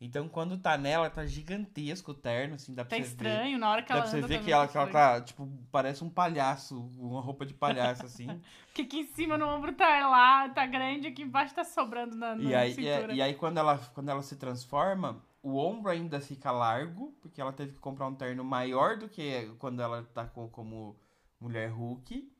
Então, 0.00 0.28
quando 0.28 0.56
tá 0.56 0.78
nela, 0.78 1.10
tá 1.10 1.26
gigantesco 1.26 2.12
o 2.12 2.14
terno, 2.14 2.54
assim, 2.54 2.72
dá 2.72 2.84
pra 2.84 2.90
Tá 2.90 2.96
você 2.96 3.02
ver. 3.02 3.08
estranho, 3.08 3.58
na 3.58 3.68
hora 3.68 3.82
que 3.82 3.88
Dá 3.88 3.94
ela 3.96 4.02
pra 4.02 4.10
você 4.12 4.20
ver 4.28 4.44
que 4.44 4.52
ela, 4.52 4.66
tá 4.66 4.70
que 4.72 4.78
ela 4.78 4.86
estranho. 4.86 5.18
tá, 5.18 5.20
tipo, 5.24 5.48
parece 5.72 6.04
um 6.04 6.08
palhaço, 6.10 6.80
uma 6.96 7.20
roupa 7.20 7.44
de 7.44 7.52
palhaço, 7.52 8.06
assim. 8.06 8.26
Porque 8.66 8.82
aqui 8.82 9.00
em 9.00 9.06
cima 9.06 9.36
no 9.36 9.48
ombro 9.48 9.72
tá 9.72 10.08
lá, 10.08 10.48
tá 10.50 10.64
grande, 10.66 11.08
aqui 11.08 11.22
embaixo 11.22 11.52
tá 11.52 11.64
sobrando 11.64 12.14
na, 12.14 12.36
na 12.36 12.42
e, 12.42 12.54
aí, 12.54 12.70
e, 12.70 12.74
cintura. 12.74 13.12
e 13.12 13.20
aí, 13.20 13.34
quando 13.34 13.58
ela, 13.58 13.76
quando 13.92 14.08
ela 14.08 14.22
se 14.22 14.36
transforma, 14.36 15.20
o 15.42 15.56
ombro 15.56 15.90
ainda 15.90 16.20
fica 16.20 16.52
largo, 16.52 17.10
porque 17.20 17.40
ela 17.40 17.52
teve 17.52 17.72
que 17.72 17.80
comprar 17.80 18.06
um 18.06 18.14
terno 18.14 18.44
maior 18.44 18.98
do 18.98 19.08
que 19.08 19.52
quando 19.58 19.82
ela 19.82 20.04
tá 20.14 20.26
com, 20.26 20.48
como 20.48 20.96
mulher 21.40 21.70
Hulk. 21.72 22.30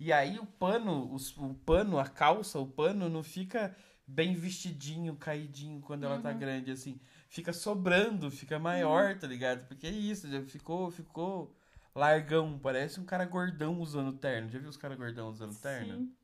E 0.00 0.12
aí 0.14 0.38
o 0.38 0.46
pano, 0.46 1.12
os- 1.12 1.36
o 1.36 1.52
pano, 1.54 1.98
a 1.98 2.08
calça, 2.08 2.58
o 2.58 2.66
pano 2.66 3.08
não 3.10 3.22
fica 3.22 3.76
bem 4.06 4.34
vestidinho, 4.34 5.14
caidinho 5.14 5.80
quando 5.82 6.04
ela 6.04 6.16
Uhum. 6.16 6.22
tá 6.22 6.32
grande, 6.32 6.70
assim. 6.70 6.98
Fica 7.28 7.52
sobrando, 7.52 8.30
fica 8.30 8.58
maior, 8.58 9.16
tá 9.18 9.26
ligado? 9.26 9.68
Porque 9.68 9.86
é 9.86 9.90
isso, 9.90 10.26
já 10.28 10.42
ficou, 10.42 10.90
ficou 10.90 11.54
largão, 11.94 12.58
parece 12.58 12.98
um 12.98 13.04
cara 13.04 13.26
gordão 13.26 13.78
usando 13.78 14.12
terno. 14.14 14.48
Já 14.48 14.58
viu 14.58 14.70
os 14.70 14.76
caras 14.78 14.96
gordão 14.96 15.28
usando 15.28 15.54
terno? 15.60 15.96
Sim. 15.98 16.14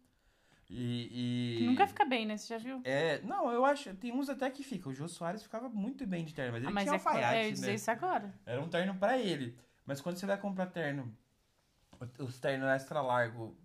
E, 0.71 1.55
e- 1.55 1.59
Que 1.59 1.65
nunca 1.67 1.87
fica 1.87 2.05
bem, 2.07 2.27
né? 2.27 2.37
Você 2.39 2.49
já 2.49 2.59
viu? 2.59 2.81
É, 2.83 3.21
não, 3.23 3.53
eu 3.53 3.65
acho, 3.65 3.95
tem 3.95 4.11
uns 4.11 4.29
até 4.31 4.51
que 4.51 4.65
ficam. 4.65 4.91
O 4.91 4.95
Jô 4.95 5.07
Soares 5.07 5.43
ficava 5.43 5.69
muito 5.69 6.05
bem 6.07 6.25
de 6.25 6.35
terno, 6.35 6.53
mas 6.53 6.63
ele 6.63 6.71
Ah, 6.71 6.75
mas 6.75 6.85
tinha 6.85 6.95
é, 6.95 6.97
eu 6.97 6.99
alfaiate, 6.99 7.45
ia 7.45 7.53
dizer 7.53 7.67
né? 7.69 7.75
isso 7.75 7.91
agora. 7.91 8.35
Era 8.47 8.61
um 8.61 8.69
terno 8.69 8.95
pra 8.97 9.19
ele. 9.19 9.57
Mas 9.85 10.01
quando 10.01 10.17
você 10.17 10.27
vai 10.27 10.39
comprar 10.39 10.67
terno, 10.67 11.15
os 12.19 12.39
ternos 12.41 12.69
extra 12.69 13.01
largo 13.01 13.57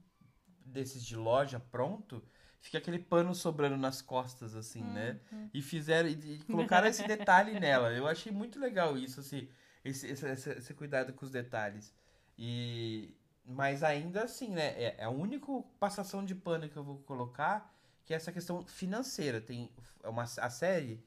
desses 0.71 1.03
de 1.05 1.15
loja 1.15 1.60
pronto, 1.60 2.23
fica 2.60 2.77
aquele 2.77 2.99
pano 2.99 3.34
sobrando 3.36 3.77
nas 3.77 4.01
costas, 4.01 4.55
assim, 4.55 4.84
né? 4.84 5.19
Uhum. 5.31 5.49
E 5.53 5.62
fizeram, 5.62 6.10
e, 6.10 6.36
e 6.36 6.39
colocaram 6.45 6.88
esse 6.88 7.05
detalhe 7.07 7.53
nela. 7.60 7.91
Eu 7.93 8.07
achei 8.07 8.31
muito 8.31 8.60
legal 8.60 8.97
isso, 8.97 9.19
assim, 9.19 9.47
esse, 9.84 10.07
esse, 10.07 10.25
esse- 10.27 10.49
esse 10.51 10.73
cuidado 10.73 11.13
com 11.13 11.25
os 11.25 11.31
detalhes. 11.31 11.93
E, 12.38 13.15
mas 13.45 13.84
ainda 13.84 14.23
assim, 14.23 14.49
né? 14.49 14.67
É, 14.81 14.95
é 14.99 15.03
a 15.03 15.10
única 15.10 15.47
passação 15.79 16.23
de 16.25 16.36
pano 16.36 16.69
que 16.69 16.77
eu 16.77 16.84
vou 16.84 16.99
colocar, 16.99 17.73
que 18.05 18.13
é 18.13 18.17
essa 18.17 18.31
questão 18.31 18.65
financeira. 18.65 19.39
Tem 19.41 19.69
é 20.03 20.10
uma, 20.10 20.23
a 20.23 20.49
série. 20.49 21.03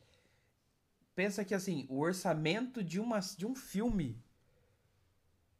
Pensa 1.15 1.45
que 1.45 1.55
assim, 1.55 1.87
o 1.89 2.01
orçamento 2.01 2.83
de, 2.83 2.99
uma, 2.99 3.21
de 3.21 3.47
um 3.47 3.55
filme 3.55 4.21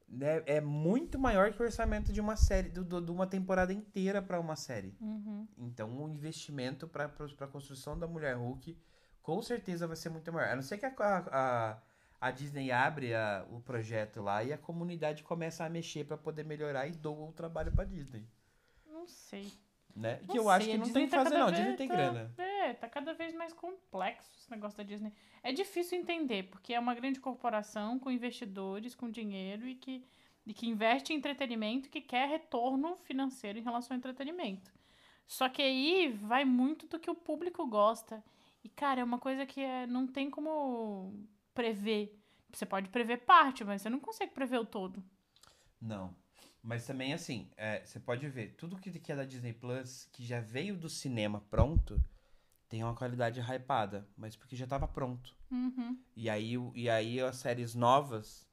né, 0.09 0.43
é 0.47 0.61
muito 0.61 1.19
maior 1.19 1.53
que 1.53 1.61
o 1.63 1.65
orçamento 1.65 2.13
de 2.13 2.21
uma 2.21 2.37
série, 2.37 2.69
do, 2.69 2.85
do- 2.85 3.01
de 3.01 3.11
uma 3.11 3.27
temporada 3.27 3.73
inteira 3.73 4.21
para 4.23 4.39
uma 4.39 4.57
série. 4.57 4.97
Uhum. 5.01 5.47
Então, 5.59 6.05
o 6.05 6.09
investimento 6.09 6.87
para 6.87 7.05
a 7.07 7.47
construção 7.49 7.99
da 7.99 8.07
Mulher 8.07 8.37
Hulk 8.37 8.79
com 9.23 9.41
certeza 9.43 9.87
vai 9.87 9.97
ser 9.97 10.11
muito 10.11 10.31
maior. 10.33 10.51
A 10.51 10.57
não 10.57 10.63
ser 10.63 10.77
que 10.79 10.85
a, 10.87 10.95
a, 10.99 11.79
a 12.21 12.31
Disney 12.31 12.71
abre 12.71 13.15
a- 13.15 13.47
o 13.51 13.61
projeto 13.61 14.21
lá 14.21 14.45
e 14.45 14.53
a 14.53 14.59
comunidade 14.59 15.23
começa 15.23 15.65
a 15.65 15.69
mexer 15.71 16.05
para 16.05 16.19
poder 16.19 16.45
melhorar 16.45 16.87
e 16.87 16.93
doa 16.93 17.29
o 17.29 17.33
trabalho 17.33 17.73
para 17.73 17.85
Disney. 17.85 18.29
Não 18.87 19.07
sei. 19.07 19.51
Né? 19.95 20.19
Não 20.23 20.29
que 20.29 20.39
eu 20.39 20.49
acho 20.51 20.67
sei, 20.67 20.75
que 20.75 20.81
a 20.83 20.85
não 20.85 20.93
tem 20.93 21.05
que 21.05 21.11
tá 21.11 21.23
fazer, 21.23 21.39
não. 21.39 21.47
Vez- 21.47 21.59
Disney 21.59 21.77
tem 21.77 21.89
tá- 21.89 21.95
grana. 21.95 22.35
É, 22.37 22.73
tá 22.75 22.89
cada 22.89 23.15
vez 23.15 23.33
mais 23.33 23.53
complexo 23.53 24.29
esse 24.37 24.51
negócio 24.51 24.77
da 24.77 24.83
Disney. 24.83 25.13
É 25.43 25.53
difícil 25.53 25.99
entender, 25.99 26.45
porque 26.51 26.75
é 26.75 26.81
uma 26.81 26.95
grande 26.95 27.21
corporação 27.21 27.99
com 27.99 28.11
investidores, 28.11 28.95
com 28.95 29.09
dinheiro 29.09 29.69
e 29.69 29.77
que, 29.77 30.05
e 30.45 30.53
que 30.53 30.67
investe 30.67 31.13
em 31.13 31.17
entretenimento 31.17 31.87
e 31.87 31.91
que 31.91 32.01
quer 32.01 32.29
retorno 32.29 32.97
financeiro 32.97 33.59
em 33.59 33.63
relação 33.63 33.95
ao 33.95 33.99
entretenimento. 33.99 34.73
Só 35.27 35.49
que 35.49 35.63
aí 35.63 36.09
vai 36.09 36.45
muito 36.45 36.87
do 36.89 36.99
que 36.99 37.09
o 37.11 37.15
público 37.15 37.65
gosta. 37.67 38.23
E, 38.65 38.69
cara, 38.69 39.01
é 39.01 39.05
uma 39.05 39.19
coisa 39.19 39.47
que 39.47 39.61
é, 39.61 39.87
não 39.87 40.07
tem 40.07 40.29
como 40.29 41.15
prever. 41.55 42.19
Você 42.53 42.67
pode 42.67 42.89
prever 42.89 43.19
parte, 43.19 43.63
mas 43.65 43.81
você 43.83 43.89
não 43.89 44.01
consegue 44.01 44.33
prever 44.33 44.59
o 44.59 44.65
todo. 44.67 45.03
Não. 45.81 46.15
Mas 46.65 46.87
também, 46.87 47.13
assim, 47.13 47.51
é, 47.59 47.85
você 47.85 48.01
pode 48.01 48.27
ver, 48.27 48.55
tudo 48.57 48.79
que, 48.79 48.91
que 48.99 49.13
é 49.13 49.17
da 49.17 49.25
Disney 49.27 49.53
Plus, 49.53 50.09
que 50.11 50.25
já 50.25 50.41
veio 50.41 50.75
do 50.75 50.89
cinema 50.89 51.43
pronto, 51.51 52.03
tem 52.71 52.83
uma 52.83 52.95
qualidade 52.95 53.39
hypada, 53.39 54.09
mas 54.17 54.35
porque 54.35 54.57
já 54.57 54.67
tava 54.67 54.89
pronto. 54.89 55.37
Uhum. 55.51 55.99
E 56.17 56.31
aí, 56.31 56.55
e 56.75 56.89
aí 56.89 57.21
as 57.21 57.37
séries 57.37 57.75
novas 57.75 58.49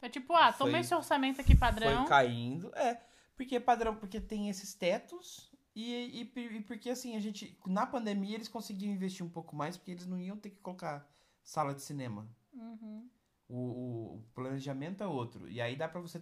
É 0.00 0.08
tipo, 0.08 0.32
ah, 0.32 0.52
toma 0.52 0.70
Foi- 0.70 0.80
esse 0.80 0.94
orçamento 0.94 1.40
aqui 1.40 1.56
padrão. 1.56 1.98
foi 1.98 2.08
caindo. 2.08 2.72
É, 2.76 3.02
porque 3.34 3.56
é 3.56 3.60
padrão, 3.60 3.96
porque 3.96 4.20
tem 4.20 4.48
esses 4.48 4.72
tetos 4.72 5.50
e, 5.74 6.22
e, 6.22 6.32
e 6.38 6.60
porque 6.62 6.88
assim, 6.88 7.16
a 7.16 7.20
gente, 7.20 7.58
na 7.66 7.84
pandemia 7.84 8.36
eles 8.36 8.48
conseguiam 8.48 8.94
investir 8.94 9.26
um 9.26 9.28
pouco 9.28 9.56
mais, 9.56 9.76
porque 9.76 9.90
eles 9.90 10.06
não 10.06 10.18
iam 10.18 10.36
ter 10.36 10.50
que 10.50 10.60
colocar 10.60 11.04
sala 11.42 11.74
de 11.74 11.82
cinema. 11.82 12.28
Uhum. 12.54 13.10
O, 13.48 13.54
o- 14.16 14.24
planejamento 14.34 15.02
é 15.04 15.06
outro. 15.06 15.48
E 15.48 15.60
aí 15.60 15.76
dá 15.76 15.88
pra 15.88 16.00
você 16.00 16.20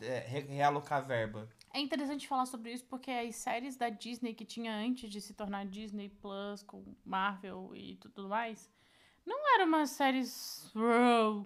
é, 0.00 0.18
re- 0.20 0.40
realocar 0.48 1.06
verba. 1.06 1.48
É 1.74 1.78
interessante 1.80 2.26
falar 2.26 2.46
sobre 2.46 2.72
isso 2.72 2.84
porque 2.86 3.10
as 3.10 3.36
séries 3.36 3.76
da 3.76 3.90
Disney 3.90 4.32
que 4.32 4.44
tinha 4.46 4.72
antes 4.74 5.10
de 5.10 5.20
se 5.20 5.34
tornar 5.34 5.66
Disney 5.66 6.08
Plus 6.08 6.62
com 6.62 6.82
Marvel 7.04 7.72
e 7.74 7.96
tudo 7.96 8.28
mais, 8.28 8.70
não 9.26 9.54
eram 9.54 9.66
umas 9.66 9.90
séries 9.90 10.72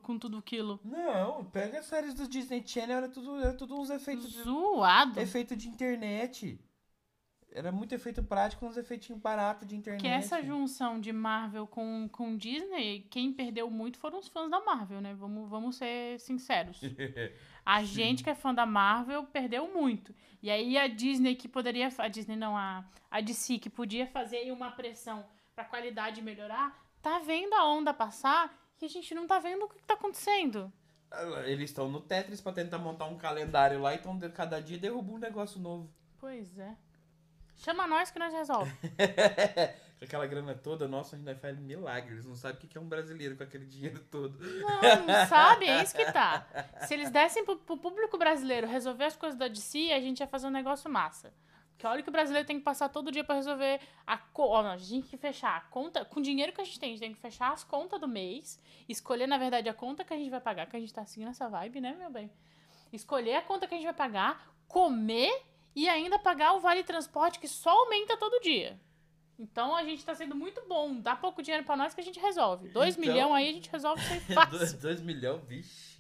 com 0.03 0.17
tudo 0.19 0.39
aquilo 0.39 0.79
Não, 0.85 1.45
pega 1.47 1.81
as 1.81 1.87
séries 1.87 2.15
do 2.15 2.29
Disney 2.29 2.63
Channel, 2.65 2.99
era 2.99 3.09
tudo, 3.09 3.41
era 3.41 3.55
tudo 3.55 3.77
uns 3.77 3.91
efeitos 3.91 4.31
de, 4.33 4.43
zoado. 4.45 5.19
efeito 5.19 5.57
de 5.57 5.69
internet. 5.69 6.61
Era 7.55 7.71
muito 7.71 7.95
efeito 7.95 8.23
prático, 8.23 8.65
uns 8.65 8.79
efeitinhos 8.79 9.21
baratos 9.21 9.69
de 9.69 9.77
internet. 9.77 10.01
Que 10.01 10.09
essa 10.09 10.43
junção 10.43 10.99
de 10.99 11.13
Marvel 11.13 11.67
com, 11.67 12.09
com 12.11 12.37
Disney, 12.37 13.07
quem 13.11 13.33
perdeu 13.33 13.71
muito 13.71 13.99
foram 13.99 14.19
os 14.19 14.29
fãs 14.29 14.51
da 14.51 14.61
Marvel, 14.61 15.03
né? 15.03 15.15
Vamos, 15.15 15.49
vamos 15.49 15.77
ser 15.77 16.19
sinceros. 16.19 16.81
A 17.65 17.85
gente 17.85 18.25
que 18.25 18.31
é 18.31 18.35
fã 18.35 18.55
da 18.55 18.65
Marvel 18.65 19.25
perdeu 19.25 19.69
muito. 19.69 20.15
E 20.43 20.51
aí 20.51 20.77
a 20.77 20.89
Disney 20.89 21.37
que 21.37 21.47
poderia. 21.47 21.89
A 21.99 22.09
Disney 22.09 22.35
não, 22.35 22.57
a, 22.57 22.85
a 23.09 23.21
DC 23.21 23.59
que 23.59 23.71
podia 23.71 24.07
fazer 24.09 24.51
uma 24.51 24.73
pressão 24.73 25.25
pra 25.55 25.65
qualidade 25.65 26.21
melhorar, 26.21 26.77
tá 27.01 27.21
vendo 27.21 27.55
a 27.55 27.69
onda 27.69 27.95
passar 27.95 28.53
e 28.81 28.85
a 28.85 28.89
gente 28.89 29.15
não 29.15 29.27
tá 29.27 29.39
vendo 29.39 29.65
o 29.65 29.69
que 29.69 29.81
tá 29.85 29.95
acontecendo. 29.95 30.73
Eles 31.45 31.71
estão 31.71 31.89
no 31.89 32.01
Tetris 32.01 32.41
pra 32.41 32.53
tentar 32.53 32.79
montar 32.79 33.05
um 33.05 33.19
calendário 33.19 33.81
lá, 33.81 33.95
então 33.95 34.19
cada 34.31 34.61
dia 34.61 34.79
derruba 34.79 35.13
um 35.13 35.19
negócio 35.19 35.61
novo. 35.61 35.93
Pois 36.19 36.59
é. 36.59 36.75
Chama 37.65 37.87
nós 37.87 38.11
que 38.11 38.19
nós 38.19 38.33
resolve. 38.33 38.73
aquela 40.05 40.27
grana 40.27 40.55
toda, 40.55 40.89
nossa, 40.89 41.15
a 41.15 41.19
gente 41.19 41.35
faz 41.37 41.59
milagre. 41.61 42.15
Eles 42.15 42.27
não 42.27 42.35
sabem 42.35 42.57
o 42.57 42.69
que 42.69 42.77
é 42.77 42.81
um 42.81 42.89
brasileiro 42.89 43.37
com 43.37 43.45
aquele 43.45 43.67
dinheiro 43.67 44.01
todo. 44.11 44.37
Não, 44.41 45.07
não 45.07 45.27
sabe? 45.29 45.67
É 45.67 45.83
isso 45.83 45.95
que 45.95 46.11
tá. 46.13 46.47
Se 46.87 46.95
eles 46.95 47.11
dessem 47.11 47.45
pro, 47.45 47.57
pro 47.57 47.77
público 47.77 48.19
brasileiro 48.19 48.67
resolver 48.67 49.05
as 49.05 49.17
coisas 49.17 49.39
da 49.39 49.49
DC, 49.49 49.93
a 49.93 50.01
gente 50.01 50.21
ia 50.21 50.27
fazer 50.27 50.49
um 50.49 50.51
negócio 50.51 50.91
massa. 50.91 51.33
Porque 51.71 51.87
olha 51.87 52.03
que 52.03 52.09
o 52.09 52.13
brasileiro 52.13 52.47
tem 52.47 52.59
que 52.59 52.65
passar 52.65 52.89
todo 52.89 53.11
dia 53.11 53.25
pra 53.25 53.37
resolver 53.37 53.81
a 54.07 54.19
conta. 54.19 54.73
A 54.73 54.77
gente 54.77 54.91
tem 54.91 55.03
que 55.03 55.17
fechar 55.17 55.57
a 55.57 55.61
conta. 55.61 56.05
Com 56.05 56.21
o 56.21 56.23
dinheiro 56.23 56.53
que 56.53 56.61
a 56.61 56.65
gente 56.65 56.79
tem, 56.79 56.91
a 56.91 56.93
gente 56.93 57.01
tem 57.01 57.15
que 57.15 57.21
fechar 57.21 57.53
as 57.53 57.65
contas 57.65 58.01
do 58.01 58.09
mês. 58.09 58.61
Escolher, 58.89 59.27
na 59.27 59.39
verdade, 59.39 59.69
a 59.69 59.75
conta 59.75 60.05
que 60.05 60.13
a 60.13 60.17
gente 60.17 60.31
vai 60.31 60.41
pagar, 60.41 60.67
que 60.67 60.77
a 60.77 60.81
gente 60.81 60.93
tá 60.93 61.05
seguindo 61.07 61.31
essa 61.31 61.49
vibe, 61.49 61.81
né, 61.81 61.95
meu 61.99 62.11
bem? 62.11 62.31
Escolher 62.93 63.37
a 63.37 63.43
conta 63.43 63.67
que 63.67 63.75
a 63.75 63.77
gente 63.77 63.87
vai 63.87 63.95
pagar, 63.95 64.53
comer 64.69 65.33
e 65.75 65.89
ainda 65.89 66.19
pagar 66.19 66.53
o 66.55 66.61
vale 66.61 66.83
transporte 66.85 67.39
que 67.39 67.49
só 67.49 67.71
aumenta 67.71 68.17
todo 68.17 68.41
dia. 68.41 68.79
Então 69.39 69.75
a 69.75 69.83
gente 69.83 70.05
tá 70.05 70.15
sendo 70.15 70.35
muito 70.37 70.63
bom. 70.69 71.01
Dá 71.01 71.17
pouco 71.17 71.43
dinheiro 71.43 71.65
pra 71.67 71.77
nós 71.77 71.95
que 71.95 72.01
a 72.01 72.05
gente 72.05 72.21
resolve. 72.21 72.69
Dois 72.69 72.97
Então- 72.97 73.13
milhões 73.13 73.35
aí 73.35 73.49
a 73.49 73.53
gente 73.53 73.71
resolve 73.71 74.03
dois, 74.09 74.25
fácil. 74.35 74.79
dois 74.79 75.01
milhões, 75.01 75.43
vixe. 75.47 75.93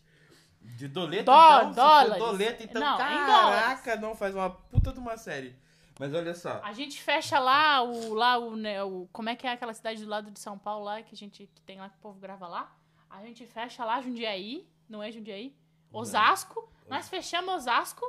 De 0.76 0.86
doleta, 0.86 1.24
Dó- 1.24 1.58
então? 1.62 1.72
Dólares. 1.72 2.18
doleta, 2.22 2.62
então, 2.62 2.80
Não, 2.80 2.96
caraca, 2.96 3.96
não 3.96 4.14
faz 4.14 4.34
uma 4.34 4.48
puta 4.50 4.92
de 4.92 4.98
uma 5.00 5.16
série. 5.16 5.56
Mas 5.98 6.14
olha 6.14 6.34
só. 6.34 6.60
A 6.62 6.72
gente 6.72 7.00
fecha 7.02 7.38
lá 7.38 7.82
o. 7.82 8.14
lá 8.14 8.38
o, 8.38 8.54
né, 8.56 8.82
o. 8.82 9.08
Como 9.12 9.28
é 9.28 9.34
que 9.36 9.46
é 9.46 9.52
aquela 9.52 9.74
cidade 9.74 10.02
do 10.04 10.08
lado 10.08 10.30
de 10.30 10.38
São 10.38 10.56
Paulo 10.56 10.84
lá 10.84 11.02
que 11.02 11.14
a 11.14 11.16
gente 11.16 11.48
que 11.52 11.60
tem 11.62 11.78
lá 11.78 11.88
que 11.88 11.96
o 11.96 12.00
povo 12.00 12.18
grava 12.20 12.46
lá? 12.46 12.72
A 13.10 13.22
gente 13.24 13.44
fecha 13.46 13.84
lá 13.84 14.00
Jundiaí, 14.00 14.66
não 14.88 15.02
é 15.02 15.10
Jundiaí? 15.10 15.54
Osasco. 15.92 16.70
Nós 16.88 17.08
fechamos 17.08 17.52
Osasco. 17.54 18.04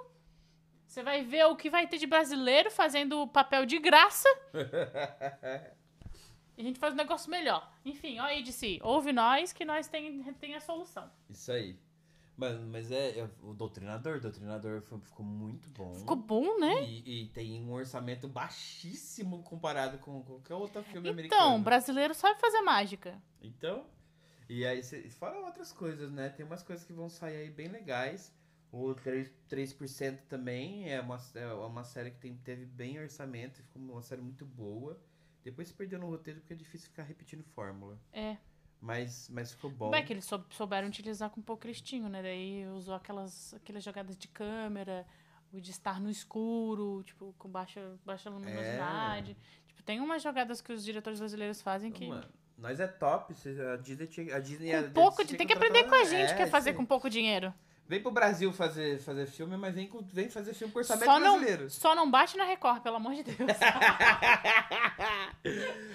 Você 0.94 1.02
vai 1.02 1.24
ver 1.24 1.44
o 1.48 1.56
que 1.56 1.72
vai 1.72 1.88
ter 1.88 1.98
de 1.98 2.06
brasileiro 2.06 2.70
fazendo 2.70 3.26
papel 3.28 3.66
de 3.66 3.80
graça. 3.80 4.30
E 6.56 6.62
a 6.62 6.64
gente 6.64 6.78
faz 6.78 6.94
um 6.94 6.98
negócio 6.98 7.32
melhor. 7.32 7.68
Enfim, 7.84 8.20
ó 8.20 8.26
aí 8.26 8.44
de 8.44 8.54
si. 8.54 8.80
Ouve 8.84 9.12
nós 9.12 9.52
que 9.52 9.66
nós 9.66 9.88
tem, 9.88 10.22
tem 10.36 10.54
a 10.54 10.60
solução. 10.62 11.10
Isso 11.28 11.52
aí. 11.52 11.80
Mas, 12.38 12.60
mas 12.60 12.92
é, 12.92 13.18
é 13.22 13.30
o 13.42 13.56
Doutrinador. 13.56 14.18
O 14.18 14.22
Doutrinador 14.22 14.84
foi- 14.84 15.00
ficou 15.00 15.26
muito 15.26 15.68
bom. 15.72 15.96
Ficou 15.96 16.16
bom, 16.16 16.60
né? 16.60 16.84
E, 16.84 17.24
e 17.24 17.28
tem 17.30 17.60
um 17.60 17.74
orçamento 17.74 18.28
baixíssimo 18.28 19.42
comparado 19.42 19.98
com 19.98 20.22
qualquer 20.24 20.54
outro 20.54 20.84
filme 20.84 21.00
Então, 21.10 21.12
americano. 21.14 21.58
brasileiro 21.64 22.14
sabe 22.14 22.40
fazer 22.40 22.62
mágica. 22.62 23.20
Então, 23.42 23.84
e 24.48 24.64
aí, 24.64 24.84
cê, 24.84 25.10
fora 25.10 25.40
outras 25.40 25.72
coisas, 25.72 26.12
né? 26.12 26.30
Tem 26.30 26.46
umas 26.46 26.62
coisas 26.62 26.86
que 26.86 26.94
vão 26.94 27.10
sair 27.10 27.38
aí 27.38 27.50
bem 27.50 27.68
legais. 27.68 28.32
O 28.74 28.96
3%, 28.96 29.30
3% 29.48 30.18
também 30.28 30.92
é 30.92 31.00
uma, 31.00 31.22
é 31.36 31.46
uma 31.54 31.84
série 31.84 32.10
que 32.10 32.18
tem, 32.18 32.36
teve 32.38 32.66
bem 32.66 33.00
orçamento, 33.00 33.62
ficou 33.62 33.80
uma 33.80 34.02
série 34.02 34.20
muito 34.20 34.48
boa. 34.48 35.00
Depois 35.44 35.68
se 35.68 35.74
perdeu 35.76 36.00
no 36.00 36.08
roteiro 36.10 36.40
porque 36.40 36.54
é 36.54 36.56
difícil 36.56 36.90
ficar 36.90 37.04
repetindo 37.04 37.44
fórmula. 37.44 38.00
É. 38.12 38.36
Mas, 38.82 39.30
mas 39.30 39.52
ficou 39.52 39.70
bom. 39.70 39.94
É 39.94 40.02
que 40.02 40.12
eles 40.12 40.26
sou- 40.26 40.44
souberam 40.50 40.88
utilizar 40.88 41.30
com 41.30 41.40
pouco 41.40 41.62
cristinho, 41.62 42.10
né? 42.10 42.24
Daí 42.24 42.66
usou 42.70 42.96
aquelas, 42.96 43.54
aquelas 43.54 43.84
jogadas 43.84 44.18
de 44.18 44.28
câmera, 44.28 45.06
o 45.52 45.62
de 45.62 45.70
estar 45.70 46.02
no 46.02 46.10
escuro, 46.10 47.04
tipo, 47.04 47.36
com 47.38 47.48
baixa, 47.48 47.96
baixa 48.04 48.28
luminosidade. 48.32 49.38
Tipo, 49.68 49.84
tem 49.84 50.02
umas 50.02 50.24
jogadas 50.24 50.62
que 50.62 50.74
os 50.74 50.84
diretores 50.84 51.20
brasileiros 51.20 51.62
fazem 51.62 51.92
que. 51.92 52.08
Mano, 52.08 52.28
nós 52.58 52.80
é 52.80 52.88
top. 52.88 53.34
A 53.72 53.78
Disney, 53.78 54.32
a 54.34 54.40
Disney 54.40 54.72
Com 54.72 54.78
a 54.88 54.90
pouco 54.90 55.18
Disney 55.22 55.26
de, 55.34 55.38
tem 55.38 55.46
que 55.48 55.54
aprender 55.54 55.84
com 55.84 55.94
a 55.96 56.04
gente, 56.06 56.32
é, 56.32 56.36
que 56.36 56.42
é 56.42 56.48
fazer 56.48 56.72
isso 56.72 56.78
com 56.80 56.86
pouco 56.86 57.08
dinheiro. 57.08 57.54
Vem 57.88 58.02
pro 58.02 58.12
Brasil 58.12 58.52
fazer, 58.54 58.98
fazer 59.00 59.26
filme, 59.28 59.58
mas 59.58 59.76
vem, 59.76 59.90
vem 60.12 60.30
fazer 60.30 60.54
filme 60.54 60.72
com 60.72 60.80
orçamento 60.80 61.06
Só 61.06 61.20
não, 61.20 61.38
brasileiro. 61.38 61.70
só 61.70 61.94
não 61.94 62.10
bate 62.10 62.38
na 62.38 62.46
Record, 62.46 62.82
pelo 62.82 62.96
amor 62.96 63.14
de 63.14 63.24
Deus. 63.24 63.38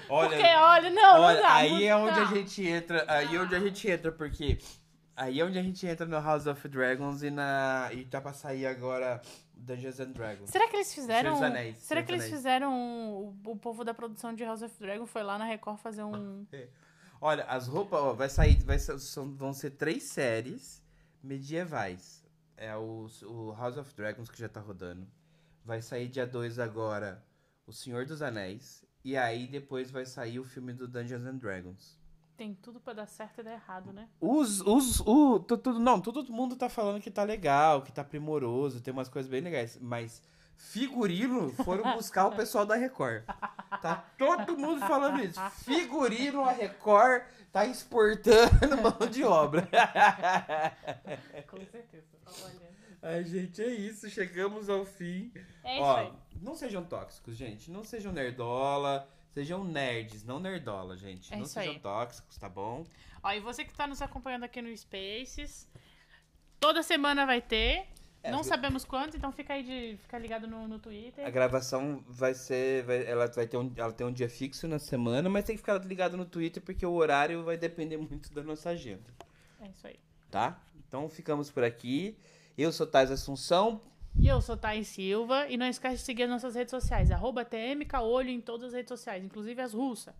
Olha, 0.08 0.28
Porque, 0.28 0.42
olha, 0.44 0.90
não, 0.90 1.20
Olha, 1.22 1.34
não 1.36 1.42
dá. 1.42 1.54
aí 1.54 1.70
não 1.70 1.80
é 1.80 1.96
onde 1.96 2.20
a 2.20 2.24
dá. 2.24 2.34
gente 2.34 2.66
entra. 2.66 3.04
Aí 3.08 3.34
é 3.36 3.40
onde 3.40 3.54
a 3.54 3.60
gente 3.60 3.90
entra, 3.90 4.12
porque. 4.12 4.58
Aí 5.16 5.40
é 5.40 5.44
onde 5.44 5.58
a 5.58 5.62
gente 5.62 5.86
entra 5.86 6.06
no 6.06 6.20
House 6.20 6.46
of 6.46 6.68
Dragons 6.68 7.22
e 7.22 7.30
na. 7.30 7.88
E 7.92 8.04
tá 8.04 8.20
pra 8.20 8.32
sair 8.32 8.66
agora 8.66 9.20
Dungeons 9.54 9.98
and 10.00 10.10
Dragons. 10.12 10.50
Será 10.50 10.68
que 10.68 10.76
eles 10.76 10.94
fizeram. 10.94 11.34
Senhor 11.36 11.46
Anéis, 11.46 11.78
será 11.78 12.00
Senhor 12.00 12.06
que 12.06 12.12
eles 12.12 12.28
fizeram. 12.28 12.72
O, 12.72 13.34
o 13.46 13.56
povo 13.56 13.84
da 13.84 13.92
produção 13.94 14.32
de 14.34 14.44
House 14.44 14.62
of 14.62 14.74
Dragon 14.78 15.06
foi 15.06 15.22
lá 15.22 15.38
na 15.38 15.44
Record 15.44 15.78
fazer 15.78 16.02
um. 16.04 16.46
Olha, 17.20 17.44
as 17.44 17.66
roupas, 17.66 17.98
ó, 18.00 18.12
vai 18.12 18.28
sair. 18.28 18.62
Vai 18.62 18.78
são- 18.78 19.34
vão 19.34 19.52
ser 19.52 19.70
três 19.70 20.04
séries 20.04 20.80
medievais. 21.22 22.24
É 22.56 22.76
o, 22.76 23.06
o 23.24 23.52
House 23.52 23.76
of 23.76 23.94
Dragons 23.94 24.28
que 24.28 24.38
já 24.38 24.48
tá 24.48 24.60
rodando. 24.60 25.06
Vai 25.64 25.80
sair 25.82 26.08
dia 26.08 26.26
2 26.26 26.58
agora 26.58 27.22
O 27.66 27.72
Senhor 27.72 28.04
dos 28.06 28.22
Anéis. 28.22 28.84
E 29.04 29.16
aí 29.16 29.46
depois 29.46 29.90
vai 29.90 30.04
sair 30.04 30.38
o 30.38 30.44
filme 30.44 30.72
do 30.72 30.88
Dungeons 30.88 31.24
and 31.24 31.36
Dragons. 31.36 31.96
Tem 32.36 32.54
tudo 32.54 32.80
pra 32.80 32.92
dar 32.92 33.06
certo 33.06 33.40
e 33.40 33.44
dar 33.44 33.52
errado, 33.52 33.92
né? 33.92 34.08
Os, 34.20 34.60
os, 34.60 35.00
o, 35.00 35.40
tu- 35.40 35.58
tudo, 35.58 35.78
não, 35.80 36.00
todo 36.00 36.32
mundo 36.32 36.56
tá 36.56 36.68
falando 36.68 37.00
que 37.00 37.10
tá 37.10 37.24
legal, 37.24 37.82
que 37.82 37.92
tá 37.92 38.04
primoroso, 38.04 38.80
tem 38.80 38.92
umas 38.92 39.08
coisas 39.08 39.28
bem 39.30 39.40
legais, 39.40 39.76
mas 39.80 40.22
figurino 40.58 41.50
foram 41.64 41.94
buscar 41.94 42.26
o 42.26 42.36
pessoal 42.36 42.66
da 42.66 42.74
Record. 42.74 43.24
Tá 43.80 44.04
todo 44.18 44.58
mundo 44.58 44.80
falando 44.80 45.22
isso. 45.22 45.40
Figurino, 45.64 46.42
a 46.42 46.52
Record 46.52 47.22
tá 47.52 47.64
exportando 47.64 48.76
mão 48.82 49.08
de 49.08 49.24
obra. 49.24 49.66
Com 51.46 51.64
certeza. 51.64 52.04
Olha. 52.44 52.68
Ai, 53.00 53.24
gente, 53.24 53.62
é 53.62 53.68
isso, 53.68 54.10
chegamos 54.10 54.68
ao 54.68 54.84
fim. 54.84 55.32
É 55.62 55.74
isso 55.76 55.82
Ó, 55.84 55.96
aí. 55.96 56.12
não 56.42 56.56
sejam 56.56 56.84
tóxicos, 56.84 57.36
gente, 57.36 57.70
não 57.70 57.84
sejam 57.84 58.12
nerdola, 58.12 59.08
sejam 59.30 59.62
nerds, 59.62 60.24
não 60.24 60.40
nerdola, 60.40 60.96
gente. 60.96 61.32
É 61.32 61.36
não 61.36 61.44
sejam 61.44 61.74
aí. 61.74 61.78
tóxicos, 61.78 62.36
tá 62.36 62.48
bom? 62.48 62.84
Ó, 63.22 63.30
e 63.32 63.38
você 63.38 63.64
que 63.64 63.72
tá 63.72 63.86
nos 63.86 64.02
acompanhando 64.02 64.42
aqui 64.44 64.60
no 64.60 64.76
Spaces, 64.76 65.68
toda 66.58 66.82
semana 66.82 67.24
vai 67.24 67.40
ter. 67.40 67.86
É, 68.28 68.30
não 68.32 68.44
sabemos 68.44 68.84
quanto, 68.84 69.16
então 69.16 69.32
fica 69.32 69.54
aí 69.54 69.62
de 69.62 69.96
fica 69.98 70.18
ligado 70.18 70.46
no, 70.46 70.66
no 70.68 70.78
Twitter. 70.78 71.26
A 71.26 71.30
gravação 71.30 72.02
vai 72.08 72.34
ser. 72.34 72.84
vai- 72.84 73.06
ela 73.06 73.26
vai 73.26 73.46
ter 73.46 73.56
um, 73.56 73.72
ela 73.76 73.92
tem 73.92 74.06
um 74.06 74.12
dia 74.12 74.28
fixo 74.28 74.66
na 74.68 74.78
semana, 74.78 75.28
mas 75.28 75.44
tem 75.44 75.54
que 75.56 75.60
ficar 75.60 75.78
ligado 75.84 76.16
no 76.16 76.24
Twitter 76.24 76.62
porque 76.62 76.84
o 76.86 76.92
horário 76.92 77.42
vai 77.44 77.56
depender 77.56 77.96
muito 77.96 78.32
da 78.32 78.42
nossa 78.42 78.70
agenda, 78.70 79.10
É 79.60 79.68
isso 79.68 79.86
aí. 79.86 79.98
tá? 80.30 80.60
Então 80.86 81.08
ficamos 81.08 81.50
por 81.50 81.64
aqui. 81.64 82.16
Eu 82.56 82.72
sou 82.72 82.86
Tais 82.86 83.10
Assunção. 83.10 83.80
E 84.18 84.26
eu 84.26 84.40
sou 84.40 84.56
Thais 84.56 84.88
Silva. 84.88 85.46
E 85.48 85.56
não 85.56 85.66
esquece 85.66 85.96
de 85.96 86.02
seguir 86.02 86.24
as 86.24 86.30
nossas 86.30 86.54
redes 86.54 86.70
sociais. 86.70 87.10
Arroba 87.10 87.44
TMKolho 87.44 88.30
em 88.30 88.40
todas 88.40 88.68
as 88.68 88.74
redes 88.74 88.88
sociais, 88.88 89.22
inclusive 89.24 89.60
as 89.60 89.72
russas. 89.74 90.14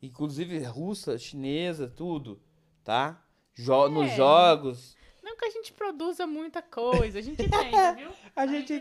Inclusive 0.00 0.58
russa, 0.64 1.16
chinesa, 1.18 1.88
tudo, 1.88 2.40
tá? 2.84 3.22
Jo 3.54 3.86
É. 3.86 3.88
Nos 3.88 4.10
jogos. 4.12 4.96
Que 5.42 5.48
a 5.48 5.50
gente 5.50 5.72
produza 5.72 6.24
muita 6.24 6.62
coisa, 6.62 7.18
a 7.18 7.20
gente 7.22 7.42
entende, 7.42 7.76
viu? 7.96 8.10
A 8.36 8.46
gente- 8.46 8.72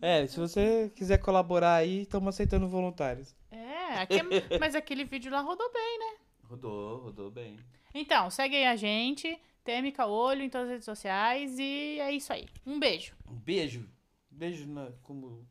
é. 0.00 0.22
É, 0.22 0.26
se 0.28 0.38
você 0.38 0.92
quiser 0.94 1.18
colaborar 1.18 1.74
aí, 1.74 2.02
estamos 2.02 2.28
aceitando 2.28 2.68
voluntários. 2.68 3.34
É, 3.50 3.98
aqui 4.00 4.14
é- 4.20 4.22
mas 4.60 4.76
aquele 4.76 5.02
vídeo 5.04 5.32
lá 5.32 5.40
rodou 5.40 5.72
bem, 5.72 5.98
né? 5.98 6.18
Rodou, 6.44 6.98
rodou 7.02 7.30
bem. 7.32 7.58
Então, 7.92 8.30
segue 8.30 8.54
aí 8.54 8.66
a 8.66 8.76
gente, 8.76 9.36
TMK 9.64 10.02
Olho 10.06 10.42
em 10.42 10.48
todas 10.48 10.66
as 10.68 10.72
redes 10.74 10.84
sociais 10.84 11.58
e 11.58 11.98
é 11.98 12.12
isso 12.12 12.32
aí. 12.32 12.46
Um 12.64 12.78
beijo. 12.78 13.16
Um 13.28 13.34
beijo. 13.34 13.88
Beijo 14.30 14.66
na, 14.68 14.92
como, 15.02 15.44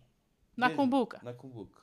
Na 0.56 0.68
Beijo. 0.68 0.82
cumbuca. 0.82 1.20
na 1.24 1.34
cumbuca. 1.34 1.81